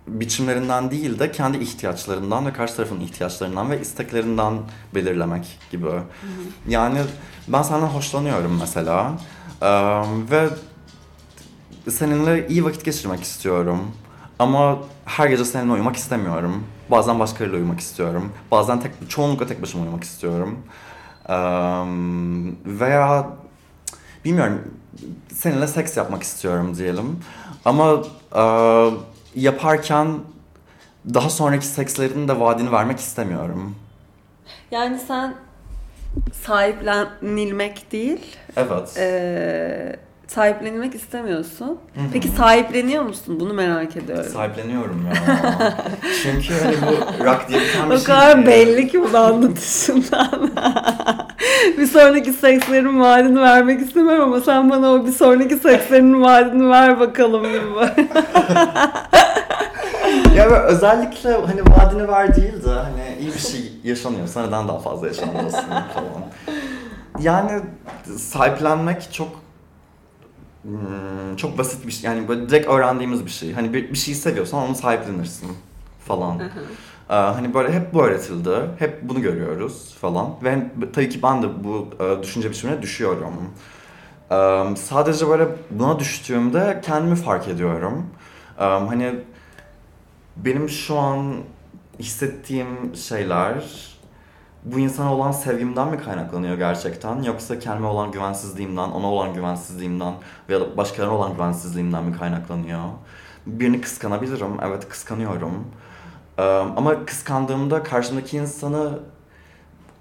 [0.08, 4.54] biçimlerinden değil de kendi ihtiyaçlarından ve karşı tarafın ihtiyaçlarından ve isteklerinden
[4.96, 5.86] belirlemek gibi.
[5.86, 6.02] Hı hı.
[6.68, 7.00] Yani
[7.48, 9.12] ben senden hoşlanıyorum mesela
[9.62, 9.70] e,
[10.32, 10.50] ve
[11.90, 13.92] seninle iyi vakit geçirmek istiyorum.
[14.40, 16.64] Ama her gece seninle uyumak istemiyorum.
[16.92, 18.32] Bazen başkalarıyla uyumak istiyorum.
[18.52, 20.60] Bazen tek, çoğunlukla tek başıma uyumak istiyorum.
[21.30, 21.34] Ee,
[22.66, 23.30] veya
[24.26, 24.62] bilmiyorum
[25.34, 27.20] seninle seks yapmak istiyorum diyelim.
[27.66, 28.04] Ama
[28.36, 28.44] e,
[29.36, 30.08] yaparken
[31.14, 33.76] daha sonraki sekslerin de vaadini vermek istemiyorum.
[34.72, 35.36] Yani sen
[36.34, 38.38] sahiplenilmek değil.
[38.56, 38.98] Evet.
[38.98, 40.00] E,
[40.34, 41.66] sahiplenilmek istemiyorsun.
[41.68, 42.04] Hı-hı.
[42.14, 43.40] Peki sahipleniyor musun?
[43.40, 44.32] Bunu merak ediyorum.
[44.34, 45.14] Sahipleniyorum ya.
[46.24, 48.48] Çünkü hani bu rock diye bir tane O şey kadar değil.
[48.48, 50.30] belli ki bunu anlatışından.
[51.78, 57.00] bir sonraki sekslerin vaadini vermek istemem ama sen bana o bir sonraki sekslerin vaadini ver
[57.00, 57.58] bakalım gibi.
[60.36, 65.08] ya özellikle hani vaadini ver değil de hani iyi bir şey yaşanıyorsa neden daha fazla
[65.08, 66.24] yaşanmasın falan.
[67.20, 67.52] Yani
[68.18, 69.28] sahiplenmek çok
[70.64, 72.12] Hmm, çok basit bir şey.
[72.12, 73.54] Yani böyle direkt öğrendiğimiz bir şey.
[73.54, 75.50] Hani bir, bir şeyi seviyorsan onu sahiplenirsin
[76.08, 76.40] falan.
[77.10, 78.56] ee, hani böyle hep bu öğretildi.
[78.80, 80.36] Hep bunu görüyoruz falan.
[80.44, 80.58] Ve
[80.94, 83.34] tabii ki ben de bu e, düşünce biçimine düşüyorum.
[84.32, 88.06] Ee, sadece böyle buna düştüğümde kendimi fark ediyorum.
[88.60, 89.16] Ee, hani
[90.38, 91.36] benim şu an
[92.00, 93.89] hissettiğim şeyler
[94.66, 100.14] bu insana olan sevgimden mi kaynaklanıyor gerçekten yoksa kendime olan güvensizliğimden, ona olan güvensizliğimden
[100.50, 102.84] veya başkalarına olan güvensizliğimden mi kaynaklanıyor?
[103.46, 105.68] Birini kıskanabilirim, evet kıskanıyorum.
[106.38, 106.44] Ee,
[106.78, 109.00] ama kıskandığımda karşımdaki insanı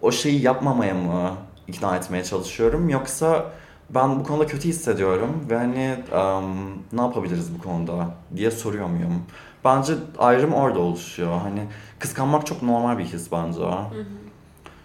[0.02, 1.30] o şeyi yapmamaya mı
[1.68, 3.46] ikna etmeye çalışıyorum yoksa
[3.90, 9.22] ben bu konuda kötü hissediyorum ve hani um, ne yapabiliriz bu konuda diye soruyor muyum?
[9.64, 11.40] Bence ayrım orada oluşuyor.
[11.40, 11.60] Hani
[11.98, 13.60] kıskanmak çok normal bir his bence.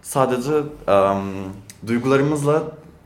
[0.03, 0.53] Sadece
[0.87, 1.53] um,
[1.87, 2.63] duygularımızla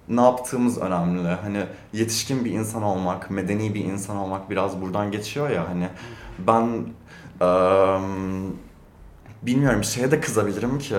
[0.09, 1.27] ne yaptığımız önemli.
[1.27, 1.63] Hani
[1.93, 5.89] yetişkin bir insan olmak, medeni bir insan olmak biraz buradan geçiyor ya hani
[6.39, 6.63] ben
[7.47, 8.55] um,
[9.41, 10.95] bilmiyorum şeye de kızabilirim ki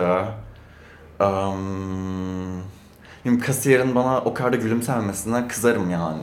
[1.20, 2.62] um,
[3.22, 6.22] Şimdi kasiyerin bana o kadar da gülümsememesine kızarım yani.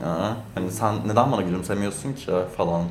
[0.54, 2.82] Hani sen neden bana gülümsemiyorsun ki falan.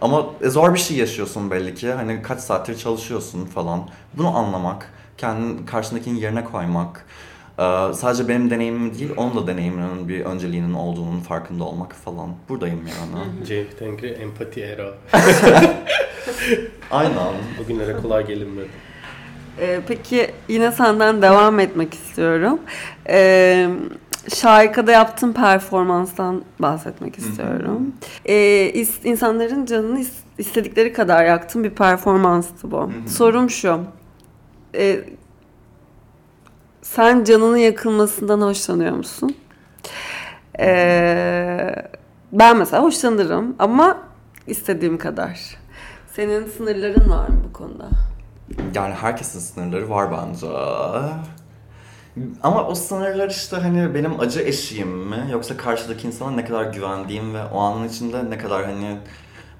[0.00, 1.92] Ama e, zor bir şey yaşıyorsun belli ki.
[1.92, 3.88] Hani kaç saattir çalışıyorsun falan.
[4.14, 7.06] Bunu anlamak, kendin karşındakinin yerine koymak.
[7.58, 7.62] e,
[7.94, 12.28] sadece benim deneyimim değil, onun da deneyiminin bir önceliğinin olduğunun farkında olmak falan.
[12.48, 13.46] Buradayım yani.
[13.46, 14.94] Cenk Tengri empati era.
[16.90, 17.16] Aynen.
[17.58, 18.68] Bugünlere kolay gelinmedi.
[19.60, 22.58] Ee, peki yine senden devam etmek istiyorum.
[23.08, 23.68] Ee,
[24.34, 27.92] Şarkıda yaptığın performanstan bahsetmek istiyorum.
[28.24, 28.34] Ee,
[28.74, 32.90] is- insanların canını is- istedikleri kadar yaktığın bir performanstı bu.
[33.08, 33.80] Sorum şu.
[34.76, 35.04] Ee,
[36.82, 39.36] sen canının yakılmasından hoşlanıyor musun?
[40.60, 41.74] Ee,
[42.32, 43.98] ben mesela hoşlanırım ama
[44.46, 45.40] istediğim kadar.
[46.12, 47.88] Senin sınırların var mı bu konuda?
[48.74, 50.46] Yani herkesin sınırları var bence.
[52.42, 57.34] Ama o sınırlar işte hani benim acı eşiğim mi yoksa karşıdaki insana ne kadar güvendiğim
[57.34, 58.98] ve o anın içinde ne kadar hani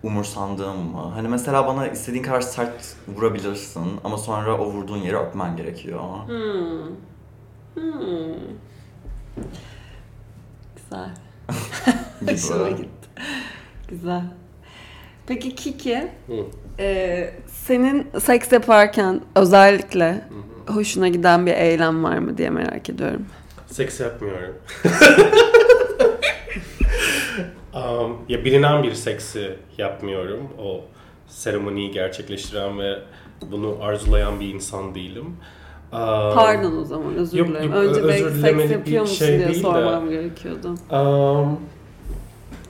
[0.02, 1.10] umursandığım mı?
[1.14, 6.01] Hani mesela bana istediğin kadar sert vurabilirsin ama sonra o vurduğun yeri öpmen gerekiyor.
[6.27, 6.86] Hmm.
[7.74, 8.35] Hmm.
[10.77, 11.10] Güzel.
[12.32, 13.09] Hoşuma gitti.
[13.89, 14.23] Güzel.
[15.27, 16.35] Peki Kiki, Hı.
[16.82, 20.24] e, senin seks yaparken özellikle
[20.68, 23.27] hoşuna giden bir eylem var mı diye merak ediyorum.
[23.66, 24.55] Seks yapmıyorum.
[27.77, 30.48] um, ya bilinen bir seksi yapmıyorum.
[30.62, 30.81] O
[31.28, 32.98] seremoniyi gerçekleştiren ve
[33.51, 35.24] bunu arzulayan bir insan değilim.
[35.93, 35.98] Um,
[36.35, 37.66] Pardon o zaman özür Yok, dilerim.
[37.73, 38.09] yok, Önce özür
[38.43, 40.74] belki seks yapıyor musun şey diye değil de- sormam gerekiyordu.
[40.90, 41.61] Um,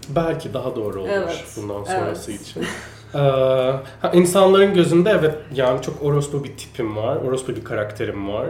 [0.09, 2.41] belki daha doğru olur Evet, bundan sonrası evet.
[2.43, 2.65] için.
[3.15, 3.19] Ee,
[4.03, 8.47] ha, insanların gözünde evet yani çok orospu bir tipim var, orospu bir karakterim var.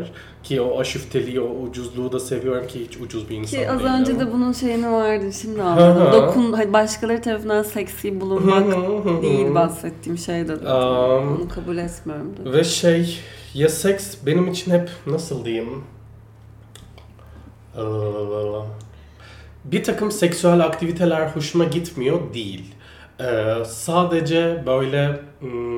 [0.49, 3.93] Ki o aşüfteliği, o ucuzluğu da seviyorum ki hiç ucuz bir insan Ki az değilim.
[3.93, 6.13] önce de bunun şeyini vardı şimdi anladım.
[6.13, 8.73] Dokun, hani başkaları tarafından seksi bulunmak
[9.23, 10.55] değil bahsettiğim şey de.
[10.55, 12.53] Um, Onu kabul etmiyorum da.
[12.53, 13.19] Ve şey,
[13.55, 15.85] ya seks benim için hep nasıl diyeyim?
[17.77, 17.81] Ee,
[19.65, 22.75] bir takım seksüel aktiviteler hoşuma gitmiyor değil.
[23.21, 25.76] Ee, sadece böyle hmm,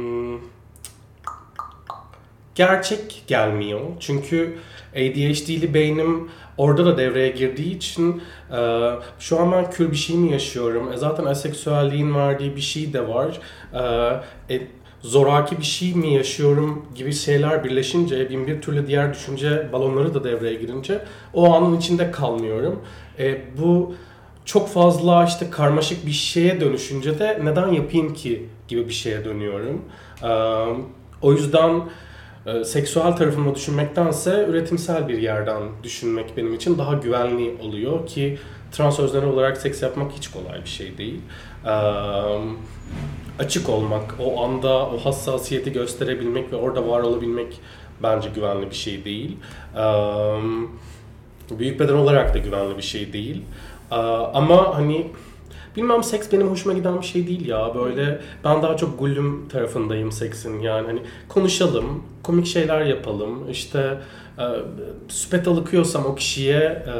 [2.59, 3.81] gerçek gelmiyor.
[4.01, 4.59] Çünkü
[4.93, 8.23] ADHD'li beynim orada da devreye girdiği için
[8.53, 10.93] e, şu an ben kül bir şey mi yaşıyorum?
[10.93, 13.41] E, zaten aseksüelliğin verdiği bir şey de var.
[14.49, 14.61] E, e,
[15.01, 20.25] zoraki bir şey mi yaşıyorum gibi şeyler birleşince bin bir türlü diğer düşünce balonları da
[20.25, 21.05] devreye girince
[21.35, 22.83] o anın içinde kalmıyorum.
[23.19, 23.95] E, bu
[24.45, 29.85] çok fazla işte karmaşık bir şeye dönüşünce de neden yapayım ki gibi bir şeye dönüyorum.
[30.23, 30.31] E,
[31.23, 31.83] o yüzden
[32.49, 38.39] e, seksüel tarafımı düşünmektense üretimsel bir yerden düşünmek benim için daha güvenli oluyor ki
[38.73, 41.21] trans öznel olarak seks yapmak hiç kolay bir şey değil.
[43.39, 47.61] Açık olmak, o anda o hassasiyeti gösterebilmek ve orada var olabilmek
[48.03, 49.37] bence güvenli bir şey değil.
[51.59, 53.43] Büyük beden olarak da güvenli bir şey değil.
[54.35, 55.07] Ama hani
[55.77, 57.75] Bilmem seks benim hoşuma giden bir şey değil ya.
[57.75, 60.87] Böyle ben daha çok gullüm tarafındayım seksin yani.
[60.87, 63.51] Hani konuşalım, komik şeyler yapalım.
[63.51, 63.99] İşte
[64.39, 64.45] e,
[65.09, 66.95] süpet alıkıyorsam o kişiye e,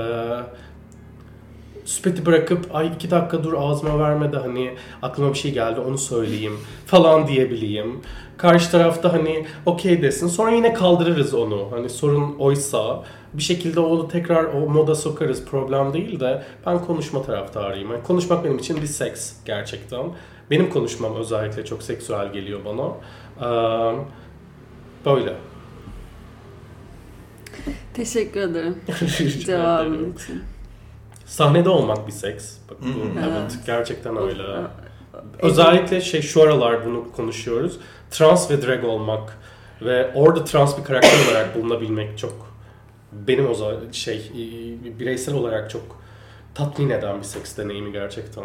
[1.85, 5.99] süpeti bırakıp ay iki dakika dur ağzıma verme de hani aklıma bir şey geldi onu
[5.99, 8.01] söyleyeyim falan diyebileyim.
[8.39, 11.69] Karşı tarafta hani okey desin sonra yine kaldırırız onu.
[11.71, 13.05] Hani sorun oysa
[13.35, 17.93] bir şekilde onu tekrar o moda sokarız problem değil de ben konuşma taraftarıyım.
[17.93, 20.03] Yani konuşmak benim için bir seks gerçekten.
[20.51, 22.89] Benim konuşmam özellikle çok seksüel geliyor bana.
[23.41, 23.97] Ee,
[25.07, 25.35] böyle.
[27.95, 28.79] Teşekkür ederim
[29.47, 30.15] cevabın ederim.
[30.17, 30.43] için.
[31.27, 32.57] Sahnede olmak bir seks.
[32.71, 32.87] Bak, bu,
[33.19, 33.59] evet, Evet.
[33.67, 34.43] gerçekten öyle.
[34.59, 34.71] Evet.
[35.43, 37.79] Özellikle şey şu aralar bunu konuşuyoruz.
[38.11, 39.39] Trans ve drag olmak
[39.83, 42.49] Ve orada trans bir karakter olarak bulunabilmek çok
[43.13, 44.33] benim o zaman şey
[44.99, 45.83] bireysel olarak çok
[46.55, 48.45] tatmin eden bir seks deneyimi gerçekten.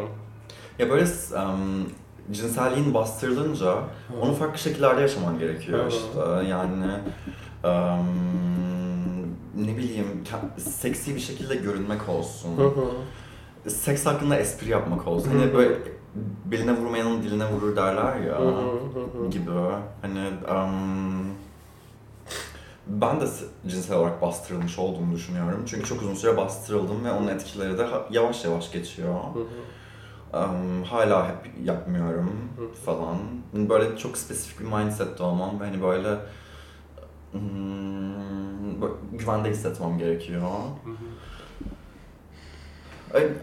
[0.80, 1.90] Ya böyle um,
[2.32, 3.76] cinselliğin bastırılınca
[4.22, 5.90] onu farklı şekillerde yaşaman gerekiyor Hı.
[5.90, 6.20] işte.
[6.50, 6.86] Yani
[7.64, 8.08] um,
[9.56, 10.24] ne bileyim
[10.58, 12.50] seksi bir şekilde görünmek olsun.
[13.68, 15.30] Seks hakkında espri yapmak olsun.
[15.30, 15.78] Hani böyle
[16.46, 18.40] beline vurmayanın diline vurur derler ya.
[18.40, 18.50] Hı hı
[18.94, 19.30] hı hı.
[19.30, 19.52] gibi.
[20.02, 21.28] Hani um,
[22.88, 23.26] ben de
[23.68, 25.64] cinsel olarak bastırılmış olduğumu düşünüyorum.
[25.68, 29.16] Çünkü çok uzun süre bastırıldım ve onun etkileri de yavaş yavaş geçiyor.
[30.34, 32.32] Um, hala hep yapmıyorum
[32.86, 33.18] falan.
[33.54, 36.10] Böyle çok spesifik bir mindsette olmam ve hani böyle
[37.32, 40.42] hmm, böyle güvende hissetmem gerekiyor.
[40.42, 41.13] Hı hı.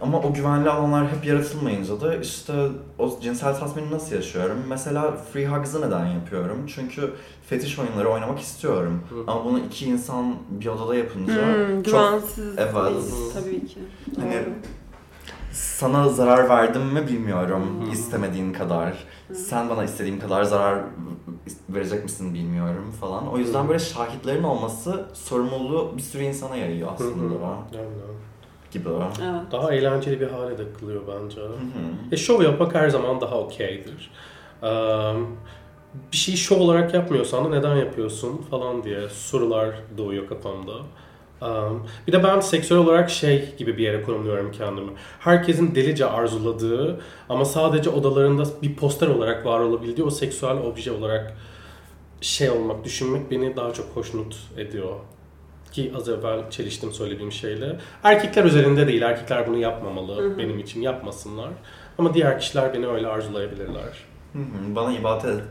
[0.01, 2.53] Ama o güvenli alanlar hep yaratılmayınca da işte
[2.99, 4.59] o cinsel tatmini nasıl yaşıyorum?
[4.69, 6.67] Mesela free hugs'ı neden yapıyorum?
[6.75, 7.13] Çünkü
[7.47, 9.03] fetiş oyunları oynamak istiyorum.
[9.09, 9.15] Hı.
[9.27, 11.35] Ama bunu iki insan bir odada yapınca
[11.69, 12.75] Hmm, çok güvensiz Evet.
[13.35, 13.79] tabii ki.
[14.21, 14.51] Hani- Doğru.
[15.53, 17.93] sana zarar verdim mi bilmiyorum Hı.
[17.93, 19.05] istemediğin kadar.
[19.35, 20.79] Sen bana istediğim kadar zarar
[21.69, 23.29] verecek misin bilmiyorum falan.
[23.33, 23.69] O yüzden Hı.
[23.69, 27.41] böyle şahitlerin olması sorumluluğu bir sürü insana yayıyor Hı aslında hı.
[28.71, 28.89] Gibi.
[29.23, 29.53] Evet.
[29.53, 31.41] Daha eğlenceli bir hale de kılıyor bence.
[31.41, 32.13] Hı hı.
[32.13, 34.11] E şov yapmak her zaman daha okeydir.
[34.63, 35.15] Eee,
[36.13, 40.73] bir şeyi şov olarak yapmıyorsan da neden yapıyorsun falan diye sorular doğuyor kafamda.
[41.43, 41.49] Eee,
[42.07, 44.91] bir de ben seksüel olarak şey gibi bir yere konumluyorum kendimi.
[45.19, 51.37] Herkesin delice arzuladığı ama sadece odalarında bir poster olarak var olabildiği o seksüel obje olarak
[52.21, 54.97] şey olmak, düşünmek beni daha çok hoşnut ediyor.
[55.73, 57.77] Ki az evvel çeliştim söylediğim şeyle.
[58.05, 60.39] Erkekler üzerinde değil, erkekler bunu yapmamalı Hı hı.
[60.39, 61.51] benim için, yapmasınlar.
[61.99, 64.05] Ama diğer kişiler beni öyle arzulayabilirler.
[64.33, 64.75] Hı hı.
[64.75, 65.43] Bana ibadet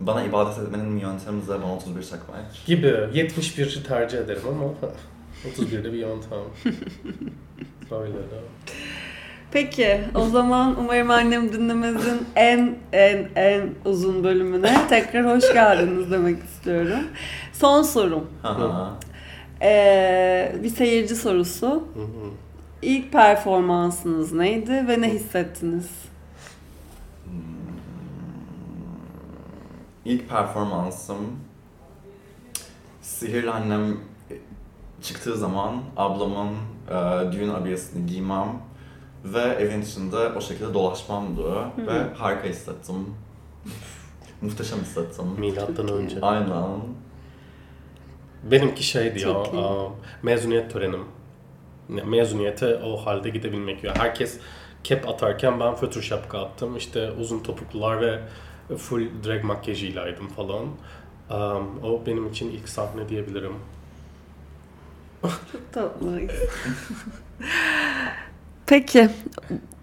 [0.00, 2.66] bana ibadet etmenin yöntemi bana 31 çakmak.
[2.66, 4.64] Gibi 71'i tercih ederim ama
[5.64, 6.38] 31'de bir yöntem.
[7.90, 8.40] Böyle de.
[9.52, 16.44] Peki o zaman umarım annem dinlemezin en en en uzun bölümüne tekrar hoş geldiniz demek
[16.44, 17.00] istiyorum.
[17.58, 18.26] Son sorum.
[19.62, 21.66] Ee, bir seyirci sorusu.
[21.66, 22.30] Hı hı.
[22.82, 25.90] İlk performansınız neydi ve ne hissettiniz?
[30.04, 31.16] İlk performansım
[33.02, 34.00] Sihirli Annem
[35.02, 36.54] çıktığı zaman ablamın
[36.88, 38.48] e, düğün abiyesini giymem
[39.24, 43.14] ve evin içinde o şekilde dolaşmamdı ve harika hissettim.
[44.40, 45.24] Muhteşem hissettim.
[45.38, 46.20] Milattan önce.
[46.20, 46.80] Aynen.
[48.42, 49.62] Benimki şeydi ya, Çok iyi.
[49.62, 49.88] aa,
[50.22, 51.04] mezuniyet törenim.
[52.04, 53.94] Mezuniyete o halde gidebilmek ya.
[53.98, 54.38] Herkes
[54.84, 56.76] kep atarken ben fötr şapka attım.
[56.76, 58.18] İşte uzun topuklular ve
[58.76, 60.62] full drag makyajıylaydım falan.
[61.30, 63.52] Um, o benim için ilk sahne diyebilirim.
[65.22, 66.20] Çok tatlı.
[68.66, 69.08] Peki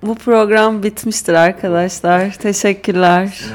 [0.03, 2.31] bu program bitmiştir arkadaşlar.
[2.34, 3.43] Teşekkürler.